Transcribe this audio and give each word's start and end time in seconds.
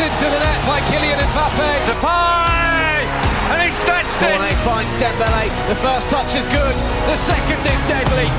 into 0.00 0.24
the 0.24 0.40
net 0.40 0.60
by 0.64 0.80
Kylian 0.88 1.20
Mbappe. 1.20 1.70
Depay! 1.90 3.04
And 3.52 3.60
he 3.60 3.70
stretched 3.74 4.08
it! 4.24 4.32
Cornet 4.32 4.56
finds 4.64 4.96
Dembele. 4.96 5.52
The 5.68 5.76
first 5.84 6.08
touch 6.08 6.32
is 6.32 6.48
good. 6.48 6.76
The 7.10 7.16
second 7.16 7.60
is 7.60 7.80
deadly. 7.84 8.30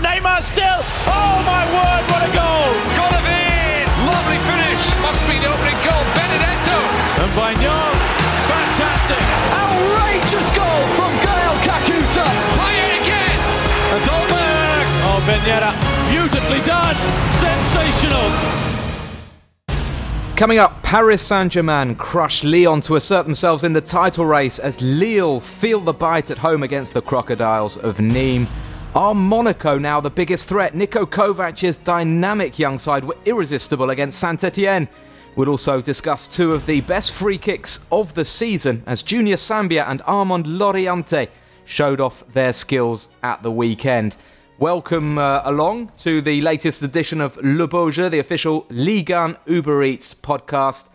Neymar 0.00 0.40
still. 0.40 0.80
Oh 1.04 1.36
my 1.44 1.68
word, 1.68 2.02
what 2.08 2.22
a 2.24 2.30
goal! 2.32 2.70
Golovin! 2.96 3.84
Lovely 4.08 4.40
finish. 4.48 4.82
Must 5.04 5.20
be 5.28 5.36
the 5.42 5.52
opening 5.52 5.76
goal. 5.84 6.04
Benedetto. 6.16 6.78
And 7.20 7.32
Bagnon, 7.36 7.96
fantastic. 8.48 9.20
Outrageous 9.52 10.48
goal 10.56 10.82
from 10.96 11.12
Gael 11.20 11.56
Kakuta. 11.66 12.24
Play 12.56 12.74
it 12.78 12.92
again. 13.04 13.38
A 13.90 13.98
Dolberg. 14.06 14.86
Oh, 15.12 15.20
Ben 15.28 15.42
Yedder, 15.44 15.74
beautifully 16.08 16.62
done. 16.64 16.96
Sensational. 17.42 18.73
Coming 20.36 20.58
up, 20.58 20.82
Paris 20.82 21.22
Saint 21.22 21.52
Germain 21.52 21.94
crush 21.94 22.42
Lyon 22.42 22.80
to 22.80 22.96
assert 22.96 23.24
themselves 23.24 23.62
in 23.62 23.72
the 23.72 23.80
title 23.80 24.26
race 24.26 24.58
as 24.58 24.80
Lille 24.80 25.38
feel 25.38 25.78
the 25.78 25.92
bite 25.92 26.28
at 26.28 26.38
home 26.38 26.64
against 26.64 26.92
the 26.92 27.00
Crocodiles 27.00 27.76
of 27.76 27.98
Nîmes. 27.98 28.48
Are 28.96 29.14
Monaco 29.14 29.78
now 29.78 30.00
the 30.00 30.10
biggest 30.10 30.48
threat? 30.48 30.72
Niko 30.72 31.06
Kovac's 31.06 31.76
dynamic 31.76 32.58
young 32.58 32.80
side 32.80 33.04
were 33.04 33.16
irresistible 33.24 33.90
against 33.90 34.18
Saint 34.18 34.42
Etienne. 34.42 34.88
We'll 35.36 35.50
also 35.50 35.80
discuss 35.80 36.26
two 36.26 36.52
of 36.52 36.66
the 36.66 36.80
best 36.80 37.12
free 37.12 37.38
kicks 37.38 37.78
of 37.92 38.12
the 38.14 38.24
season 38.24 38.82
as 38.86 39.04
Junior 39.04 39.36
Sambia 39.36 39.84
and 39.84 40.02
Armand 40.04 40.46
Laurienté 40.46 41.28
showed 41.64 42.00
off 42.00 42.24
their 42.32 42.52
skills 42.52 43.08
at 43.22 43.40
the 43.44 43.52
weekend. 43.52 44.16
Welcome 44.64 45.18
uh, 45.18 45.42
along 45.44 45.92
to 45.98 46.22
the 46.22 46.40
latest 46.40 46.80
edition 46.80 47.20
of 47.20 47.36
Le 47.42 47.68
Jeu, 47.90 48.08
the 48.08 48.18
official 48.18 48.64
Ligue 48.70 49.10
1 49.10 49.36
Uber 49.44 49.82
Eats 49.82 50.14
podcast. 50.14 50.86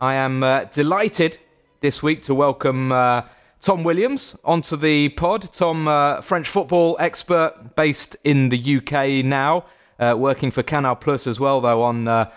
I 0.00 0.14
am 0.14 0.42
uh, 0.42 0.64
delighted 0.64 1.38
this 1.78 2.02
week 2.02 2.22
to 2.22 2.34
welcome 2.34 2.90
uh, 2.90 3.22
Tom 3.60 3.84
Williams 3.84 4.34
onto 4.42 4.74
the 4.76 5.10
pod. 5.10 5.52
Tom, 5.52 5.86
uh, 5.86 6.20
French 6.20 6.48
football 6.48 6.96
expert 6.98 7.76
based 7.76 8.16
in 8.24 8.48
the 8.48 8.78
UK 8.78 9.24
now, 9.24 9.66
uh, 10.00 10.16
working 10.18 10.50
for 10.50 10.64
Canal 10.64 10.96
Plus 10.96 11.28
as 11.28 11.38
well, 11.38 11.60
though 11.60 11.84
on 11.84 12.08
uh, 12.08 12.28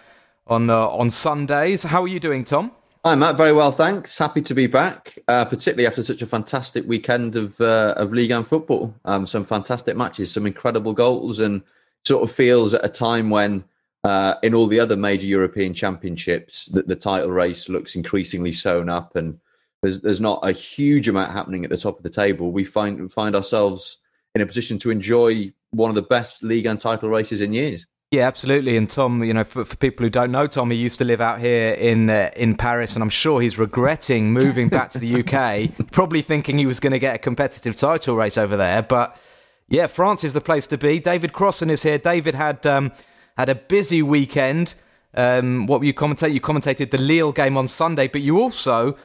on 0.46 0.70
on 0.70 1.10
Sundays. 1.10 1.82
How 1.82 2.04
are 2.04 2.08
you 2.08 2.20
doing, 2.20 2.46
Tom? 2.46 2.72
Hi, 3.06 3.14
Matt. 3.14 3.38
Very 3.38 3.52
well, 3.52 3.72
thanks. 3.72 4.18
Happy 4.18 4.42
to 4.42 4.56
be 4.56 4.66
back, 4.66 5.20
uh, 5.28 5.46
particularly 5.46 5.86
after 5.86 6.02
such 6.02 6.24
a 6.24 6.26
fantastic 6.26 6.88
weekend 6.88 7.36
of 7.36 7.62
uh, 7.62 7.94
of 7.98 8.12
Ligue 8.12 8.32
1 8.32 8.46
football. 8.46 8.96
Um, 9.06 9.28
some 9.28 9.44
fantastic 9.44 9.96
matches, 9.96 10.32
some 10.32 10.48
incredible 10.48 10.92
goals, 10.92 11.40
and 11.40 11.62
sort 12.04 12.24
of 12.24 12.36
feels 12.36 12.74
at 12.74 12.84
a 12.84 12.90
time 12.90 13.30
when, 13.30 13.64
uh, 14.04 14.34
in 14.42 14.56
all 14.56 14.66
the 14.66 14.80
other 14.80 14.98
major 14.98 15.28
European 15.28 15.76
championships, 15.76 16.66
that 16.70 16.88
the 16.88 16.96
title 16.96 17.30
race 17.30 17.70
looks 17.70 17.96
increasingly 17.96 18.52
sewn 18.52 18.90
up, 18.90 19.16
and 19.16 19.40
there's 19.84 20.02
there's 20.02 20.20
not 20.20 20.40
a 20.42 20.52
huge 20.52 21.08
amount 21.08 21.32
happening 21.32 21.64
at 21.64 21.70
the 21.70 21.78
top 21.78 21.98
of 21.98 22.04
the 22.04 22.10
table. 22.10 22.52
We 22.52 22.64
find 22.64 23.14
find 23.14 23.36
ourselves 23.36 24.00
in 24.34 24.42
a 24.42 24.48
position 24.48 24.80
to 24.80 24.90
enjoy 24.90 25.54
one 25.70 25.90
of 25.92 25.96
the 25.96 26.02
best 26.02 26.42
league 26.42 26.66
and 26.66 26.80
title 26.80 27.10
races 27.10 27.42
in 27.42 27.54
years. 27.54 27.86
Yeah, 28.12 28.28
absolutely. 28.28 28.78
And 28.78 28.90
Tom, 28.90 29.24
you 29.24 29.34
know, 29.34 29.44
for, 29.44 29.66
for 29.66 29.76
people 29.76 30.04
who 30.04 30.10
don't 30.10 30.32
know, 30.32 30.48
Tom, 30.48 30.72
he 30.72 30.78
used 30.78 31.00
to 31.00 31.04
live 31.06 31.20
out 31.20 31.40
here 31.40 31.74
in 31.74 32.10
uh, 32.10 32.30
in 32.36 32.56
Paris, 32.56 32.96
and 32.96 33.04
I'm 33.04 33.10
sure 33.10 33.42
he's 33.42 33.58
regretting 33.58 34.32
moving 34.32 34.70
back 34.70 34.90
to 34.92 35.00
the 35.00 35.22
UK. 35.22 35.72
probably 35.92 36.22
thinking 36.22 36.58
he 36.58 36.66
was 36.66 36.80
going 36.80 36.94
to 36.94 37.00
get 37.00 37.16
a 37.16 37.18
competitive 37.18 37.76
title 37.76 38.16
race 38.16 38.38
over 38.38 38.56
there. 38.56 38.84
But 38.84 39.18
yeah, 39.68 39.88
France 39.88 40.24
is 40.24 40.34
the 40.34 40.42
place 40.42 40.68
to 40.68 40.78
be. 40.78 41.00
David 41.00 41.34
Crossan 41.34 41.70
is 41.70 41.84
here. 41.84 41.98
David 41.98 42.36
had 42.36 42.66
um, 42.68 42.92
had 43.38 43.50
a 43.50 43.56
busy 43.56 44.02
weekend. 44.02 44.76
Um, 45.16 45.66
what 45.66 45.80
were 45.80 45.86
you 45.86 45.94
commentate? 45.94 46.34
You 46.34 46.42
commentated 46.42 46.92
the 46.92 47.00
Lille 47.00 47.32
game 47.32 47.58
on 47.58 47.68
Sunday, 47.68 48.08
but 48.08 48.22
you 48.22 48.40
also 48.40 48.98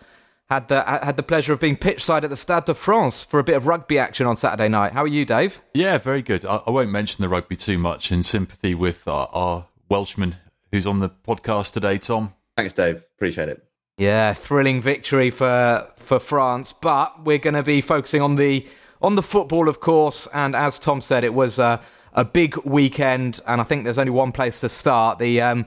had 0.51 0.67
the 0.69 0.83
had 0.83 1.17
the 1.17 1.23
pleasure 1.23 1.53
of 1.53 1.61
being 1.61 1.77
pitchside 1.77 2.25
at 2.25 2.31
the 2.31 2.37
Stade 2.37 2.65
de 2.65 2.75
France 2.75 3.25
for 3.25 3.39
a 3.39 3.45
bit 3.45 3.57
of 3.57 3.67
rugby 3.67 3.99
action 3.99 4.27
on 4.27 4.37
Saturday 4.37 4.69
night. 4.69 4.93
How 4.93 5.05
are 5.05 5.09
you, 5.09 5.25
Dave? 5.25 5.61
Yeah, 5.75 5.97
very 5.99 6.23
good. 6.23 6.45
I, 6.45 6.61
I 6.67 6.71
won't 6.71 6.91
mention 6.91 7.23
the 7.23 7.29
rugby 7.29 7.57
too 7.57 7.79
much 7.79 8.11
in 8.11 8.23
sympathy 8.25 8.75
with 8.75 9.07
our, 9.07 9.29
our 9.33 9.67
Welshman 9.89 10.37
who's 10.73 10.87
on 10.87 10.99
the 10.99 11.09
podcast 11.09 11.73
today, 11.73 11.99
Tom. 11.99 12.35
Thanks, 12.57 12.73
Dave. 12.73 12.97
Appreciate 13.17 13.49
it. 13.49 13.65
Yeah, 13.97 14.33
thrilling 14.33 14.83
victory 14.83 15.31
for 15.31 15.89
for 15.97 16.19
France, 16.19 16.73
but 16.73 17.25
we're 17.25 17.39
going 17.39 17.55
to 17.55 17.63
be 17.63 17.81
focusing 17.81 18.21
on 18.21 18.35
the 18.35 18.67
on 19.01 19.15
the 19.15 19.23
football, 19.23 19.69
of 19.69 19.81
course. 19.81 20.27
And 20.35 20.57
as 20.57 20.81
Tom 20.81 21.01
said, 21.01 21.23
it 21.23 21.33
was 21.33 21.61
a, 21.61 21.81
a 22.13 22.25
big 22.25 22.57
weekend, 22.65 23.41
and 23.47 23.61
I 23.61 23.65
think 23.65 23.85
there's 23.85 23.99
only 23.99 24.11
one 24.11 24.33
place 24.33 24.61
to 24.63 24.69
start. 24.69 25.21
The 25.21 25.41
um, 25.43 25.67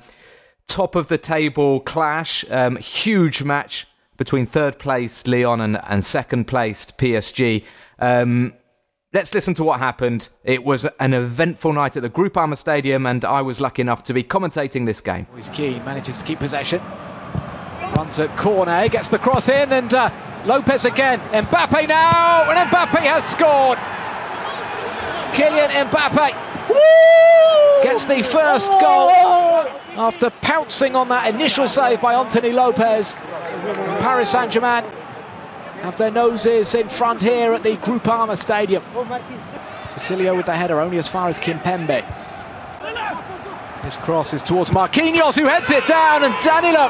top 0.68 0.96
of 0.96 1.08
the 1.08 1.18
table 1.18 1.80
clash, 1.80 2.44
um, 2.52 2.76
huge 2.76 3.44
match 3.44 3.88
between 4.18 4.46
third 4.46 4.80
place 4.80 5.26
Lyon 5.28 5.62
and, 5.62 5.80
and 5.88 6.06
second 6.06 6.46
placed 6.46 6.98
PSG. 6.98 7.64
Um, 8.00 8.54
let's 9.14 9.34
listen 9.34 9.54
to 9.56 9.64
what 9.64 9.80
happened. 9.80 10.30
It 10.44 10.64
was 10.64 10.86
an 11.00 11.14
eventful 11.14 11.74
night 11.74 11.96
at 11.96 12.04
the 12.04 12.10
Groupama 12.10 12.58
Stadium, 12.58 13.06
and 13.06 13.24
I 13.26 13.42
was 13.42 13.62
lucky 13.62 13.82
enough 13.82 14.04
to 14.04 14.14
be 14.14 14.24
commentating 14.24 14.86
this 14.86 15.02
game. 15.02 15.28
He's 15.36 15.50
key, 15.50 15.80
manages 15.80 16.18
to 16.18 16.26
keep 16.26 16.40
possession. 16.40 16.82
Runs 17.96 18.20
at 18.20 18.36
corner, 18.38 18.88
gets 18.90 19.10
the 19.10 19.20
cross 19.20 19.50
in, 19.50 19.72
and 19.72 19.94
uh, 19.94 20.10
Lopez 20.46 20.86
again. 20.86 21.20
Mbappe 21.32 21.88
now, 21.88 22.50
and 22.50 22.70
Mbappe 22.70 23.00
has 23.00 23.24
scored. 23.24 23.78
Kylian 25.34 25.70
Mbappe 25.90 26.34
gets 27.84 28.06
the 28.06 28.24
first 28.24 28.72
goal 28.72 29.83
after 29.98 30.30
pouncing 30.30 30.96
on 30.96 31.10
that 31.10 31.34
initial 31.34 31.68
save 31.68 32.02
by 32.02 32.14
Anthony 32.14 32.52
Lopez. 32.52 33.14
Paris 34.00 34.32
Saint-Germain 34.32 34.84
have 35.82 35.98
their 35.98 36.12
noses 36.12 36.74
in 36.76 36.90
front 36.90 37.22
here 37.22 37.54
at 37.54 37.64
the 37.64 37.76
Groupama 37.78 38.38
Stadium. 38.38 38.84
Tacilio 39.92 40.36
with 40.36 40.46
the 40.46 40.54
header 40.54 40.80
only 40.80 40.98
as 40.98 41.08
far 41.08 41.30
as 41.30 41.40
Kimpembe. 41.40 42.04
His 43.84 43.98
cross 43.98 44.34
is 44.34 44.42
towards 44.42 44.70
Marquinhos 44.70 45.38
who 45.38 45.46
heads 45.46 45.70
it 45.70 45.86
down 45.86 46.24
and 46.24 46.34
Danilo 46.44 46.90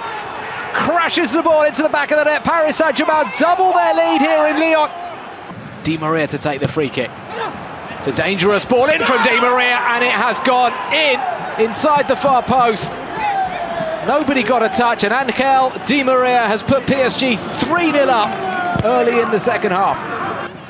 crashes 0.74 1.32
the 1.32 1.42
ball 1.42 1.64
into 1.64 1.82
the 1.82 1.90
back 1.90 2.12
of 2.12 2.18
the 2.18 2.24
net. 2.24 2.44
Paris 2.44 2.78
Saint-Germain 2.78 3.32
double 3.38 3.74
their 3.74 3.94
lead 3.94 4.22
here 4.22 4.48
in 4.48 4.60
Lyon. 4.60 4.90
Di 5.84 5.98
Maria 5.98 6.28
to 6.28 6.38
take 6.38 6.62
the 6.62 6.68
free 6.68 6.90
kick. 6.90 7.12
It's 7.98 8.08
a 8.08 8.14
dangerous 8.14 8.64
ball 8.64 8.90
in 8.90 9.04
from 9.04 9.24
Di 9.24 9.40
Maria 9.40 9.76
and 9.76 10.04
it 10.04 10.12
has 10.12 10.40
gone 10.42 10.72
in 10.94 11.20
inside 11.60 12.08
the 12.08 12.16
far 12.16 12.42
post. 12.44 12.92
Nobody 14.08 14.44
got 14.44 14.64
a 14.64 14.70
touch, 14.70 15.04
and 15.04 15.14
Angel 15.14 15.72
Di 15.86 16.04
Maria 16.04 16.46
has 16.46 16.62
put 16.62 16.84
PSG 16.84 17.40
3 17.40 17.92
0 17.92 18.06
up 18.06 18.84
early 18.84 19.20
in 19.22 19.32
the 19.32 19.40
second 19.40 19.72
half. 19.72 19.98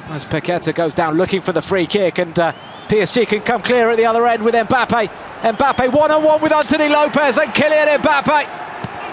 As 0.10 0.26
Paqueta 0.26 0.74
goes 0.74 0.94
down 0.94 1.18
looking 1.18 1.42
for 1.42 1.52
the 1.52 1.62
free 1.62 1.88
kick, 1.88 2.20
and 2.20 2.38
uh, 2.38 2.54
PSG 2.88 3.28
can 3.28 3.42
come 3.42 3.62
clear 3.62 3.90
at 3.90 3.98
the 3.98 4.06
other 4.06 4.28
end 4.28 4.44
with 4.44 4.54
Mbappe. 4.54 5.10
Mbappe 5.42 5.92
one 5.92 6.12
on 6.12 6.24
one 6.24 6.42
with 6.42 6.52
Anthony 6.52 6.90
Lopez, 6.90 7.38
and 7.38 7.52
Kylian 7.54 7.98
Mbappe 7.98 8.44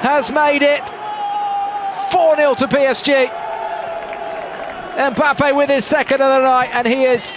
has 0.02 0.30
made 0.30 0.62
it 0.62 0.80
4 2.12 2.36
0 2.36 2.54
to 2.54 2.66
PSG. 2.66 3.28
Mbappe 4.96 5.56
with 5.56 5.70
his 5.70 5.86
second 5.86 6.20
of 6.20 6.28
the 6.28 6.40
night, 6.40 6.68
and 6.72 6.86
he 6.86 7.04
is 7.04 7.36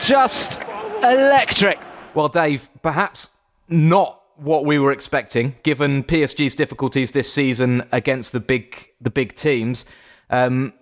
just 0.00 0.62
electric. 1.02 1.78
Well, 2.14 2.28
Dave, 2.28 2.68
perhaps 2.82 3.30
not 3.68 4.20
what 4.36 4.64
we 4.64 4.78
were 4.78 4.92
expecting, 4.92 5.54
given 5.62 6.02
PSG's 6.04 6.54
difficulties 6.54 7.12
this 7.12 7.32
season 7.32 7.86
against 7.92 8.32
the 8.32 8.40
big 8.40 8.88
the 9.00 9.10
big 9.10 9.34
teams. 9.34 9.84
Um, 10.30 10.72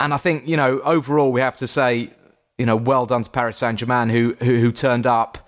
and 0.00 0.14
I 0.14 0.16
think 0.16 0.46
you 0.48 0.56
know 0.56 0.80
overall 0.80 1.32
we 1.32 1.40
have 1.40 1.56
to 1.58 1.68
say 1.68 2.12
you 2.58 2.66
know 2.66 2.76
well 2.76 3.06
done 3.06 3.22
to 3.22 3.30
Paris 3.30 3.58
Saint 3.58 3.78
Germain 3.78 4.08
who, 4.08 4.34
who 4.40 4.58
who 4.58 4.72
turned 4.72 5.06
up, 5.06 5.38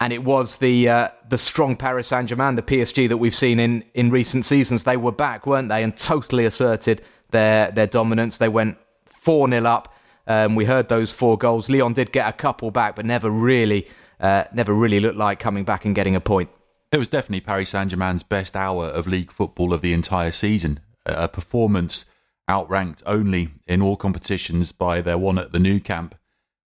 and 0.00 0.12
it 0.12 0.24
was 0.24 0.58
the 0.58 0.88
uh, 0.88 1.08
the 1.28 1.38
strong 1.38 1.76
Paris 1.76 2.08
Saint 2.08 2.28
Germain, 2.28 2.54
the 2.54 2.62
PSG 2.62 3.08
that 3.08 3.16
we've 3.16 3.34
seen 3.34 3.58
in 3.58 3.84
in 3.94 4.10
recent 4.10 4.44
seasons. 4.44 4.84
They 4.84 4.96
were 4.96 5.12
back, 5.12 5.46
weren't 5.46 5.68
they, 5.68 5.82
and 5.82 5.96
totally 5.96 6.46
asserted 6.46 7.02
their 7.30 7.70
their 7.70 7.86
dominance. 7.86 8.38
They 8.38 8.48
went 8.48 8.78
four 9.06 9.48
0 9.48 9.64
up. 9.64 9.94
Um, 10.26 10.54
we 10.54 10.64
heard 10.64 10.88
those 10.88 11.10
four 11.10 11.36
goals. 11.36 11.68
Lyon 11.68 11.92
did 11.92 12.12
get 12.12 12.28
a 12.28 12.32
couple 12.32 12.70
back, 12.70 12.96
but 12.96 13.04
never 13.04 13.28
really, 13.30 13.86
uh, 14.24 14.44
never 14.54 14.72
really 14.72 15.00
looked 15.00 15.18
like 15.18 15.38
coming 15.38 15.64
back 15.64 15.84
and 15.84 15.94
getting 15.94 16.16
a 16.16 16.20
point. 16.20 16.48
It 16.90 16.98
was 16.98 17.08
definitely 17.08 17.42
Paris 17.42 17.70
Saint 17.70 17.90
Germain's 17.90 18.22
best 18.22 18.56
hour 18.56 18.86
of 18.86 19.06
league 19.06 19.30
football 19.30 19.74
of 19.74 19.82
the 19.82 19.92
entire 19.92 20.32
season. 20.32 20.80
A 21.04 21.28
performance 21.28 22.06
outranked 22.48 23.02
only 23.04 23.50
in 23.66 23.82
all 23.82 23.96
competitions 23.96 24.72
by 24.72 25.02
their 25.02 25.18
one 25.18 25.38
at 25.38 25.52
the 25.52 25.58
Nou 25.58 25.78
Camp, 25.78 26.14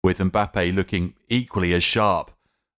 with 0.04 0.19
Mbappe 0.19 0.75
looking 0.75 1.15
equally 1.30 1.74
as 1.74 1.83
sharp 1.83 2.30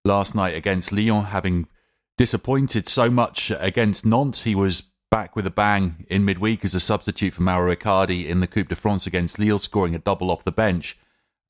last 0.02 0.34
night 0.34 0.54
against 0.54 0.92
Lyon, 0.92 1.26
having 1.26 1.68
disappointed 2.16 2.88
so 2.88 3.10
much 3.10 3.52
against 3.58 4.06
Nantes. 4.06 4.44
He 4.44 4.54
was 4.54 4.84
back 5.10 5.36
with 5.36 5.46
a 5.46 5.50
bang 5.50 6.06
in 6.08 6.24
midweek 6.24 6.64
as 6.64 6.74
a 6.74 6.80
substitute 6.80 7.34
for 7.34 7.42
Mauro 7.42 7.74
Icardi 7.74 8.26
in 8.26 8.40
the 8.40 8.46
Coupe 8.46 8.68
de 8.68 8.76
France 8.76 9.06
against 9.06 9.38
Lille, 9.38 9.58
scoring 9.58 9.94
a 9.94 9.98
double 9.98 10.30
off 10.30 10.44
the 10.44 10.52
bench. 10.52 10.96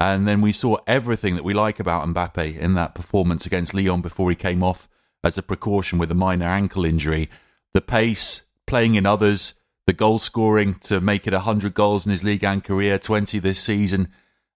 And 0.00 0.26
then 0.26 0.40
we 0.40 0.52
saw 0.52 0.78
everything 0.86 1.36
that 1.36 1.44
we 1.44 1.52
like 1.52 1.78
about 1.78 2.08
Mbappe 2.08 2.58
in 2.58 2.72
that 2.72 2.94
performance 2.94 3.44
against 3.44 3.74
Lyon 3.74 4.00
before 4.00 4.30
he 4.30 4.34
came 4.34 4.62
off 4.62 4.88
as 5.22 5.36
a 5.36 5.42
precaution 5.42 5.98
with 5.98 6.10
a 6.10 6.14
minor 6.14 6.46
ankle 6.46 6.86
injury. 6.86 7.28
The 7.74 7.82
pace, 7.82 8.42
playing 8.66 8.94
in 8.94 9.04
others, 9.04 9.52
the 9.86 9.92
goal 9.92 10.18
scoring 10.18 10.74
to 10.74 11.02
make 11.02 11.26
it 11.26 11.34
100 11.34 11.74
goals 11.74 12.06
in 12.06 12.12
his 12.12 12.24
league 12.24 12.44
and 12.44 12.64
career, 12.64 12.98
20 12.98 13.38
this 13.40 13.60
season. 13.60 14.08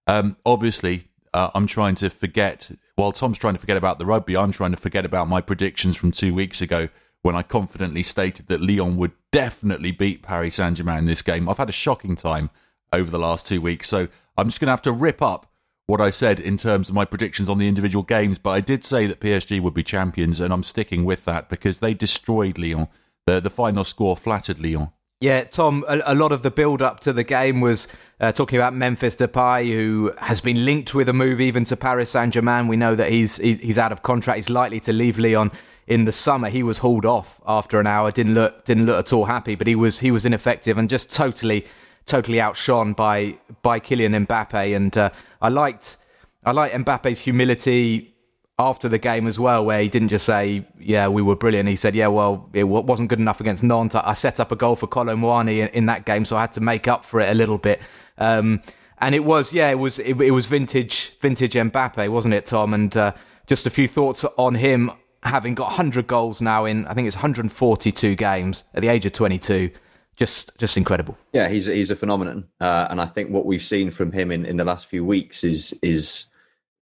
Um, 0.07 0.37
obviously, 0.45 1.09
uh, 1.31 1.51
I'm 1.53 1.67
trying 1.67 1.93
to 1.95 2.09
forget, 2.09 2.71
while 2.95 3.11
Tom's 3.11 3.37
trying 3.37 3.53
to 3.53 3.59
forget 3.59 3.77
about 3.77 3.99
the 3.99 4.05
rugby, 4.05 4.35
I'm 4.35 4.51
trying 4.51 4.71
to 4.71 4.77
forget 4.77 5.05
about 5.05 5.27
my 5.27 5.41
predictions 5.41 5.95
from 5.95 6.11
two 6.11 6.33
weeks 6.33 6.59
ago 6.59 6.89
when 7.21 7.35
I 7.35 7.43
confidently 7.43 8.01
stated 8.01 8.47
that 8.47 8.61
Lyon 8.61 8.97
would 8.97 9.11
definitely 9.31 9.91
beat 9.91 10.23
Paris 10.23 10.55
Saint 10.55 10.77
Germain 10.77 10.99
in 10.99 11.05
this 11.05 11.21
game. 11.21 11.47
I've 11.47 11.57
had 11.57 11.69
a 11.69 11.73
shocking 11.73 12.15
time 12.15 12.49
over 12.93 13.11
the 13.11 13.19
last 13.19 13.45
two 13.45 13.61
weeks, 13.61 13.89
so 13.89 14.07
I'm 14.37 14.47
just 14.47 14.59
going 14.59 14.67
to 14.67 14.73
have 14.73 14.81
to 14.83 14.91
rip 14.91 15.21
up 15.21 15.51
what 15.87 16.01
I 16.01 16.09
said 16.09 16.39
in 16.39 16.57
terms 16.57 16.89
of 16.89 16.95
my 16.95 17.05
predictions 17.05 17.47
on 17.47 17.57
the 17.57 17.67
individual 17.67 18.03
games. 18.03 18.39
But 18.39 18.51
I 18.51 18.59
did 18.59 18.83
say 18.83 19.05
that 19.07 19.19
PSG 19.19 19.61
would 19.61 19.73
be 19.73 19.83
champions, 19.83 20.39
and 20.39 20.53
I'm 20.53 20.63
sticking 20.63 21.05
with 21.05 21.25
that 21.25 21.49
because 21.49 21.79
they 21.79 21.93
destroyed 21.93 22.57
Lyon. 22.57 22.87
The, 23.27 23.39
the 23.39 23.49
final 23.49 23.83
score 23.83 24.15
flattered 24.15 24.59
Lyon. 24.59 24.89
Yeah, 25.21 25.45
Tom, 25.45 25.85
a, 25.87 26.01
a, 26.05 26.15
lot 26.15 26.31
of 26.31 26.43
the 26.43 26.51
build 26.51 26.81
up 26.81 26.99
to 27.01 27.13
the 27.13 27.23
game 27.23 27.61
was 27.61 27.87
uh, 28.19 28.31
talking 28.31 28.59
about 28.59 28.75
Memphis 28.75 29.15
Depay, 29.15 29.71
who 29.71 30.11
has 30.19 30.41
been 30.41 30.65
linked 30.65 30.93
with 30.93 31.07
a 31.07 31.13
move 31.13 31.39
even 31.39 31.63
to 31.65 31.77
Paris 31.77 32.11
Saint 32.11 32.33
Germain. 32.33 32.67
We 32.67 32.75
know 32.75 32.95
that 32.95 33.11
he's, 33.11 33.37
he's, 33.37 33.77
out 33.77 33.93
of 33.93 34.03
contract. 34.03 34.35
He's 34.35 34.49
likely 34.49 34.81
to 34.81 34.93
leave 34.93 35.17
Lyon 35.17 35.51
in 35.87 36.03
the 36.03 36.11
summer. 36.11 36.49
He 36.49 36.63
was 36.63 36.79
hauled 36.79 37.05
off 37.05 37.39
after 37.47 37.79
an 37.79 37.87
hour. 37.87 38.11
Didn't 38.11 38.33
look 38.33 38.65
didn't 38.65 38.85
look 38.85 38.99
at 38.99 39.13
all 39.13 39.25
happy, 39.25 39.55
but 39.55 39.67
he 39.67 39.75
was 39.75 39.99
he 39.99 40.11
was 40.11 40.25
ineffective 40.25 40.77
and 40.77 40.89
just 40.89 41.09
totally 41.09 41.65
totally 42.05 42.39
outshone 42.41 42.93
by 42.93 43.37
by 43.61 43.79
Kylian 43.79 44.25
Mbappe. 44.25 44.75
And 44.75 44.97
uh, 44.97 45.09
I 45.41 45.49
liked 45.49 45.97
I 46.43 46.51
liked 46.51 46.75
Mbappe's 46.75 47.19
humility 47.19 48.13
after 48.57 48.87
the 48.87 48.97
game 48.97 49.27
as 49.27 49.37
well, 49.37 49.65
where 49.65 49.81
he 49.81 49.89
didn't 49.89 50.09
just 50.09 50.25
say, 50.25 50.65
"Yeah, 50.79 51.07
we 51.07 51.21
were 51.21 51.35
brilliant." 51.35 51.67
He 51.67 51.75
said, 51.75 51.95
"Yeah, 51.95 52.07
well, 52.07 52.49
it 52.53 52.63
wasn't 52.63 53.09
good 53.09 53.19
enough 53.19 53.41
against 53.41 53.63
Nantes. 53.63 53.95
I 53.95 54.13
set 54.13 54.39
up 54.39 54.51
a 54.51 54.55
goal 54.55 54.75
for 54.75 54.87
Muani 54.87 55.59
in, 55.59 55.67
in 55.69 55.85
that 55.87 56.05
game, 56.05 56.25
so 56.25 56.37
I 56.37 56.41
had 56.41 56.51
to 56.53 56.61
make 56.61 56.87
up 56.87 57.03
for 57.03 57.19
it 57.19 57.29
a 57.29 57.33
little 57.33 57.57
bit." 57.57 57.81
Um, 58.17 58.61
and 58.99 59.13
it 59.13 59.25
was, 59.25 59.51
yeah, 59.51 59.69
it 59.69 59.77
was, 59.77 59.99
it, 59.99 60.19
it, 60.21 60.31
was 60.31 60.45
vintage, 60.45 61.17
vintage 61.19 61.53
Mbappe, 61.53 62.09
wasn't 62.09 62.33
it, 62.33 62.45
Tom? 62.45 62.73
And 62.73 62.95
uh, 62.95 63.13
just 63.45 63.65
a 63.65 63.69
few 63.69 63.87
thoughts 63.89 64.23
on 64.37 64.55
him 64.55 64.91
having 65.23 65.53
got 65.55 65.65
100 65.65 66.07
goals 66.07 66.41
now 66.41 66.65
in, 66.65 66.85
I 66.87 66.93
think 66.93 67.07
it's 67.07 67.17
142 67.17 68.15
games 68.15 68.63
at 68.73 68.81
the 68.81 68.87
age 68.87 69.05
of 69.05 69.13
22 69.13 69.71
just 70.15 70.57
just 70.57 70.77
incredible. 70.77 71.17
Yeah, 71.33 71.49
he's 71.49 71.65
he's 71.65 71.91
a 71.91 71.95
phenomenon, 71.95 72.47
uh, 72.59 72.87
and 72.89 73.01
I 73.01 73.05
think 73.05 73.29
what 73.29 73.45
we've 73.45 73.63
seen 73.63 73.91
from 73.91 74.11
him 74.11 74.31
in, 74.31 74.45
in 74.45 74.57
the 74.57 74.65
last 74.65 74.87
few 74.87 75.03
weeks 75.03 75.43
is 75.43 75.77
is 75.81 76.25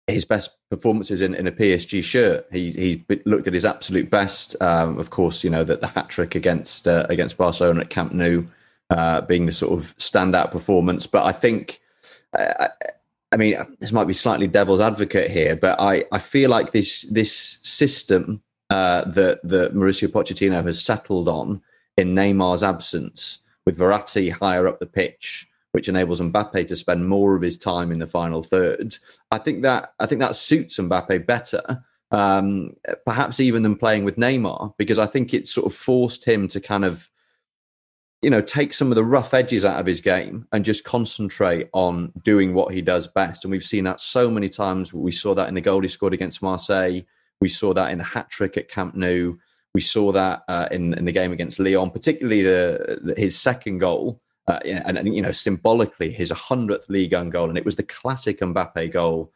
his 0.06 0.24
best 0.24 0.56
performances 0.70 1.20
in, 1.20 1.34
in 1.34 1.46
a 1.46 1.52
PSG 1.52 2.02
shirt. 2.02 2.46
He 2.50 2.72
he 2.72 3.04
looked 3.26 3.46
at 3.46 3.52
his 3.52 3.64
absolute 3.64 4.10
best. 4.10 4.60
Um, 4.62 4.98
of 4.98 5.10
course, 5.10 5.44
you 5.44 5.50
know 5.50 5.64
that 5.64 5.80
the 5.80 5.86
hat 5.86 6.08
trick 6.08 6.34
against 6.34 6.88
uh, 6.88 7.06
against 7.08 7.36
Barcelona 7.36 7.80
at 7.80 7.90
Camp 7.90 8.12
Nou 8.12 8.46
uh, 8.90 9.20
being 9.22 9.46
the 9.46 9.52
sort 9.52 9.78
of 9.78 9.96
standout 9.98 10.50
performance. 10.50 11.06
But 11.06 11.24
I 11.24 11.32
think, 11.32 11.80
uh, 12.38 12.68
I 13.32 13.36
mean, 13.36 13.56
this 13.80 13.92
might 13.92 14.06
be 14.06 14.14
slightly 14.14 14.46
devil's 14.46 14.80
advocate 14.80 15.30
here, 15.30 15.56
but 15.56 15.80
I, 15.80 16.04
I 16.10 16.18
feel 16.18 16.50
like 16.50 16.72
this 16.72 17.02
this 17.02 17.58
system 17.62 18.42
uh, 18.70 19.04
that 19.10 19.40
that 19.44 19.74
Mauricio 19.74 20.08
Pochettino 20.08 20.64
has 20.64 20.82
settled 20.82 21.28
on 21.28 21.60
in 21.98 22.14
Neymar's 22.14 22.62
absence, 22.62 23.40
with 23.66 23.78
Verratti 23.78 24.32
higher 24.32 24.66
up 24.66 24.78
the 24.78 24.86
pitch 24.86 25.48
which 25.72 25.88
enables 25.88 26.20
Mbappe 26.20 26.66
to 26.66 26.76
spend 26.76 27.08
more 27.08 27.36
of 27.36 27.42
his 27.42 27.58
time 27.58 27.92
in 27.92 27.98
the 27.98 28.06
final 28.06 28.42
third. 28.42 28.96
I 29.30 29.38
think 29.38 29.62
that 29.62 29.92
I 30.00 30.06
think 30.06 30.20
that 30.20 30.36
suits 30.36 30.78
Mbappe 30.78 31.26
better, 31.26 31.84
um, 32.10 32.74
perhaps 33.04 33.40
even 33.40 33.62
than 33.62 33.76
playing 33.76 34.04
with 34.04 34.16
Neymar, 34.16 34.74
because 34.78 34.98
I 34.98 35.06
think 35.06 35.34
it 35.34 35.46
sort 35.46 35.66
of 35.66 35.74
forced 35.74 36.24
him 36.24 36.48
to 36.48 36.60
kind 36.60 36.84
of, 36.84 37.10
you 38.22 38.30
know, 38.30 38.40
take 38.40 38.72
some 38.72 38.90
of 38.90 38.96
the 38.96 39.04
rough 39.04 39.34
edges 39.34 39.64
out 39.64 39.78
of 39.78 39.86
his 39.86 40.00
game 40.00 40.46
and 40.52 40.64
just 40.64 40.84
concentrate 40.84 41.68
on 41.72 42.12
doing 42.22 42.54
what 42.54 42.72
he 42.72 42.80
does 42.80 43.06
best. 43.06 43.44
And 43.44 43.52
we've 43.52 43.62
seen 43.62 43.84
that 43.84 44.00
so 44.00 44.30
many 44.30 44.48
times. 44.48 44.92
We 44.92 45.12
saw 45.12 45.34
that 45.34 45.48
in 45.48 45.54
the 45.54 45.60
goal 45.60 45.82
he 45.82 45.88
scored 45.88 46.14
against 46.14 46.42
Marseille. 46.42 47.02
We 47.40 47.48
saw 47.48 47.74
that 47.74 47.92
in 47.92 47.98
the 47.98 48.04
hat 48.04 48.30
trick 48.30 48.56
at 48.56 48.68
Camp 48.68 48.94
Nou. 48.94 49.36
We 49.78 49.82
saw 49.82 50.10
that 50.10 50.42
uh, 50.48 50.66
in, 50.72 50.92
in 50.94 51.04
the 51.04 51.12
game 51.12 51.30
against 51.30 51.60
Lyon, 51.60 51.90
particularly 51.90 52.42
the, 52.42 52.98
the 53.00 53.14
his 53.16 53.38
second 53.38 53.78
goal 53.78 54.20
uh, 54.48 54.58
and, 54.64 54.98
and, 54.98 55.14
you 55.14 55.22
know, 55.22 55.30
symbolically, 55.30 56.10
his 56.10 56.32
100th 56.32 56.88
league 56.88 57.12
goal. 57.30 57.48
And 57.48 57.56
it 57.56 57.64
was 57.64 57.76
the 57.76 57.84
classic 57.84 58.40
Mbappe 58.40 58.90
goal. 58.90 59.32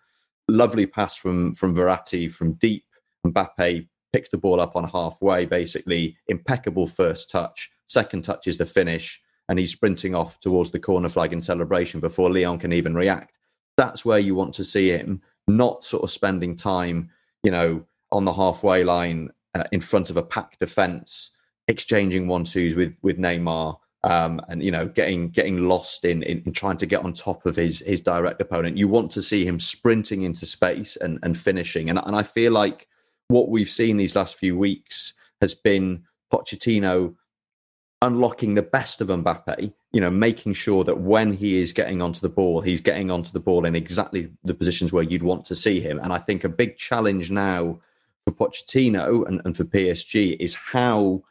Lovely 0.48 0.84
pass 0.84 1.14
from, 1.14 1.54
from 1.54 1.76
Verratti 1.76 2.28
from 2.28 2.54
deep. 2.54 2.86
Mbappe 3.24 3.86
picks 4.12 4.30
the 4.30 4.36
ball 4.36 4.60
up 4.60 4.74
on 4.74 4.88
halfway, 4.88 5.44
basically. 5.44 6.16
Impeccable 6.26 6.88
first 6.88 7.30
touch. 7.30 7.70
Second 7.86 8.24
touch 8.24 8.48
is 8.48 8.58
the 8.58 8.66
finish. 8.66 9.22
And 9.48 9.60
he's 9.60 9.70
sprinting 9.70 10.16
off 10.16 10.40
towards 10.40 10.72
the 10.72 10.80
corner 10.80 11.08
flag 11.08 11.32
in 11.32 11.40
celebration 11.40 12.00
before 12.00 12.32
Lyon 12.32 12.58
can 12.58 12.72
even 12.72 12.96
react. 12.96 13.38
That's 13.76 14.04
where 14.04 14.18
you 14.18 14.34
want 14.34 14.54
to 14.54 14.64
see 14.64 14.88
him, 14.88 15.22
not 15.46 15.84
sort 15.84 16.02
of 16.02 16.10
spending 16.10 16.56
time, 16.56 17.10
you 17.44 17.52
know, 17.52 17.84
on 18.10 18.24
the 18.24 18.32
halfway 18.32 18.82
line 18.82 19.30
uh, 19.54 19.64
in 19.72 19.80
front 19.80 20.10
of 20.10 20.16
a 20.16 20.22
packed 20.22 20.58
defence, 20.60 21.30
exchanging 21.68 22.28
one 22.28 22.44
twos 22.44 22.74
with 22.74 22.94
with 23.02 23.18
Neymar 23.18 23.78
um, 24.04 24.40
and 24.48 24.62
you 24.62 24.70
know 24.70 24.86
getting 24.88 25.28
getting 25.30 25.68
lost 25.68 26.04
in, 26.04 26.22
in, 26.22 26.42
in 26.44 26.52
trying 26.52 26.76
to 26.78 26.86
get 26.86 27.04
on 27.04 27.12
top 27.12 27.46
of 27.46 27.56
his 27.56 27.80
his 27.80 28.00
direct 28.00 28.40
opponent. 28.40 28.76
You 28.76 28.88
want 28.88 29.10
to 29.12 29.22
see 29.22 29.44
him 29.44 29.60
sprinting 29.60 30.22
into 30.22 30.46
space 30.46 30.96
and 30.96 31.18
and 31.22 31.36
finishing. 31.36 31.88
And 31.88 31.98
and 32.04 32.16
I 32.16 32.22
feel 32.22 32.52
like 32.52 32.88
what 33.28 33.48
we've 33.48 33.70
seen 33.70 33.96
these 33.96 34.16
last 34.16 34.34
few 34.34 34.56
weeks 34.58 35.14
has 35.40 35.54
been 35.54 36.04
Pochettino 36.32 37.14
unlocking 38.00 38.54
the 38.54 38.62
best 38.62 39.00
of 39.00 39.08
Mbappe. 39.08 39.72
You 39.92 40.00
know, 40.00 40.10
making 40.10 40.54
sure 40.54 40.82
that 40.84 40.98
when 40.98 41.34
he 41.34 41.60
is 41.60 41.72
getting 41.72 42.02
onto 42.02 42.20
the 42.20 42.28
ball, 42.28 42.60
he's 42.62 42.80
getting 42.80 43.10
onto 43.10 43.30
the 43.30 43.40
ball 43.40 43.64
in 43.64 43.76
exactly 43.76 44.32
the 44.42 44.54
positions 44.54 44.92
where 44.92 45.04
you'd 45.04 45.22
want 45.22 45.44
to 45.46 45.54
see 45.54 45.80
him. 45.80 46.00
And 46.00 46.12
I 46.12 46.18
think 46.18 46.42
a 46.42 46.48
big 46.48 46.76
challenge 46.76 47.30
now 47.30 47.78
for 48.26 48.32
Pochettino 48.32 49.26
and, 49.26 49.40
and 49.44 49.56
for 49.56 49.64
PSG 49.64 50.36
is 50.38 50.54
how 50.54 51.22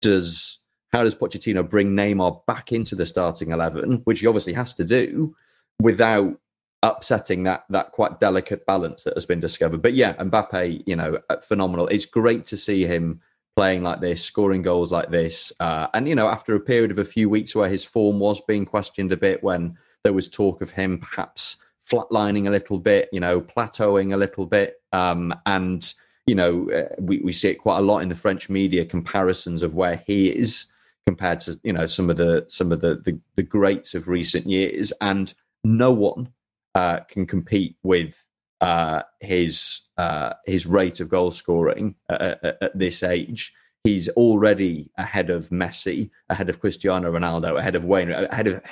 does 0.00 0.58
how 0.92 1.04
does 1.04 1.14
Pochettino 1.14 1.68
bring 1.68 1.90
Neymar 1.90 2.44
back 2.46 2.72
into 2.72 2.94
the 2.94 3.06
starting 3.06 3.52
eleven, 3.52 4.00
which 4.04 4.20
he 4.20 4.26
obviously 4.26 4.52
has 4.54 4.74
to 4.74 4.84
do, 4.84 5.34
without 5.80 6.38
upsetting 6.82 7.42
that 7.44 7.64
that 7.70 7.92
quite 7.92 8.18
delicate 8.18 8.66
balance 8.66 9.04
that 9.04 9.14
has 9.14 9.26
been 9.26 9.40
discovered? 9.40 9.82
But 9.82 9.94
yeah, 9.94 10.14
Mbappe, 10.14 10.82
you 10.86 10.96
know, 10.96 11.18
uh, 11.28 11.36
phenomenal. 11.38 11.86
It's 11.88 12.06
great 12.06 12.46
to 12.46 12.56
see 12.56 12.84
him 12.84 13.20
playing 13.56 13.82
like 13.82 14.00
this, 14.00 14.24
scoring 14.24 14.62
goals 14.62 14.90
like 14.90 15.10
this, 15.10 15.52
uh, 15.60 15.86
and 15.94 16.08
you 16.08 16.14
know, 16.14 16.28
after 16.28 16.54
a 16.54 16.60
period 16.60 16.90
of 16.90 16.98
a 16.98 17.04
few 17.04 17.28
weeks 17.28 17.54
where 17.54 17.68
his 17.68 17.84
form 17.84 18.18
was 18.18 18.40
being 18.40 18.64
questioned 18.64 19.12
a 19.12 19.16
bit, 19.16 19.44
when 19.44 19.76
there 20.02 20.12
was 20.12 20.28
talk 20.28 20.62
of 20.62 20.70
him 20.70 20.98
perhaps 20.98 21.56
flatlining 21.88 22.46
a 22.46 22.50
little 22.50 22.78
bit, 22.78 23.08
you 23.12 23.20
know, 23.20 23.40
plateauing 23.40 24.12
a 24.12 24.16
little 24.16 24.46
bit, 24.46 24.80
um, 24.92 25.32
and 25.46 25.94
you 26.26 26.34
know, 26.34 26.70
uh, 26.70 26.94
we, 26.98 27.18
we 27.20 27.32
see 27.32 27.50
it 27.50 27.56
quite 27.60 27.78
a 27.78 27.82
lot 27.82 27.98
in 28.00 28.08
the 28.08 28.14
French 28.14 28.48
media 28.48 28.84
comparisons 28.84 29.62
of 29.62 29.74
where 29.74 30.02
he 30.06 30.28
is 30.28 30.66
compared 31.06 31.40
to 31.40 31.58
you 31.64 31.72
know 31.72 31.86
some 31.86 32.10
of 32.10 32.16
the 32.16 32.44
some 32.48 32.72
of 32.72 32.80
the 32.80 32.96
the, 32.96 33.18
the 33.36 33.42
greats 33.42 33.94
of 33.94 34.08
recent 34.08 34.46
years, 34.46 34.92
and 35.00 35.34
no 35.64 35.92
one 35.92 36.32
uh, 36.74 37.00
can 37.00 37.26
compete 37.26 37.76
with 37.82 38.24
uh, 38.60 39.02
his 39.20 39.80
uh, 39.96 40.34
his 40.46 40.66
rate 40.66 41.00
of 41.00 41.08
goal 41.08 41.30
scoring 41.30 41.94
at, 42.08 42.20
at, 42.20 42.58
at, 42.62 42.78
this 42.78 43.02
age. 43.02 43.52
He's 43.84 44.08
already 44.10 44.90
ahead 44.98 45.30
of 45.30 45.48
Messi, 45.48 46.10
ahead 46.28 46.50
of 46.50 46.60
Cristiano 46.60 47.10
Ronaldo, 47.10 47.58
ahead 47.58 47.74
of 47.74 47.86
Wayne, 47.86 48.10
ahead 48.10 48.46
of 48.46 48.62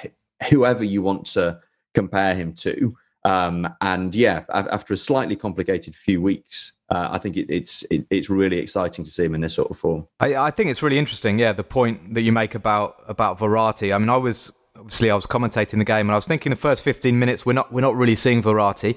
whoever 0.50 0.84
you 0.84 1.00
want 1.02 1.26
to 1.26 1.60
compare 1.94 2.34
him 2.34 2.52
to. 2.56 2.94
Um, 3.24 3.68
and 3.80 4.14
yeah, 4.14 4.44
after 4.48 4.94
a 4.94 4.96
slightly 4.96 5.36
complicated 5.36 5.94
few 5.94 6.22
weeks, 6.22 6.72
uh, 6.88 7.08
I 7.10 7.18
think 7.18 7.36
it, 7.36 7.50
it's 7.50 7.82
it, 7.90 8.06
it's 8.10 8.30
really 8.30 8.58
exciting 8.58 9.04
to 9.04 9.10
see 9.10 9.24
him 9.24 9.34
in 9.34 9.40
this 9.40 9.54
sort 9.54 9.70
of 9.70 9.76
form. 9.76 10.06
I, 10.20 10.36
I, 10.36 10.50
think 10.50 10.70
it's 10.70 10.82
really 10.82 10.98
interesting. 10.98 11.38
Yeah, 11.38 11.52
the 11.52 11.64
point 11.64 12.14
that 12.14 12.22
you 12.22 12.32
make 12.32 12.54
about 12.54 13.02
about 13.08 13.38
Verratti. 13.38 13.94
I 13.94 13.98
mean, 13.98 14.08
I 14.08 14.16
was 14.16 14.52
obviously 14.76 15.10
I 15.10 15.14
was 15.14 15.26
commentating 15.26 15.78
the 15.78 15.84
game, 15.84 16.06
and 16.06 16.12
I 16.12 16.14
was 16.14 16.26
thinking 16.26 16.50
the 16.50 16.56
first 16.56 16.82
fifteen 16.82 17.18
minutes 17.18 17.44
we're 17.44 17.52
not 17.52 17.72
we're 17.72 17.82
not 17.82 17.96
really 17.96 18.16
seeing 18.16 18.42
Verratti. 18.42 18.96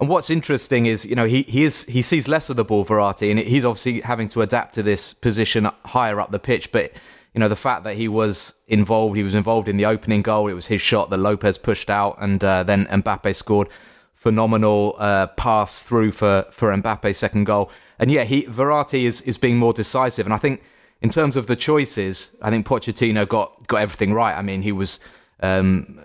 And 0.00 0.08
what's 0.08 0.30
interesting 0.30 0.86
is, 0.86 1.04
you 1.04 1.16
know, 1.16 1.26
he 1.26 1.42
he 1.42 1.64
is 1.64 1.84
he 1.84 2.02
sees 2.02 2.26
less 2.28 2.50
of 2.50 2.56
the 2.56 2.64
ball, 2.64 2.84
Verratti, 2.84 3.30
and 3.30 3.38
he's 3.38 3.64
obviously 3.64 4.00
having 4.00 4.28
to 4.28 4.42
adapt 4.42 4.74
to 4.74 4.82
this 4.82 5.12
position 5.12 5.68
higher 5.84 6.20
up 6.20 6.30
the 6.30 6.38
pitch. 6.38 6.72
But 6.72 6.92
you 7.38 7.40
know, 7.40 7.48
the 7.48 7.54
fact 7.54 7.84
that 7.84 7.94
he 7.94 8.08
was 8.08 8.54
involved, 8.66 9.16
he 9.16 9.22
was 9.22 9.36
involved 9.36 9.68
in 9.68 9.76
the 9.76 9.86
opening 9.86 10.22
goal. 10.22 10.48
It 10.48 10.54
was 10.54 10.66
his 10.66 10.80
shot 10.80 11.08
that 11.10 11.18
Lopez 11.18 11.56
pushed 11.56 11.88
out, 11.88 12.16
and 12.18 12.42
uh, 12.42 12.64
then 12.64 12.86
Mbappe 12.86 13.32
scored 13.32 13.68
phenomenal 14.12 14.96
uh, 14.98 15.28
pass 15.28 15.80
through 15.80 16.10
for 16.10 16.46
for 16.50 16.74
Mbappe's 16.74 17.16
second 17.16 17.44
goal. 17.44 17.70
And 18.00 18.10
yeah, 18.10 18.24
he 18.24 18.42
Verratti 18.42 19.04
is 19.04 19.20
is 19.20 19.38
being 19.38 19.56
more 19.56 19.72
decisive. 19.72 20.26
And 20.26 20.34
I 20.34 20.38
think 20.38 20.64
in 21.00 21.10
terms 21.10 21.36
of 21.36 21.46
the 21.46 21.54
choices, 21.54 22.32
I 22.42 22.50
think 22.50 22.66
Pochettino 22.66 23.28
got 23.28 23.68
got 23.68 23.82
everything 23.82 24.12
right. 24.12 24.36
I 24.36 24.42
mean, 24.42 24.62
he 24.62 24.72
was. 24.72 24.98
Um, 25.38 26.00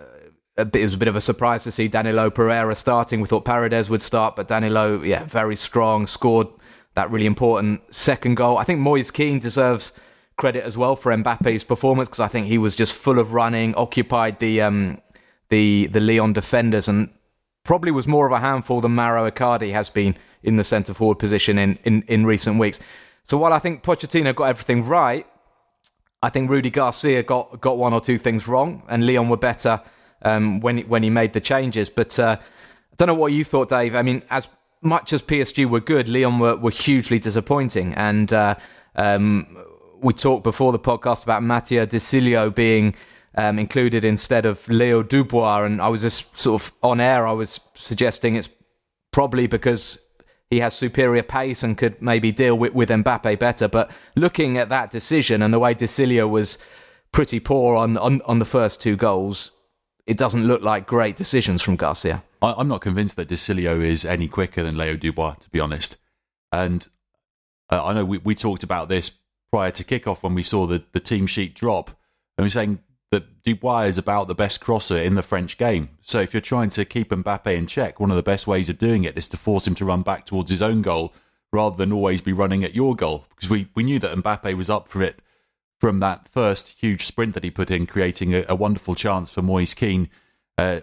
a 0.55 0.65
bit, 0.65 0.83
it 0.83 0.85
was 0.85 0.93
a 0.93 0.97
bit 0.97 1.07
of 1.07 1.15
a 1.15 1.21
surprise 1.21 1.63
to 1.63 1.71
see 1.71 1.87
Danilo 1.87 2.29
Pereira 2.29 2.75
starting. 2.75 3.21
We 3.21 3.27
thought 3.27 3.43
Paredes 3.43 3.89
would 3.89 4.03
start, 4.03 4.35
but 4.35 4.47
Danilo, 4.47 5.01
yeah, 5.01 5.25
very 5.25 5.55
strong, 5.55 6.05
scored 6.05 6.47
that 6.93 7.09
really 7.09 7.25
important 7.25 7.81
second 7.91 8.35
goal. 8.35 8.59
I 8.59 8.63
think 8.63 8.79
Moise 8.79 9.09
Kean 9.09 9.39
deserves 9.39 9.93
credit 10.37 10.63
as 10.63 10.77
well 10.77 10.95
for 10.95 11.11
Mbappe's 11.11 11.63
performance 11.63 12.09
because 12.09 12.19
I 12.19 12.27
think 12.27 12.47
he 12.47 12.57
was 12.57 12.75
just 12.75 12.93
full 12.93 13.19
of 13.19 13.33
running, 13.33 13.75
occupied 13.75 14.39
the 14.39 14.61
um, 14.61 15.01
the 15.49 15.87
the 15.87 15.99
Lyon 15.99 16.33
defenders, 16.33 16.87
and 16.87 17.09
probably 17.63 17.91
was 17.91 18.07
more 18.07 18.25
of 18.25 18.31
a 18.31 18.39
handful 18.39 18.81
than 18.81 18.93
Mauro 18.95 19.29
Icardi 19.29 19.71
has 19.71 19.89
been 19.89 20.15
in 20.43 20.57
the 20.57 20.63
centre 20.63 20.93
forward 20.93 21.19
position 21.19 21.57
in, 21.57 21.79
in, 21.85 22.03
in 22.07 22.25
recent 22.25 22.59
weeks. 22.59 22.79
So 23.23 23.37
while 23.37 23.53
I 23.53 23.59
think 23.59 23.83
Pochettino 23.83 24.35
got 24.35 24.45
everything 24.45 24.85
right, 24.85 25.25
I 26.21 26.29
think 26.29 26.49
Rudy 26.49 26.69
Garcia 26.69 27.23
got 27.23 27.61
got 27.61 27.77
one 27.77 27.93
or 27.93 28.01
two 28.01 28.17
things 28.17 28.47
wrong, 28.47 28.83
and 28.89 29.05
Lyon 29.05 29.29
were 29.29 29.37
better 29.37 29.81
um, 30.21 30.59
when 30.59 30.79
when 30.79 31.03
he 31.03 31.09
made 31.09 31.33
the 31.33 31.41
changes. 31.41 31.89
But 31.89 32.17
uh, 32.19 32.37
I 32.39 32.95
don't 32.97 33.07
know 33.07 33.13
what 33.13 33.31
you 33.31 33.43
thought, 33.43 33.69
Dave. 33.69 33.95
I 33.95 34.01
mean, 34.01 34.23
as 34.29 34.49
much 34.81 35.13
as 35.13 35.21
PSG 35.21 35.65
were 35.65 35.79
good, 35.79 36.07
Lyon 36.07 36.39
were, 36.39 36.55
were 36.57 36.71
hugely 36.71 37.19
disappointing, 37.19 37.93
and 37.93 38.31
uh, 38.33 38.55
um, 38.95 39.57
we 40.03 40.13
talked 40.13 40.43
before 40.43 40.71
the 40.71 40.79
podcast 40.79 41.23
about 41.23 41.43
Mattia 41.43 41.85
De 41.85 41.97
Sciglio 41.97 42.53
being 42.53 42.95
um, 43.35 43.57
included 43.57 44.05
instead 44.05 44.45
of 44.45 44.67
Leo 44.69 45.01
Dubois, 45.01 45.63
and 45.63 45.81
I 45.81 45.87
was 45.87 46.01
just 46.01 46.35
sort 46.35 46.61
of 46.61 46.73
on 46.83 46.99
air. 46.99 47.27
I 47.27 47.31
was 47.31 47.59
suggesting 47.75 48.35
it's 48.35 48.49
probably 49.11 49.47
because 49.47 49.97
he 50.49 50.59
has 50.59 50.75
superior 50.75 51.23
pace 51.23 51.63
and 51.63 51.77
could 51.77 52.01
maybe 52.01 52.31
deal 52.31 52.57
with, 52.57 52.73
with 52.73 52.89
Mbappe 52.89 53.39
better. 53.39 53.67
But 53.67 53.91
looking 54.15 54.57
at 54.57 54.69
that 54.69 54.91
decision 54.91 55.41
and 55.41 55.53
the 55.53 55.59
way 55.59 55.73
De 55.73 55.85
Sciglio 55.85 56.29
was 56.29 56.57
pretty 57.11 57.39
poor 57.39 57.75
on, 57.75 57.97
on, 57.97 58.21
on 58.25 58.39
the 58.39 58.45
first 58.45 58.81
two 58.81 58.95
goals, 58.95 59.51
it 60.05 60.17
doesn't 60.17 60.45
look 60.45 60.61
like 60.61 60.85
great 60.85 61.15
decisions 61.15 61.61
from 61.61 61.75
Garcia. 61.75 62.23
I, 62.41 62.59
am 62.59 62.67
not 62.67 62.81
convinced 62.81 63.15
that 63.15 63.29
De 63.29 63.35
Sciglio 63.35 63.81
is 63.81 64.05
any 64.05 64.27
quicker 64.27 64.63
than 64.63 64.77
Leo 64.77 64.95
Dubois, 64.95 65.35
to 65.35 65.49
be 65.49 65.59
honest. 65.59 65.97
And 66.51 66.87
uh, 67.71 67.83
I 67.83 67.93
know 67.93 68.05
we, 68.05 68.19
we 68.19 68.35
talked 68.35 68.63
about 68.63 68.89
this 68.89 69.11
prior 69.53 69.69
to 69.69 69.83
kickoff 69.83 70.23
when 70.23 70.33
we 70.33 70.41
saw 70.41 70.65
the, 70.65 70.83
the 70.93 70.99
team 70.99 71.27
sheet 71.27 71.53
drop. 71.53 71.91
And 72.35 72.43
we're 72.43 72.49
saying 72.49 72.79
that 73.11 73.43
Dubois 73.43 73.83
is 73.83 73.99
about 73.99 74.27
the 74.27 74.33
best 74.33 74.59
crosser 74.59 74.97
in 74.97 75.13
the 75.13 75.21
French 75.21 75.59
game. 75.59 75.89
So 76.01 76.19
if 76.21 76.33
you're 76.33 76.41
trying 76.41 76.71
to 76.71 76.83
keep 76.83 77.11
Mbappe 77.11 77.55
in 77.55 77.67
check, 77.67 77.99
one 77.99 78.09
of 78.09 78.17
the 78.17 78.23
best 78.23 78.47
ways 78.47 78.67
of 78.67 78.79
doing 78.79 79.03
it 79.03 79.15
is 79.15 79.27
to 79.27 79.37
force 79.37 79.67
him 79.67 79.75
to 79.75 79.85
run 79.85 80.01
back 80.01 80.25
towards 80.25 80.49
his 80.49 80.63
own 80.63 80.81
goal 80.81 81.13
rather 81.51 81.75
than 81.75 81.91
always 81.91 82.19
be 82.19 82.33
running 82.33 82.63
at 82.63 82.73
your 82.73 82.95
goal. 82.95 83.27
Because 83.29 83.47
we, 83.47 83.67
we 83.75 83.83
knew 83.83 83.99
that 83.99 84.17
Mbappe 84.17 84.57
was 84.57 84.71
up 84.71 84.87
for 84.87 85.03
it 85.03 85.19
from 85.79 85.99
that 85.99 86.27
first 86.27 86.69
huge 86.69 87.05
sprint 87.05 87.35
that 87.35 87.43
he 87.43 87.51
put 87.51 87.69
in, 87.69 87.85
creating 87.85 88.33
a, 88.33 88.45
a 88.49 88.55
wonderful 88.55 88.95
chance 88.95 89.29
for 89.29 89.43
Moise 89.43 89.75
Kean. 89.75 90.09
Uh, 90.57 90.79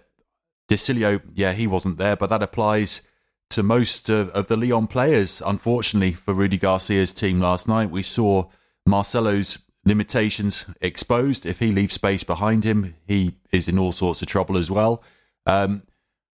yeah, 0.68 1.54
he 1.54 1.66
wasn't 1.66 1.98
there, 1.98 2.14
but 2.14 2.30
that 2.30 2.44
applies 2.44 3.02
to 3.48 3.64
most 3.64 4.08
of, 4.08 4.28
of 4.28 4.46
the 4.46 4.56
Lyon 4.56 4.86
players. 4.86 5.42
Unfortunately 5.44 6.12
for 6.12 6.34
Rudy 6.34 6.56
Garcia's 6.56 7.12
team 7.12 7.40
last 7.40 7.66
night, 7.66 7.90
we 7.90 8.04
saw 8.04 8.44
Marcelo's 8.90 9.58
limitations 9.84 10.66
exposed. 10.80 11.46
If 11.46 11.60
he 11.60 11.72
leaves 11.72 11.94
space 11.94 12.24
behind 12.24 12.64
him, 12.64 12.94
he 13.06 13.36
is 13.50 13.68
in 13.68 13.78
all 13.78 13.92
sorts 13.92 14.20
of 14.20 14.28
trouble 14.28 14.58
as 14.58 14.70
well. 14.70 15.02
Um, 15.46 15.84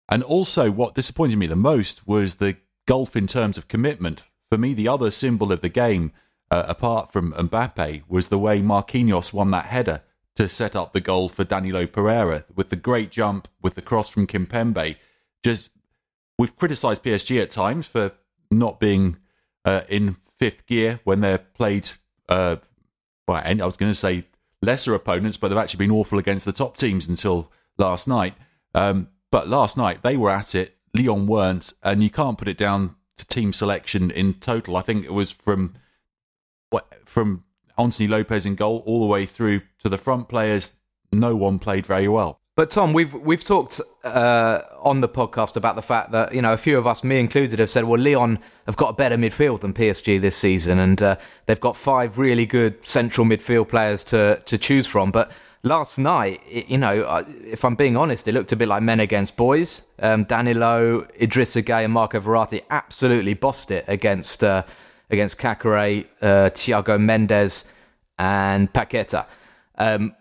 and 0.08 0.22
also, 0.22 0.70
what 0.70 0.94
disappointed 0.94 1.38
me 1.38 1.46
the 1.46 1.56
most 1.56 2.06
was 2.06 2.36
the 2.36 2.56
gulf 2.86 3.16
in 3.16 3.26
terms 3.26 3.56
of 3.56 3.68
commitment. 3.68 4.22
For 4.50 4.58
me, 4.58 4.74
the 4.74 4.88
other 4.88 5.10
symbol 5.10 5.52
of 5.52 5.62
the 5.62 5.68
game, 5.68 6.12
uh, 6.50 6.64
apart 6.68 7.10
from 7.12 7.32
Mbappe, 7.32 8.02
was 8.08 8.28
the 8.28 8.38
way 8.38 8.60
Marquinhos 8.60 9.32
won 9.32 9.50
that 9.52 9.66
header 9.66 10.02
to 10.36 10.48
set 10.48 10.76
up 10.76 10.92
the 10.92 11.00
goal 11.00 11.28
for 11.28 11.44
Danilo 11.44 11.86
Pereira 11.86 12.44
with 12.54 12.68
the 12.68 12.76
great 12.76 13.10
jump, 13.10 13.48
with 13.60 13.74
the 13.74 13.82
cross 13.82 14.08
from 14.08 14.26
Kimpembe. 14.26 14.96
Just 15.42 15.70
we've 16.38 16.56
criticised 16.56 17.02
PSG 17.02 17.40
at 17.40 17.50
times 17.50 17.86
for 17.86 18.12
not 18.50 18.80
being 18.80 19.16
uh, 19.64 19.82
in 19.88 20.16
fifth 20.38 20.66
gear 20.66 21.00
when 21.04 21.20
they're 21.20 21.38
played 21.38 21.90
uh, 22.28 22.56
well, 23.26 23.42
I 23.44 23.54
was 23.54 23.76
going 23.76 23.90
to 23.90 23.96
say 23.96 24.24
lesser 24.60 24.94
opponents, 24.94 25.36
but 25.36 25.48
they've 25.48 25.58
actually 25.58 25.86
been 25.86 25.96
awful 25.96 26.18
against 26.18 26.44
the 26.44 26.52
top 26.52 26.76
teams 26.76 27.06
until 27.06 27.50
last 27.78 28.06
night. 28.06 28.34
Um, 28.74 29.08
but 29.30 29.48
last 29.48 29.76
night 29.76 30.02
they 30.02 30.16
were 30.16 30.30
at 30.30 30.54
it. 30.54 30.76
Lyon 30.94 31.26
weren't, 31.26 31.72
and 31.82 32.02
you 32.02 32.10
can't 32.10 32.36
put 32.36 32.48
it 32.48 32.58
down 32.58 32.96
to 33.16 33.26
team 33.26 33.52
selection 33.52 34.10
in 34.10 34.34
total. 34.34 34.76
I 34.76 34.82
think 34.82 35.04
it 35.04 35.12
was 35.12 35.30
from 35.30 35.74
what 36.70 37.08
from 37.08 37.44
Anthony 37.78 38.08
Lopez 38.08 38.44
in 38.44 38.54
goal 38.54 38.82
all 38.86 39.00
the 39.00 39.06
way 39.06 39.24
through 39.24 39.62
to 39.80 39.88
the 39.88 39.98
front 39.98 40.28
players. 40.28 40.72
No 41.12 41.34
one 41.34 41.58
played 41.58 41.86
very 41.86 42.08
well. 42.08 42.41
But 42.54 42.70
Tom, 42.70 42.92
we've 42.92 43.14
we've 43.14 43.42
talked 43.42 43.80
uh, 44.04 44.60
on 44.78 45.00
the 45.00 45.08
podcast 45.08 45.56
about 45.56 45.74
the 45.74 45.82
fact 45.82 46.12
that 46.12 46.34
you 46.34 46.42
know 46.42 46.52
a 46.52 46.58
few 46.58 46.76
of 46.76 46.86
us, 46.86 47.02
me 47.02 47.18
included, 47.18 47.58
have 47.58 47.70
said, 47.70 47.84
well, 47.84 47.98
Lyon 47.98 48.38
have 48.66 48.76
got 48.76 48.90
a 48.90 48.92
better 48.92 49.16
midfield 49.16 49.60
than 49.60 49.72
PSG 49.72 50.20
this 50.20 50.36
season, 50.36 50.78
and 50.78 51.02
uh, 51.02 51.16
they've 51.46 51.60
got 51.60 51.78
five 51.78 52.18
really 52.18 52.44
good 52.44 52.84
central 52.84 53.26
midfield 53.26 53.68
players 53.68 54.04
to 54.04 54.42
to 54.44 54.58
choose 54.58 54.86
from. 54.86 55.10
But 55.10 55.32
last 55.62 55.96
night, 55.96 56.42
you 56.46 56.76
know, 56.76 57.24
if 57.26 57.64
I'm 57.64 57.74
being 57.74 57.96
honest, 57.96 58.28
it 58.28 58.32
looked 58.32 58.52
a 58.52 58.56
bit 58.56 58.68
like 58.68 58.82
men 58.82 59.00
against 59.00 59.34
boys. 59.38 59.82
Um, 59.98 60.24
Danilo, 60.24 61.06
Idrissa 61.18 61.62
Gueye, 61.62 61.84
and 61.84 61.92
Marco 61.94 62.20
Verratti 62.20 62.62
absolutely 62.68 63.32
bossed 63.32 63.70
it 63.70 63.86
against 63.88 64.44
uh, 64.44 64.64
against 65.08 65.38
Caqueret, 65.38 66.04
uh, 66.20 66.50
Thiago 66.50 67.00
Mendes, 67.00 67.64
and 68.18 68.70
Paqueta. 68.70 69.24
Um, 69.78 70.14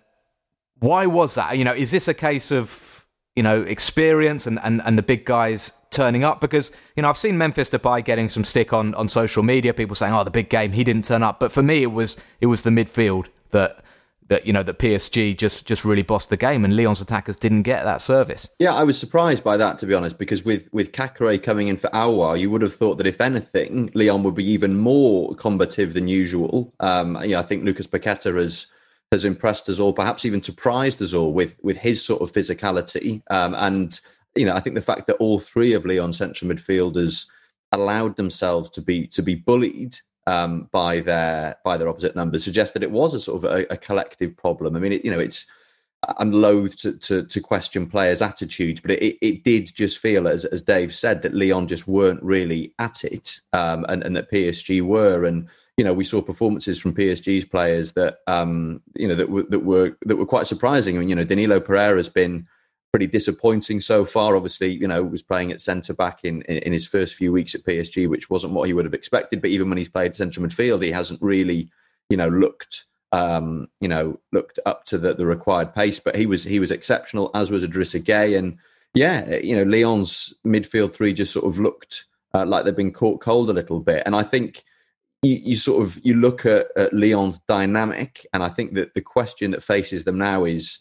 why 0.81 1.05
was 1.05 1.35
that? 1.35 1.57
You 1.57 1.63
know, 1.63 1.73
is 1.73 1.91
this 1.91 2.07
a 2.07 2.13
case 2.13 2.51
of, 2.51 3.05
you 3.35 3.43
know, 3.43 3.61
experience 3.61 4.45
and, 4.45 4.59
and, 4.63 4.81
and 4.83 4.97
the 4.97 5.03
big 5.03 5.25
guys 5.25 5.71
turning 5.91 6.23
up? 6.23 6.41
Because, 6.41 6.71
you 6.95 7.03
know, 7.03 7.09
I've 7.09 7.17
seen 7.17 7.38
Memphis 7.38 7.69
Depay 7.69 8.03
getting 8.03 8.27
some 8.27 8.43
stick 8.43 8.73
on, 8.73 8.93
on 8.95 9.07
social 9.07 9.43
media, 9.43 9.73
people 9.73 9.95
saying, 9.95 10.13
oh, 10.13 10.23
the 10.23 10.31
big 10.31 10.50
game, 10.50 10.71
he 10.73 10.83
didn't 10.83 11.05
turn 11.05 11.23
up. 11.23 11.39
But 11.39 11.51
for 11.51 11.63
me, 11.63 11.83
it 11.83 11.91
was 11.93 12.17
it 12.41 12.47
was 12.47 12.63
the 12.63 12.71
midfield 12.71 13.27
that 13.51 13.83
that 14.31 14.47
you 14.47 14.53
know 14.53 14.63
that 14.63 14.79
PSG 14.79 15.38
just 15.38 15.65
just 15.65 15.83
really 15.83 16.01
bossed 16.01 16.29
the 16.29 16.38
game, 16.38 16.63
and 16.63 16.75
Lyon's 16.75 17.01
attackers 17.01 17.35
didn't 17.35 17.63
get 17.63 17.83
that 17.83 18.01
service. 18.01 18.50
Yeah, 18.59 18.73
I 18.73 18.83
was 18.83 18.97
surprised 18.97 19.43
by 19.43 19.57
that 19.57 19.77
to 19.79 19.85
be 19.85 19.93
honest, 19.93 20.17
because 20.17 20.45
with 20.45 20.67
with 20.71 20.93
Caqueret 20.93 21.43
coming 21.43 21.67
in 21.67 21.75
for 21.75 21.89
Aouar, 21.89 22.39
you 22.39 22.50
would 22.50 22.61
have 22.61 22.73
thought 22.73 22.97
that 22.97 23.05
if 23.05 23.19
anything, 23.19 23.91
Lyon 23.93 24.23
would 24.23 24.35
be 24.35 24.50
even 24.50 24.77
more 24.77 25.35
combative 25.35 25.93
than 25.93 26.07
usual. 26.07 26.73
Um, 26.79 27.21
yeah, 27.23 27.39
I 27.39 27.43
think 27.43 27.65
Lucas 27.65 27.88
Paqueta 27.88 28.33
has 28.38 28.67
has 29.12 29.25
impressed 29.25 29.68
us 29.68 29.80
all, 29.80 29.94
perhaps 29.94 30.25
even 30.25 30.41
surprised 30.41 31.01
us 31.01 31.13
all 31.13 31.34
with 31.34 31.56
with 31.62 31.77
his 31.77 32.03
sort 32.03 32.22
of 32.22 32.32
physicality. 32.32 33.22
Um, 33.30 33.53
and 33.56 34.00
you 34.36 34.46
know, 34.46 34.53
I 34.53 34.60
think 34.60 34.75
the 34.75 34.82
fact 34.82 35.08
that 35.08 35.18
all 35.18 35.39
three 35.39 35.74
of 35.74 35.86
Lyon's 35.86 36.18
central 36.18 36.50
midfielders 36.50 37.27
allowed 37.74 38.15
themselves 38.15 38.70
to 38.72 38.82
be 38.82 39.08
to 39.08 39.22
be 39.22 39.36
bullied 39.36 39.98
um, 40.27 40.70
by 40.72 41.01
their 41.01 41.58
by 41.65 41.77
their 41.77 41.89
opposite 41.89 42.15
numbers 42.15 42.44
suggests 42.44 42.74
that 42.74 42.84
it 42.84 42.91
was 42.91 43.13
a 43.13 43.20
sort 43.20 43.44
of 43.44 43.51
a, 43.51 43.74
a 43.74 43.77
collective 43.77 44.36
problem. 44.38 44.75
I 44.75 44.80
mean, 44.80 44.94
it, 44.94 45.03
you 45.03 45.12
know, 45.12 45.20
it's 45.20 45.46
I'm 46.18 46.32
loath 46.32 46.77
to, 46.77 46.94
to, 46.94 47.24
to 47.25 47.41
question 47.41 47.86
players' 47.86 48.24
attitudes, 48.24 48.82
but 48.82 48.91
it, 48.91 49.18
it 49.22 49.44
did 49.44 49.72
just 49.74 50.00
feel, 50.00 50.27
as, 50.27 50.46
as 50.46 50.63
Dave 50.63 50.96
said, 50.96 51.22
that 51.22 51.36
Leon 51.36 51.68
just 51.68 51.88
weren't 51.88 52.24
really 52.24 52.74
at 52.80 53.03
it, 53.03 53.39
um, 53.53 53.86
and, 53.88 54.01
and 54.01 54.15
that 54.15 54.32
PSG 54.32 54.82
were. 54.82 55.25
And 55.25 55.48
you 55.81 55.85
know, 55.85 55.95
we 55.95 56.03
saw 56.03 56.21
performances 56.21 56.79
from 56.79 56.93
PSG's 56.93 57.43
players 57.43 57.93
that 57.93 58.19
um, 58.27 58.83
you 58.93 59.07
know 59.07 59.15
that 59.15 59.31
were 59.31 59.41
that 59.50 59.61
were 59.61 59.97
that 60.05 60.15
were 60.15 60.27
quite 60.27 60.45
surprising. 60.45 60.95
I 60.95 61.00
mean, 61.00 61.09
you 61.09 61.15
know, 61.15 61.23
Danilo 61.23 61.59
Pereira 61.59 61.97
has 61.97 62.07
been 62.07 62.47
pretty 62.93 63.07
disappointing 63.07 63.79
so 63.79 64.05
far. 64.05 64.35
Obviously, 64.35 64.71
you 64.71 64.88
know, 64.88 65.03
was 65.03 65.23
playing 65.23 65.51
at 65.51 65.59
centre 65.59 65.95
back 65.95 66.19
in, 66.23 66.43
in, 66.43 66.57
in 66.57 66.71
his 66.71 66.85
first 66.85 67.15
few 67.15 67.31
weeks 67.31 67.55
at 67.55 67.63
PSG, 67.63 68.07
which 68.07 68.29
wasn't 68.29 68.53
what 68.53 68.67
he 68.67 68.73
would 68.73 68.85
have 68.85 68.93
expected. 68.93 69.41
But 69.41 69.50
even 69.50 69.69
when 69.69 69.79
he's 69.79 69.89
played 69.89 70.15
central 70.15 70.45
midfield, 70.45 70.83
he 70.83 70.91
hasn't 70.91 71.19
really, 71.19 71.71
you 72.11 72.17
know, 72.17 72.27
looked 72.27 72.85
um, 73.11 73.67
you 73.79 73.88
know, 73.88 74.19
looked 74.31 74.59
up 74.67 74.85
to 74.85 75.00
the, 75.00 75.15
the 75.15 75.25
required 75.25 75.73
pace. 75.73 76.00
But 76.00 76.15
he 76.15 76.27
was 76.27 76.43
he 76.43 76.59
was 76.59 76.69
exceptional, 76.69 77.31
as 77.33 77.50
was 77.50 77.65
Idrissa 77.65 78.03
Gueye, 78.03 78.38
And 78.38 78.59
yeah, 78.93 79.38
you 79.38 79.55
know, 79.55 79.63
Lyon's 79.63 80.31
midfield 80.45 80.93
three 80.93 81.11
just 81.11 81.33
sort 81.33 81.47
of 81.47 81.57
looked 81.57 82.05
uh, 82.35 82.45
like 82.45 82.65
they've 82.65 82.75
been 82.75 82.93
caught 82.93 83.19
cold 83.19 83.50
a 83.50 83.53
little 83.53 83.79
bit. 83.79 84.03
And 84.05 84.15
I 84.15 84.21
think 84.21 84.63
you, 85.21 85.35
you 85.43 85.55
sort 85.55 85.83
of 85.83 85.99
you 86.03 86.15
look 86.15 86.45
at, 86.45 86.67
at 86.75 86.93
Lyon's 86.93 87.39
dynamic, 87.39 88.25
and 88.33 88.43
I 88.43 88.49
think 88.49 88.73
that 88.73 88.93
the 88.93 89.01
question 89.01 89.51
that 89.51 89.63
faces 89.63 90.03
them 90.03 90.17
now 90.17 90.45
is 90.45 90.79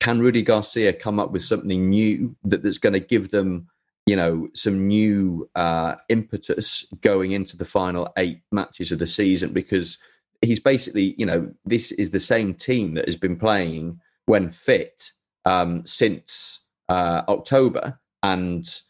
can 0.00 0.20
Rudy 0.20 0.42
Garcia 0.42 0.92
come 0.92 1.20
up 1.20 1.30
with 1.30 1.42
something 1.42 1.90
new 1.90 2.34
that, 2.44 2.62
that's 2.62 2.78
going 2.78 2.94
to 2.94 3.00
give 3.00 3.30
them, 3.30 3.68
you 4.06 4.16
know, 4.16 4.48
some 4.54 4.88
new 4.88 5.48
uh, 5.54 5.96
impetus 6.08 6.86
going 7.02 7.32
into 7.32 7.56
the 7.56 7.66
final 7.66 8.10
eight 8.16 8.40
matches 8.50 8.92
of 8.92 8.98
the 8.98 9.06
season? 9.06 9.52
Because 9.52 9.98
he's 10.42 10.60
basically, 10.60 11.14
you 11.18 11.26
know, 11.26 11.52
this 11.64 11.92
is 11.92 12.10
the 12.10 12.20
same 12.20 12.54
team 12.54 12.94
that 12.94 13.04
has 13.04 13.16
been 13.16 13.36
playing 13.36 14.00
when 14.26 14.48
fit 14.48 15.12
um, 15.44 15.84
since 15.86 16.60
uh, 16.88 17.22
October, 17.28 17.98
and 18.22 18.82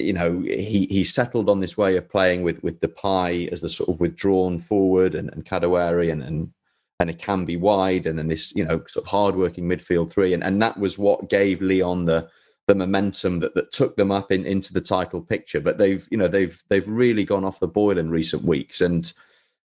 you 0.00 0.12
know, 0.12 0.40
he 0.40 0.86
he 0.90 1.04
settled 1.04 1.48
on 1.48 1.60
this 1.60 1.76
way 1.76 1.96
of 1.96 2.08
playing 2.08 2.42
with 2.42 2.62
with 2.62 2.80
Depay 2.80 3.48
as 3.52 3.60
the 3.60 3.68
sort 3.68 3.88
of 3.88 4.00
withdrawn 4.00 4.58
forward 4.58 5.14
and, 5.14 5.30
and 5.32 5.44
Kadewere 5.44 6.10
and, 6.10 6.22
and 6.22 6.52
and 6.98 7.10
it 7.10 7.18
can 7.18 7.44
be 7.44 7.56
wide 7.56 8.06
and 8.06 8.18
then 8.18 8.28
this, 8.28 8.54
you 8.54 8.64
know, 8.64 8.82
sort 8.86 9.04
of 9.04 9.10
hardworking 9.10 9.64
midfield 9.64 10.10
three. 10.10 10.32
And 10.34 10.42
and 10.42 10.60
that 10.62 10.78
was 10.78 10.98
what 10.98 11.30
gave 11.30 11.62
Lyon 11.62 12.04
the 12.04 12.28
the 12.66 12.74
momentum 12.74 13.38
that, 13.40 13.54
that 13.54 13.70
took 13.70 13.96
them 13.96 14.10
up 14.10 14.32
in, 14.32 14.44
into 14.44 14.72
the 14.72 14.80
title 14.80 15.20
picture. 15.20 15.60
But 15.60 15.78
they've, 15.78 16.04
you 16.10 16.18
know, 16.18 16.28
they've 16.28 16.60
they've 16.68 16.88
really 16.88 17.24
gone 17.24 17.44
off 17.44 17.60
the 17.60 17.68
boil 17.68 17.98
in 17.98 18.10
recent 18.10 18.42
weeks. 18.42 18.80
And 18.80 19.12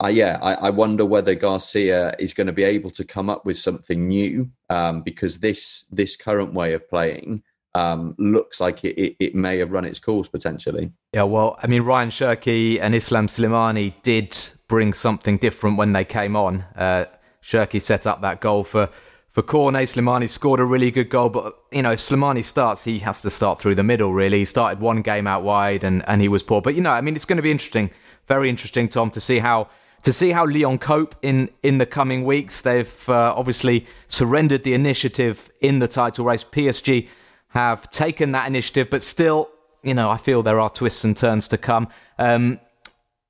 uh, 0.03 0.09
yeah, 0.09 0.39
I, 0.43 0.55
I, 0.55 0.71
wonder 0.71 1.07
whether 1.07 1.35
Garcia 1.35 2.15
is 2.19 2.35
going 2.35 2.49
to 2.49 2.53
be 2.53 2.65
able 2.65 2.91
to 2.91 3.05
come 3.05 3.31
up 3.31 3.47
with 3.47 3.57
something 3.57 4.07
new 4.07 4.51
um, 4.69 5.03
because 5.03 5.39
this 5.39 5.87
this 5.91 6.17
current 6.17 6.53
way 6.53 6.75
of 6.75 6.89
playing 6.89 7.43
um, 7.77 8.15
looks 8.19 8.59
like 8.59 8.85
it, 8.85 8.99
it, 8.99 9.17
it, 9.21 9.35
may 9.35 9.59
have 9.59 9.71
run 9.71 9.85
its 9.85 9.99
course 9.99 10.29
potentially. 10.29 10.91
Yeah, 11.13 11.25
well, 11.25 11.59
I 11.63 11.67
mean, 11.67 11.83
Ryan 11.83 12.09
Cherki 12.09 12.81
and 12.81 12.95
Islam 12.95 13.27
Slimani 13.27 13.93
did 14.03 14.37
bring 14.67 14.95
something 14.95 15.37
different 15.37 15.77
when 15.77 15.93
they 15.93 16.05
came 16.05 16.37
on. 16.37 16.65
Uh, 16.75 17.05
Cherki 17.43 17.81
set 17.81 18.07
up 18.07 18.23
that 18.23 18.41
goal 18.41 18.65
for 18.65 18.89
for 19.31 19.43
Cornet. 19.43 19.89
Slimani 19.89 20.27
scored 20.27 20.59
a 20.59 20.65
really 20.65 20.91
good 20.91 21.11
goal, 21.11 21.29
but 21.29 21.55
you 21.71 21.83
know, 21.83 21.93
if 21.93 22.01
Slimani 22.01 22.43
starts, 22.43 22.85
he 22.85 23.01
has 23.01 23.21
to 23.21 23.29
start 23.29 23.61
through 23.61 23.75
the 23.75 23.83
middle. 23.83 24.15
Really, 24.15 24.39
he 24.39 24.45
started 24.47 24.81
one 24.81 25.03
game 25.03 25.27
out 25.27 25.43
wide, 25.43 25.85
and 25.85 26.03
and 26.09 26.23
he 26.23 26.29
was 26.29 26.43
poor. 26.43 26.63
But 26.63 26.77
you 26.77 26.81
know, 26.81 26.93
I 26.93 27.03
mean, 27.03 27.15
it's 27.15 27.27
going 27.27 27.37
to 27.37 27.43
be 27.43 27.51
interesting, 27.51 27.91
very 28.27 28.49
interesting, 28.49 28.89
Tom, 28.89 29.11
to 29.11 29.21
see 29.21 29.41
how 29.41 29.69
to 30.03 30.13
see 30.15 30.31
how 30.31 30.47
Lyon 30.47 30.79
cope 30.79 31.15
in 31.21 31.51
in 31.63 31.77
the 31.77 31.87
coming 31.87 32.25
weeks. 32.25 32.63
They've 32.63 33.09
uh, 33.09 33.35
obviously 33.37 33.85
surrendered 34.09 34.65
the 34.65 34.73
initiative 34.73 35.51
in 35.61 35.81
the 35.81 35.89
title 35.89 36.25
race. 36.25 36.43
PSG 36.43 37.09
have 37.49 37.91
taken 37.91 38.33
that 38.33 38.47
initiative, 38.47 38.91
but 38.91 39.03
still, 39.03 39.49
you 39.83 39.95
know, 39.95 40.11
I 40.11 40.17
feel 40.17 40.43
there 40.43 40.61
are 40.61 40.71
twists 40.71 41.05
and 41.05 41.17
turns 41.17 41.49
to 41.49 41.59
come. 41.59 41.89
Um, 42.19 42.61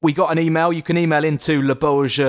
we 0.02 0.12
got 0.12 0.32
an 0.32 0.38
email. 0.38 0.72
You 0.72 0.82
can 0.82 0.98
email 0.98 1.24
into 1.24 1.62
Le 1.62 1.74
Bourge, 1.74 2.20